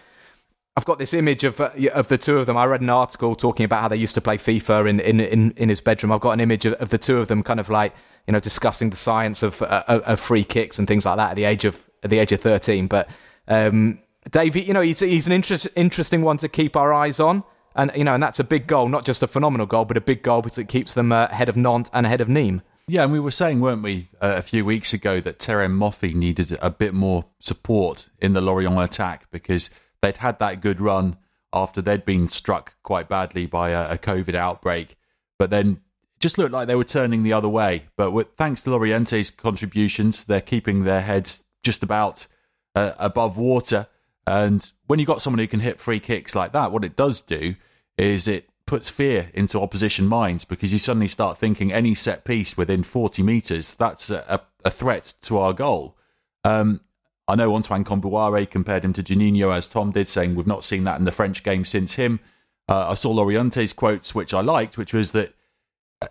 I've 0.77 0.85
got 0.85 0.99
this 0.99 1.13
image 1.13 1.43
of 1.43 1.59
uh, 1.59 1.71
of 1.93 2.07
the 2.07 2.17
two 2.17 2.37
of 2.37 2.45
them. 2.45 2.57
I 2.57 2.65
read 2.65 2.81
an 2.81 2.89
article 2.89 3.35
talking 3.35 3.65
about 3.65 3.81
how 3.81 3.87
they 3.89 3.97
used 3.97 4.15
to 4.15 4.21
play 4.21 4.37
FIFA 4.37 4.89
in 4.89 4.99
in 4.99 5.19
in, 5.19 5.51
in 5.57 5.69
his 5.69 5.81
bedroom. 5.81 6.11
I've 6.11 6.21
got 6.21 6.31
an 6.31 6.39
image 6.39 6.65
of, 6.65 6.73
of 6.75 6.89
the 6.89 6.97
two 6.97 7.19
of 7.19 7.27
them, 7.27 7.43
kind 7.43 7.59
of 7.59 7.69
like 7.69 7.93
you 8.27 8.33
know, 8.33 8.39
discussing 8.39 8.89
the 8.89 8.95
science 8.95 9.43
of, 9.43 9.61
uh, 9.61 9.83
of 9.87 10.19
free 10.19 10.43
kicks 10.43 10.77
and 10.79 10.87
things 10.87 11.05
like 11.05 11.17
that 11.17 11.31
at 11.31 11.35
the 11.35 11.45
age 11.45 11.65
of 11.65 11.89
at 12.03 12.09
the 12.09 12.19
age 12.19 12.31
of 12.31 12.39
thirteen. 12.39 12.87
But 12.87 13.09
um, 13.47 13.99
Davey, 14.29 14.61
you 14.61 14.73
know, 14.73 14.81
he's 14.81 14.99
he's 14.99 15.27
an 15.27 15.33
interest, 15.33 15.67
interesting 15.75 16.21
one 16.21 16.37
to 16.37 16.47
keep 16.47 16.75
our 16.75 16.93
eyes 16.93 17.19
on, 17.19 17.43
and 17.75 17.91
you 17.95 18.03
know, 18.03 18.13
and 18.13 18.23
that's 18.23 18.39
a 18.39 18.43
big 18.43 18.67
goal, 18.67 18.87
not 18.87 19.05
just 19.05 19.23
a 19.23 19.27
phenomenal 19.27 19.65
goal, 19.65 19.85
but 19.85 19.97
a 19.97 20.01
big 20.01 20.23
goal 20.23 20.41
because 20.41 20.57
it 20.57 20.67
keeps 20.67 20.93
them 20.93 21.11
uh, 21.11 21.27
ahead 21.31 21.49
of 21.49 21.55
Nantes 21.55 21.89
and 21.93 22.05
ahead 22.05 22.21
of 22.21 22.27
Nîmes. 22.27 22.61
Yeah, 22.87 23.03
and 23.03 23.11
we 23.11 23.19
were 23.19 23.31
saying, 23.31 23.61
weren't 23.61 23.83
we, 23.83 24.09
uh, 24.21 24.33
a 24.37 24.41
few 24.41 24.65
weeks 24.65 24.91
ago 24.91 25.21
that 25.21 25.39
Terem 25.39 25.77
Moffi 25.77 26.13
needed 26.13 26.57
a 26.61 26.69
bit 26.69 26.93
more 26.93 27.25
support 27.39 28.09
in 28.19 28.33
the 28.33 28.41
Lorient 28.41 28.77
attack 28.79 29.27
because 29.31 29.69
they'd 30.01 30.17
had 30.17 30.39
that 30.39 30.61
good 30.61 30.81
run 30.81 31.17
after 31.53 31.81
they'd 31.81 32.05
been 32.05 32.27
struck 32.27 32.75
quite 32.83 33.09
badly 33.09 33.45
by 33.45 33.69
a, 33.69 33.93
a 33.93 33.97
COVID 33.97 34.35
outbreak, 34.35 34.97
but 35.37 35.49
then 35.49 35.81
just 36.19 36.37
looked 36.37 36.51
like 36.51 36.67
they 36.67 36.75
were 36.75 36.83
turning 36.83 37.23
the 37.23 37.33
other 37.33 37.49
way. 37.49 37.85
But 37.97 38.11
with, 38.11 38.27
thanks 38.37 38.61
to 38.63 38.69
Laurienté's 38.69 39.31
contributions, 39.31 40.23
they're 40.23 40.39
keeping 40.39 40.83
their 40.83 41.01
heads 41.01 41.43
just 41.63 41.83
about 41.83 42.27
uh, 42.75 42.93
above 42.99 43.37
water. 43.37 43.87
And 44.25 44.71
when 44.87 44.99
you've 44.99 45.07
got 45.07 45.21
someone 45.21 45.39
who 45.39 45.47
can 45.47 45.59
hit 45.59 45.79
free 45.79 45.99
kicks 45.99 46.35
like 46.35 46.53
that, 46.53 46.71
what 46.71 46.83
it 46.83 46.95
does 46.95 47.21
do 47.21 47.55
is 47.97 48.27
it 48.27 48.49
puts 48.65 48.89
fear 48.89 49.29
into 49.33 49.59
opposition 49.59 50.07
minds 50.07 50.45
because 50.45 50.71
you 50.71 50.79
suddenly 50.79 51.07
start 51.07 51.37
thinking 51.37 51.73
any 51.73 51.93
set 51.93 52.23
piece 52.23 52.55
within 52.55 52.83
40 52.83 53.23
metres, 53.23 53.73
that's 53.73 54.09
a, 54.09 54.41
a, 54.63 54.69
threat 54.71 55.13
to 55.23 55.39
our 55.39 55.51
goal. 55.51 55.97
Um, 56.45 56.79
I 57.27 57.35
know 57.35 57.55
Antoine 57.55 57.85
Kombouaré 57.85 58.49
compared 58.49 58.83
him 58.83 58.93
to 58.93 59.03
Juninho, 59.03 59.55
as 59.55 59.67
Tom 59.67 59.91
did, 59.91 60.07
saying 60.07 60.35
we've 60.35 60.47
not 60.47 60.65
seen 60.65 60.83
that 60.85 60.99
in 60.99 61.05
the 61.05 61.11
French 61.11 61.43
game 61.43 61.65
since 61.65 61.95
him. 61.95 62.19
Uh, 62.67 62.89
I 62.89 62.93
saw 62.93 63.13
Laurienté's 63.13 63.73
quotes, 63.73 64.15
which 64.15 64.33
I 64.33 64.41
liked, 64.41 64.77
which 64.77 64.93
was 64.93 65.11
that 65.11 65.33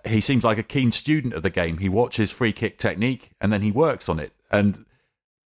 he 0.06 0.20
seems 0.20 0.44
like 0.44 0.58
a 0.58 0.62
keen 0.62 0.92
student 0.92 1.34
of 1.34 1.42
the 1.42 1.50
game. 1.50 1.78
He 1.78 1.88
watches 1.88 2.30
free 2.30 2.52
kick 2.52 2.78
technique 2.78 3.30
and 3.40 3.52
then 3.52 3.62
he 3.62 3.70
works 3.70 4.08
on 4.08 4.18
it. 4.18 4.32
And 4.50 4.84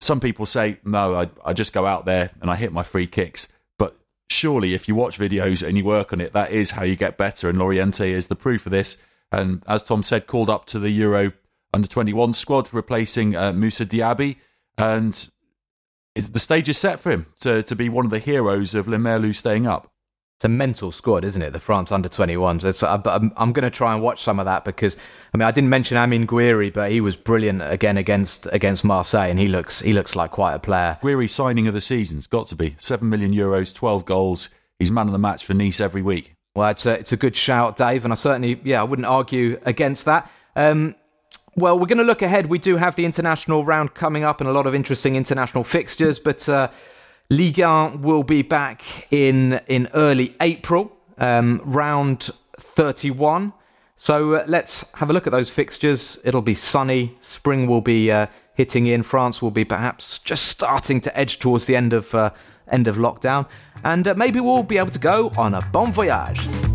some 0.02 0.20
people 0.20 0.46
say, 0.46 0.80
no, 0.84 1.16
I, 1.16 1.30
I 1.46 1.54
just 1.54 1.74
go 1.74 1.86
out 1.86 2.06
there 2.06 2.32
and 2.42 2.52
I 2.52 2.56
hit 2.56 2.74
my 2.74 2.84
free 2.84 3.08
kicks. 3.08 3.48
But 3.78 3.96
surely, 4.30 4.74
if 4.74 4.88
you 4.88 4.96
watch 4.96 5.18
videos 5.18 5.66
and 5.66 5.78
you 5.78 5.86
work 5.86 6.12
on 6.12 6.20
it, 6.20 6.34
that 6.34 6.52
is 6.52 6.72
how 6.72 6.84
you 6.84 6.96
get 6.96 7.18
better. 7.18 7.50
And 7.50 7.58
Laurienté 7.58 8.10
is 8.10 8.28
the 8.28 8.36
proof 8.36 8.66
of 8.66 8.72
this. 8.72 8.98
And 9.32 9.64
as 9.68 9.82
Tom 9.84 10.04
said, 10.04 10.28
called 10.28 10.50
up 10.50 10.66
to 10.68 10.80
the 10.80 10.90
Euro 10.92 11.32
under 11.74 11.88
21 11.88 12.34
squad, 12.34 12.74
replacing 12.74 13.36
uh, 13.36 13.54
Moussa 13.54 13.86
Diaby. 13.86 14.38
And 14.78 15.30
the 16.16 16.40
stage 16.40 16.70
is 16.70 16.78
set 16.78 17.00
for 17.00 17.12
him 17.12 17.26
to, 17.40 17.64
to 17.64 17.76
be 17.76 17.90
one 17.90 18.06
of 18.06 18.12
the 18.12 18.20
heroes 18.20 18.76
of 18.76 18.88
Le 18.88 18.98
Merlu 18.98 19.36
staying 19.36 19.66
up 19.68 19.94
it's 20.44 20.46
a 20.46 20.50
mental 20.50 20.92
squad, 20.92 21.24
isn't 21.24 21.42
it? 21.42 21.54
The 21.54 21.60
France 21.62 21.90
under 21.90 22.10
21s. 22.10 22.84
I'm, 23.08 23.32
I'm 23.38 23.54
going 23.54 23.64
to 23.64 23.70
try 23.70 23.94
and 23.94 24.04
watch 24.04 24.22
some 24.22 24.40
of 24.40 24.46
that 24.46 24.66
because 24.66 24.98
I 25.34 25.38
mean 25.38 25.48
I 25.48 25.52
didn't 25.52 25.70
mention 25.70 25.96
Amine 25.96 26.28
Gouiri, 26.28 26.74
but 26.74 26.92
he 26.92 27.00
was 27.00 27.16
brilliant 27.16 27.62
again 27.64 27.96
against 27.96 28.48
against 28.52 28.84
Marseille, 28.84 29.30
and 29.30 29.40
he 29.40 29.48
looks 29.48 29.80
he 29.80 29.94
looks 29.94 30.18
like 30.18 30.32
quite 30.32 30.54
a 30.54 30.60
player. 30.60 30.98
Gouiri 31.02 31.30
signing 31.30 31.68
of 31.68 31.74
the 31.74 31.80
season's 31.80 32.28
got 32.28 32.48
to 32.48 32.58
be 32.58 32.76
seven 32.78 33.08
million 33.08 33.32
euros, 33.32 33.74
12 33.74 34.04
goals. 34.04 34.50
He's 34.80 34.92
man 34.92 35.08
of 35.08 35.14
the 35.14 35.20
match 35.20 35.46
for 35.46 35.54
Nice 35.54 35.80
every 35.80 36.02
week. 36.02 36.36
Well, 36.56 36.70
it's 36.70 36.86
a, 36.86 37.00
it's 37.00 37.14
a 37.14 37.18
good 37.18 37.38
shout, 37.38 37.78
Dave, 37.78 38.04
and 38.04 38.12
I 38.12 38.16
certainly 38.16 38.60
yeah 38.66 38.82
I 38.82 38.84
wouldn't 38.84 39.08
argue 39.08 39.62
against 39.64 40.04
that. 40.06 40.30
Um, 40.58 40.96
well, 41.56 41.78
we're 41.78 41.88
going 41.88 41.98
to 41.98 42.04
look 42.04 42.22
ahead. 42.22 42.48
We 42.48 42.60
do 42.60 42.78
have 42.78 42.96
the 42.96 43.06
international 43.06 43.64
round 43.64 43.94
coming 43.94 44.24
up 44.24 44.42
and 44.42 44.50
a 44.50 44.54
lot 44.54 44.68
of 44.68 44.76
interesting 44.76 45.16
international 45.16 45.64
fixtures, 45.64 46.20
but. 46.20 46.48
Uh, 46.48 46.70
Ligue 47.30 47.60
1 47.60 48.02
will 48.02 48.24
be 48.24 48.42
back 48.42 48.84
in 49.12 49.60
in 49.68 49.88
early 49.94 50.36
April, 50.42 50.92
um, 51.18 51.62
round 51.64 52.30
31. 52.60 53.54
So 53.96 54.34
uh, 54.34 54.44
let's 54.48 54.86
have 54.94 55.10
a 55.10 55.14
look 55.14 55.26
at 55.26 55.32
those 55.32 55.50
fixtures. 55.50 56.20
It'll 56.24 56.42
be 56.42 56.56
sunny. 56.56 57.18
Spring 57.22 57.68
will 57.68 57.82
be 57.82 58.12
uh, 58.12 58.28
hitting 58.56 58.88
in. 58.88 59.04
France 59.04 59.42
will 59.42 59.52
be 59.52 59.66
perhaps 59.66 60.20
just 60.20 60.48
starting 60.48 61.02
to 61.02 61.18
edge 61.18 61.40
towards 61.40 61.66
the 61.66 61.76
end 61.76 61.94
of 61.94 62.14
uh, 62.14 62.32
end 62.70 62.88
of 62.88 62.98
lockdown, 62.98 63.48
and 63.84 64.08
uh, 64.08 64.14
maybe 64.16 64.40
we'll 64.40 64.64
be 64.64 64.78
able 64.78 64.92
to 64.92 65.00
go 65.00 65.32
on 65.38 65.54
a 65.54 65.62
bon 65.72 65.92
voyage. 65.92 66.73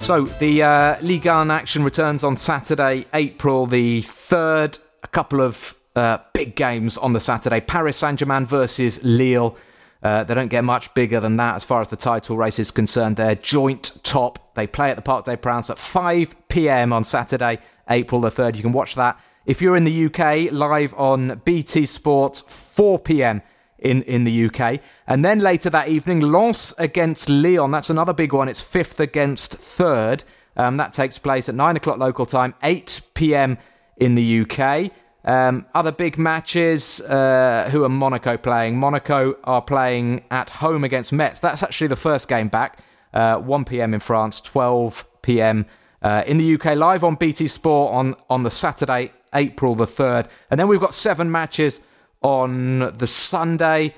So 0.00 0.24
the 0.24 0.62
uh, 0.62 1.00
Ligue 1.02 1.26
1 1.26 1.50
action 1.50 1.84
returns 1.84 2.24
on 2.24 2.36
Saturday, 2.36 3.06
April 3.12 3.66
the 3.66 4.00
3rd. 4.00 4.78
A 5.02 5.08
couple 5.08 5.42
of 5.42 5.74
uh, 5.94 6.18
big 6.32 6.56
games 6.56 6.96
on 6.96 7.12
the 7.12 7.20
Saturday. 7.20 7.60
Paris 7.60 7.98
Saint 7.98 8.18
Germain 8.18 8.46
versus 8.46 8.98
Lille. 9.04 9.56
Uh, 10.02 10.24
they 10.24 10.34
don't 10.34 10.48
get 10.48 10.64
much 10.64 10.92
bigger 10.94 11.20
than 11.20 11.36
that 11.36 11.54
as 11.54 11.64
far 11.64 11.82
as 11.82 11.88
the 11.88 11.96
title 11.96 12.36
race 12.36 12.58
is 12.58 12.70
concerned. 12.70 13.16
They're 13.16 13.34
joint 13.34 13.98
top. 14.02 14.54
They 14.54 14.66
play 14.66 14.90
at 14.90 14.96
the 14.96 15.02
Parc 15.02 15.26
des 15.26 15.36
Princes 15.36 15.70
at 15.70 15.78
5 15.78 16.34
pm 16.48 16.92
on 16.92 17.04
Saturday, 17.04 17.58
April 17.88 18.22
the 18.22 18.30
3rd. 18.30 18.56
You 18.56 18.62
can 18.62 18.72
watch 18.72 18.94
that 18.94 19.20
if 19.46 19.60
you're 19.60 19.76
in 19.76 19.84
the 19.84 20.06
UK 20.06 20.52
live 20.52 20.94
on 20.94 21.40
BT 21.44 21.84
Sport, 21.86 22.42
4 22.46 22.98
pm 22.98 23.42
in, 23.80 24.02
in 24.02 24.24
the 24.24 24.46
UK. 24.46 24.80
And 25.06 25.24
then 25.24 25.40
later 25.40 25.70
that 25.70 25.88
evening, 25.88 26.20
Lens 26.20 26.72
against 26.78 27.28
Lyon. 27.28 27.70
That's 27.70 27.90
another 27.90 28.12
big 28.12 28.32
one. 28.32 28.48
It's 28.48 28.60
fifth 28.60 29.00
against 29.00 29.54
third. 29.54 30.24
Um, 30.56 30.76
that 30.76 30.92
takes 30.92 31.18
place 31.18 31.48
at 31.48 31.54
9 31.54 31.76
o'clock 31.76 31.98
local 31.98 32.26
time, 32.26 32.54
8 32.62 33.00
pm 33.14 33.58
in 33.96 34.14
the 34.14 34.40
UK. 34.42 34.90
Um, 35.24 35.66
other 35.74 35.92
big 35.92 36.18
matches. 36.18 37.00
Uh, 37.00 37.68
who 37.70 37.84
are 37.84 37.88
Monaco 37.88 38.36
playing? 38.36 38.78
Monaco 38.78 39.36
are 39.44 39.62
playing 39.62 40.24
at 40.30 40.50
home 40.50 40.84
against 40.84 41.12
Metz. 41.12 41.40
That's 41.40 41.62
actually 41.62 41.88
the 41.88 41.96
first 41.96 42.28
game 42.28 42.48
back. 42.48 42.78
Uh, 43.12 43.38
1 43.38 43.64
p.m. 43.64 43.94
in 43.94 44.00
France, 44.00 44.40
12 44.40 45.04
p.m. 45.22 45.66
Uh, 46.02 46.22
in 46.26 46.38
the 46.38 46.54
UK, 46.54 46.76
live 46.76 47.04
on 47.04 47.14
BT 47.16 47.46
Sport 47.46 47.92
on 47.92 48.14
on 48.30 48.42
the 48.42 48.50
Saturday, 48.50 49.12
April 49.34 49.74
the 49.74 49.86
third, 49.86 50.28
and 50.50 50.58
then 50.58 50.68
we've 50.68 50.80
got 50.80 50.94
seven 50.94 51.30
matches 51.30 51.80
on 52.22 52.96
the 52.98 53.06
Sunday. 53.06 53.94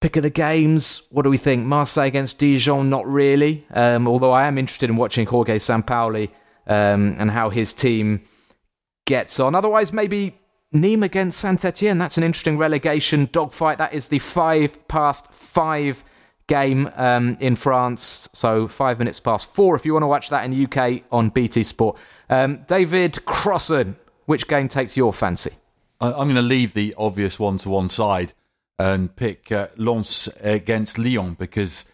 Pick 0.00 0.16
of 0.16 0.22
the 0.22 0.30
games. 0.30 1.02
What 1.10 1.22
do 1.22 1.30
we 1.30 1.38
think? 1.38 1.64
Marseille 1.64 2.06
against 2.06 2.38
Dijon? 2.38 2.90
Not 2.90 3.06
really. 3.06 3.64
Um, 3.70 4.08
although 4.08 4.32
I 4.32 4.46
am 4.46 4.58
interested 4.58 4.90
in 4.90 4.96
watching 4.96 5.26
Jorge 5.26 5.58
Sampaoli 5.58 6.30
um, 6.66 7.16
and 7.18 7.30
how 7.30 7.50
his 7.50 7.72
team 7.72 8.22
gets 9.06 9.38
on. 9.38 9.54
Otherwise, 9.54 9.92
maybe 9.92 10.34
Nîmes 10.74 11.04
against 11.04 11.38
Saint 11.38 11.64
Etienne. 11.64 11.98
That's 11.98 12.16
an 12.16 12.24
interesting 12.24 12.58
relegation 12.58 13.28
dogfight. 13.30 13.78
That 13.78 13.92
is 13.92 14.08
the 14.08 14.18
five 14.18 14.88
past 14.88 15.30
five 15.32 16.02
game 16.46 16.90
um, 16.96 17.36
in 17.40 17.56
France. 17.56 18.28
So 18.32 18.66
five 18.68 18.98
minutes 18.98 19.20
past 19.20 19.52
four. 19.54 19.76
If 19.76 19.84
you 19.86 19.92
want 19.92 20.02
to 20.02 20.08
watch 20.08 20.30
that 20.30 20.44
in 20.44 20.50
the 20.50 20.64
UK 20.64 21.02
on 21.12 21.30
BT 21.30 21.62
Sport. 21.62 21.96
Um, 22.30 22.64
David 22.66 23.24
Crossan, 23.24 23.96
which 24.26 24.48
game 24.48 24.68
takes 24.68 24.96
your 24.96 25.12
fancy? 25.12 25.52
I'm 26.02 26.26
going 26.26 26.34
to 26.36 26.42
leave 26.42 26.74
the 26.74 26.94
obvious 26.98 27.38
one 27.38 27.58
to 27.58 27.70
one 27.70 27.88
side 27.88 28.32
and 28.78 29.14
pick 29.14 29.52
uh, 29.52 29.68
Lens 29.76 30.28
against 30.40 30.98
Lyon 30.98 31.34
because 31.34 31.84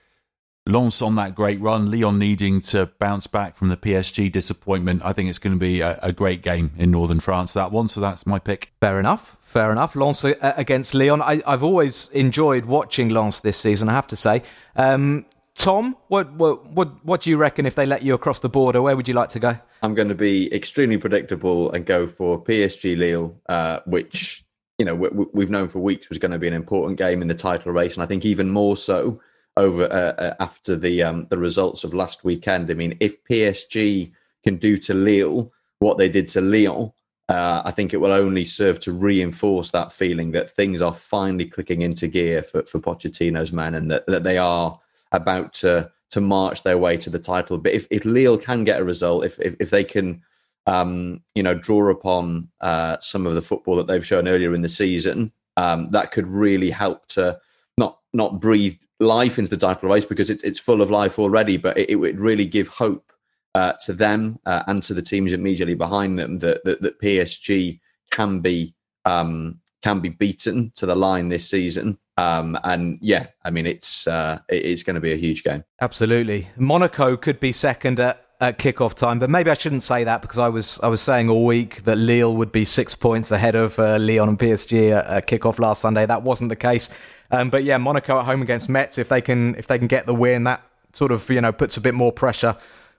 Lens 0.67 1.03
on 1.03 1.17
that 1.17 1.35
great 1.35 1.61
run, 1.61 1.91
Lyon 1.91 2.19
needing 2.19 2.61
to 2.61 2.87
bounce 2.99 3.27
back 3.27 3.55
from 3.55 3.69
the 3.69 3.77
PSG 3.77 4.31
disappointment. 4.31 5.03
I 5.05 5.13
think 5.13 5.29
it's 5.29 5.39
going 5.39 5.55
to 5.55 5.61
be 5.61 5.81
a, 5.81 5.99
a 6.03 6.13
great 6.13 6.43
game 6.43 6.73
in 6.77 6.91
northern 6.91 7.21
France, 7.21 7.53
that 7.53 7.73
one. 7.73 7.89
So 7.89 8.01
that's 8.01 8.27
my 8.27 8.39
pick. 8.39 8.73
Fair 8.81 8.99
enough. 8.99 9.37
Fair 9.43 9.73
enough. 9.73 9.97
Lens 9.97 10.25
uh, 10.25 10.35
against 10.57 10.95
Lyon. 10.95 11.23
I, 11.23 11.43
have 11.47 11.63
always 11.63 12.09
enjoyed 12.09 12.67
watching 12.67 13.09
Lens 13.09 13.41
this 13.41 13.57
season, 13.57 13.89
I 13.89 13.93
have 13.93 14.07
to 14.09 14.17
say. 14.17 14.43
Um, 14.77 15.27
Tom, 15.59 15.97
what, 16.07 16.33
what, 16.35 16.67
what, 16.67 17.05
what 17.05 17.21
do 17.21 17.31
you 17.31 17.37
reckon 17.37 17.67
if 17.67 17.75
they 17.75 17.85
let 17.85 18.03
you 18.03 18.15
across 18.15 18.39
the 18.39 18.49
border? 18.49 18.81
Where 18.81 18.97
would 18.97 19.09
you 19.09 19.15
like 19.15 19.29
to 19.31 19.41
go? 19.41 19.59
I'm 19.83 19.93
going 19.93 20.09
to 20.09 20.15
be 20.15 20.53
extremely 20.55 20.99
predictable 20.99 21.73
and 21.73 21.85
go 21.85 22.07
for 22.07 22.43
PSG 22.43 22.97
Lille, 22.97 23.37
uh, 23.49 23.81
which 23.85 24.45
you 24.79 24.85
know 24.85 24.95
we, 24.95 25.43
have 25.43 25.51
known 25.51 25.67
for 25.67 25.81
weeks 25.81 26.09
was 26.09 26.19
going 26.19 26.31
to 26.31 26.39
be 26.39 26.47
an 26.47 26.55
important 26.55 26.97
game 26.97 27.21
in 27.23 27.29
the 27.29 27.35
title 27.35 27.73
race, 27.73 27.97
and 27.97 28.05
I 28.05 28.07
think 28.07 28.25
even 28.25 28.51
more 28.51 28.77
so 28.77 29.21
over 29.57 29.85
uh, 29.85 30.23
uh, 30.23 30.35
after 30.39 30.77
the 30.77 31.03
um, 31.03 31.27
the 31.27 31.39
results 31.39 31.83
of 31.83 31.93
last 31.93 32.25
weekend. 32.25 32.71
I 32.71 32.75
mean, 32.75 32.97
if 33.01 33.23
PSG 33.25 34.13
can 34.45 34.57
do 34.57 34.79
to 34.79 34.95
Lille 34.95 35.53
what 35.81 35.99
they 35.99 36.09
did 36.09 36.29
to 36.29 36.41
Lyon, 36.41 36.93
uh, 37.29 37.63
I 37.65 37.73
think 37.73 37.93
it 37.93 37.99
will 37.99 38.13
only 38.13 38.45
serve 38.45 38.79
to 38.81 38.93
reinforce 38.93 39.73
that 39.73 39.91
feeling 39.91 40.31
that 40.33 40.51
things 40.51 40.81
are 40.81 40.95
finally 40.95 41.47
clicking 41.47 41.83
into 41.83 42.07
gear 42.07 42.43
for, 42.43 42.63
for 42.63 42.79
Pochettino's 42.79 43.53
men, 43.53 43.75
and 43.75 43.91
that, 43.91 44.07
that 44.07 44.23
they 44.23 44.39
are 44.39 44.79
about 45.13 45.53
to 45.55 45.91
to 46.11 46.21
march 46.21 46.63
their 46.63 46.79
way 46.79 46.97
to 46.97 47.11
the 47.11 47.19
title. 47.19 47.59
But 47.59 47.75
if, 47.75 47.87
if 47.91 48.05
Lille 48.05 48.39
can 48.39 48.65
get 48.65 48.81
a 48.81 48.85
result, 48.85 49.25
if 49.25 49.39
if, 49.41 49.55
if 49.61 49.71
they 49.71 49.85
can, 49.85 50.23
um, 50.67 51.23
you 51.35 51.43
know, 51.43 51.55
draw 51.55 51.91
upon 51.91 52.49
uh, 52.61 52.99
some 52.99 53.27
of 53.27 53.35
the 53.35 53.43
football 53.43 53.77
that 53.77 53.87
they've 53.87 54.07
shown 54.07 54.29
earlier 54.29 54.55
in 54.55 54.63
the 54.63 54.69
season, 54.69 55.33
um, 55.57 55.91
that 55.91 56.13
could 56.13 56.27
really 56.27 56.71
help 56.71 57.07
to 57.09 57.39
not 57.77 57.99
not 58.13 58.41
breathe 58.41 58.79
life 59.01 59.39
into 59.39 59.51
the 59.51 59.57
title 59.57 59.89
race 59.89 60.05
because 60.05 60.31
it's 60.31 60.43
it's 60.43 60.61
full 60.61 60.83
of 60.83 60.91
life 60.91 61.19
already. 61.19 61.57
But 61.57 61.79
it, 61.79 61.91
it 61.91 61.97
would 61.97 62.21
really 62.21 62.47
give 62.47 62.69
hope 62.69 63.13
uh, 63.55 63.73
to 63.85 63.93
them 63.93 64.39
uh, 64.47 64.63
and 64.67 64.83
to 64.85 64.95
the 64.95 65.03
teams 65.03 65.33
immediately 65.33 65.75
behind 65.75 66.19
them 66.19 66.39
that 66.39 66.65
that, 66.65 66.83
that 66.83 67.01
PSG 67.01 67.81
can 68.11 68.41
be 68.41 68.75
um, 69.05 69.61
can 69.83 70.01
be 70.01 70.09
beaten 70.09 70.73
to 70.77 70.87
the 70.87 70.97
line 70.97 71.29
this 71.29 71.49
season. 71.49 71.99
Um, 72.19 72.59
and 72.64 72.99
yeah, 73.01 73.29
I 73.45 73.51
mean, 73.51 73.64
it's 73.64 74.09
uh, 74.09 74.41
it's 74.49 74.83
going 74.83 74.95
to 74.95 75.01
be 75.01 75.12
a 75.12 75.16
huge 75.16 75.45
game. 75.45 75.62
Absolutely, 75.81 76.49
Monaco 76.57 77.16
could 77.16 77.39
be 77.39 77.53
second 77.53 78.01
at, 78.01 78.25
at 78.41 78.59
kickoff 78.59 78.95
time, 78.95 79.21
but 79.21 79.31
maybe 79.31 79.53
I 79.53 79.55
shouldn't 79.55 79.85
say 79.85 80.03
that 80.03 80.21
because 80.21 80.41
I 80.41 80.49
was 80.49 80.81
I 80.83 80.89
was 80.89 81.01
saying 81.01 81.31
all 81.31 81.45
week 81.45 81.85
that 81.85 81.95
Lille 81.95 82.35
would 82.35 82.51
be 82.51 82.64
six 82.64 82.97
points 82.97 83.31
ahead 83.31 83.55
of 83.55 83.79
uh, 83.79 83.99
Lyon 84.01 84.31
and 84.31 84.39
PSG 84.39 84.91
at, 84.91 85.07
at 85.07 85.27
kickoff 85.29 85.61
last 85.61 85.81
Sunday. 85.81 86.07
That 86.07 86.25
wasn't 86.25 86.49
the 86.49 86.57
case, 86.57 86.91
um, 87.31 87.51
but 87.51 87.62
yeah, 87.62 87.79
Monaco 87.79 88.19
at 88.19 88.25
home 88.25 88.43
against 88.43 88.69
Metz. 88.69 88.99
If 88.99 89.09
they 89.09 89.21
can 89.21 89.55
if 89.55 89.69
they 89.69 89.79
can 89.79 89.87
get 89.87 90.07
the 90.07 90.14
win, 90.14 90.43
that 90.43 90.61
sort 90.95 91.12
of 91.12 91.31
you 91.31 91.41
know 91.41 91.53
puts 91.53 91.77
a 91.77 91.81
bit 91.81 91.95
more 91.95 92.11
pressure 92.11 92.57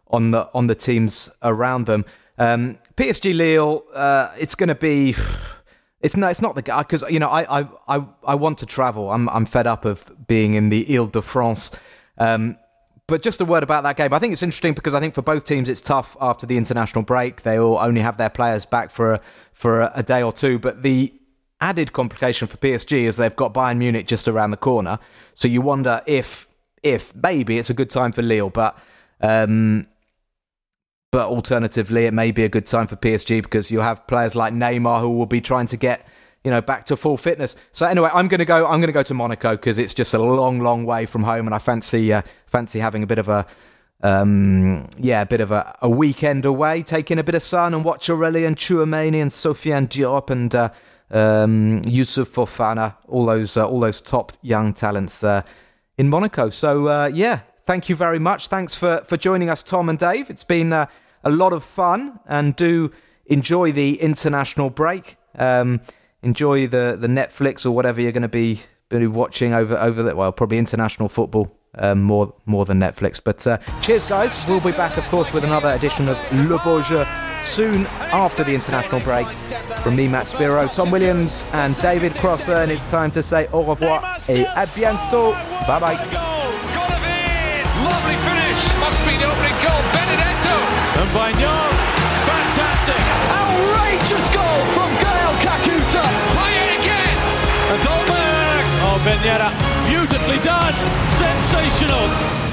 on 0.08 0.32
the 0.32 0.50
on 0.54 0.68
the 0.68 0.76
teams 0.76 1.30
around 1.44 1.88
them. 1.88 2.06
Um, 2.38 2.78
PSG 2.96 3.36
Lille, 3.36 3.84
uh, 3.94 4.32
it's 4.40 4.56
going 4.56 4.70
to 4.70 4.76
be 4.76 5.14
it's 6.02 6.16
not. 6.16 6.32
It's 6.32 6.42
not 6.42 6.56
the 6.56 6.62
guy 6.62 6.80
because 6.80 7.04
you 7.10 7.20
know 7.20 7.30
I, 7.30 7.62
I 7.62 7.68
I 7.88 8.06
I 8.24 8.36
want 8.36 8.58
to 8.60 8.66
travel. 8.66 9.12
I'm 9.12 9.28
I'm 9.30 9.46
fed 9.46 9.68
up 9.68 9.86
of 9.86 10.12
being 10.28 10.54
in 10.54 10.70
the 10.70 10.98
Ile 10.98 11.08
de 11.08 11.22
France. 11.22 11.72
Um, 12.18 12.58
but 13.08 13.24
just 13.24 13.42
a 13.42 13.46
word 13.46 13.64
about 13.64 13.84
that 13.84 13.98
game. 13.98 14.14
I 14.14 14.20
think 14.20 14.34
it's 14.34 14.44
interesting 14.44 14.74
because 14.74 14.94
I 14.94 15.00
think 15.00 15.16
for 15.16 15.24
both 15.24 15.44
teams 15.44 15.68
it's 15.68 15.82
tough 15.82 16.16
after 16.22 16.46
the 16.46 16.58
international 16.58 17.04
break. 17.04 17.42
They 17.42 17.58
all 17.58 17.80
only 17.80 18.02
have 18.02 18.18
their 18.18 18.30
players 18.30 18.66
back 18.66 18.92
for 18.92 19.14
a, 19.14 19.22
for 19.52 19.82
a, 19.82 19.92
a 19.96 20.04
day 20.04 20.22
or 20.22 20.32
two. 20.32 20.60
But 20.60 20.84
the 20.84 21.12
added 21.60 21.92
complication 21.92 22.48
for 22.48 22.58
PSG 22.58 23.02
is 23.02 23.18
they've 23.18 23.36
got 23.36 23.54
Bayern 23.54 23.78
Munich 23.78 24.08
just 24.08 24.28
around 24.28 24.52
the 24.52 24.58
corner. 24.58 25.00
So 25.34 25.48
you 25.48 25.62
wonder 25.62 26.02
if 26.06 26.48
if 26.84 27.14
maybe 27.16 27.58
it's 27.58 27.70
a 27.70 27.74
good 27.74 27.90
time 27.90 28.12
for 28.12 28.22
Lille, 28.22 28.50
but 28.50 28.78
um, 29.22 29.88
but 31.12 31.28
alternatively, 31.28 32.06
it 32.06 32.14
may 32.14 32.32
be 32.32 32.44
a 32.44 32.50
good 32.50 32.66
time 32.66 32.88
for 32.88 32.96
PSG 32.96 33.42
because 33.42 33.72
you'll 33.72 33.84
have 33.84 34.06
players 34.08 34.36
like 34.36 34.54
Neymar 34.54 35.02
who 35.02 35.10
will 35.10 35.26
be 35.26 35.42
trying 35.42 35.68
to 35.68 35.78
get 35.78 36.08
you 36.44 36.52
know 36.52 36.62
back 36.62 36.86
to 36.86 36.98
full 36.98 37.18
fitness. 37.18 37.56
So 37.72 37.86
anyway, 37.86 38.10
I'm 38.14 38.28
going 38.28 38.40
to 38.40 38.46
go. 38.46 38.66
I'm 38.66 38.80
going 38.80 38.88
to 38.88 38.94
go 38.94 39.04
to 39.04 39.14
Monaco 39.14 39.52
because 39.52 39.78
it's 39.78 39.94
just 39.94 40.14
a 40.14 40.20
long, 40.20 40.60
long 40.60 40.86
way 40.86 41.06
from 41.06 41.24
home, 41.24 41.48
and 41.48 41.56
I 41.56 41.60
fancy 41.60 42.14
uh, 42.14 42.22
fancy 42.48 42.80
having 42.80 43.04
a 43.04 43.08
bit 43.08 43.18
of 43.18 43.28
a 43.28 43.46
um, 44.02 44.88
yeah, 44.98 45.22
a 45.22 45.26
bit 45.26 45.42
of 45.42 45.52
a, 45.52 45.78
a, 45.82 45.90
weekend 45.90 46.46
away, 46.46 46.84
taking 46.84 47.20
a 47.20 47.24
bit 47.24 47.36
of 47.36 47.44
sun 47.44 47.74
and 47.74 47.84
watch 47.84 48.08
Aurelien 48.08 48.56
Tchouameni 48.56 49.22
and 49.22 49.30
Sofiane 49.30 49.90
Diop 49.90 50.30
and 50.30 50.56
uh, 50.56 50.70
um, 51.12 51.82
Youssouf 51.82 52.30
Fofana, 52.30 52.96
all 53.08 53.26
those 53.26 53.58
uh, 53.58 53.68
all 53.68 53.80
those 53.80 54.00
top 54.00 54.32
young 54.42 54.74
talents 54.74 55.24
uh, 55.24 55.42
in 55.98 56.08
Monaco. 56.08 56.50
So 56.50 56.88
uh, 56.88 57.12
yeah, 57.14 57.42
thank 57.70 57.88
you 57.88 57.96
very 57.96 58.18
much. 58.18 58.48
Thanks 58.48 58.74
for, 58.74 59.04
for 59.06 59.16
joining 59.16 59.48
us, 59.48 59.62
Tom 59.62 59.90
and 59.90 60.00
Dave. 60.00 60.32
It's 60.32 60.44
been 60.44 60.74
uh, 60.74 60.88
a 61.24 61.30
lot 61.30 61.54
of 61.54 61.64
fun, 61.64 62.20
and 62.26 62.56
do 62.56 62.92
enjoy 63.28 63.72
the 63.72 64.02
international 64.02 64.72
break. 64.72 65.18
Um, 65.38 65.80
enjoy 66.24 66.66
the, 66.66 66.98
the 67.00 67.08
Netflix 67.08 67.68
or 67.68 67.72
whatever 67.72 68.02
you're 68.02 68.12
going 68.12 68.24
to 68.24 68.28
be, 68.28 68.62
be 68.90 69.06
watching 69.06 69.54
over 69.54 69.78
over 69.78 70.02
the 70.02 70.16
well, 70.16 70.32
probably 70.32 70.58
international 70.58 71.10
football 71.10 71.56
um, 71.76 72.02
more 72.02 72.34
more 72.48 72.66
than 72.66 72.80
Netflix. 72.80 73.22
But 73.24 73.46
uh, 73.46 73.60
cheers, 73.82 74.10
guys. 74.10 74.34
We'll 74.48 74.62
be 74.62 74.72
back, 74.72 74.98
of 74.98 75.04
course, 75.06 75.32
with 75.32 75.44
another 75.44 75.70
edition 75.70 76.10
of 76.10 76.18
Le 76.34 76.58
Jeu 76.82 77.06
soon 77.46 77.86
after 78.12 78.44
the 78.44 78.56
international 78.56 79.00
break. 79.02 79.28
From 79.84 79.96
me, 79.96 80.08
Matt 80.08 80.26
Spiro, 80.26 80.68
Tom 80.70 80.90
Williams, 80.90 81.46
and 81.54 81.80
David 81.84 82.16
Crosser, 82.16 82.64
and 82.64 82.72
it's 82.72 82.88
time 82.88 83.12
to 83.12 83.22
say 83.22 83.48
au 83.54 83.62
revoir 83.62 84.18
et 84.28 84.48
à 84.56 84.66
bientôt. 84.74 85.34
Bye 85.68 85.80
bye. 85.80 86.39
Bagnon. 91.14 91.72
Fantastic. 92.30 93.02
Outrageous 93.34 94.30
goal 94.30 94.60
from 94.78 94.90
Gael 95.02 95.34
Kakuta. 95.42 96.04
Play 96.38 96.54
it 96.64 96.80
again. 96.80 97.18
And 97.72 97.82
Dolberg. 97.82 98.64
Oh, 98.86 98.98
Benera. 99.02 99.50
Beautifully 99.90 100.38
done. 100.46 100.76
Sensational. 101.18 102.49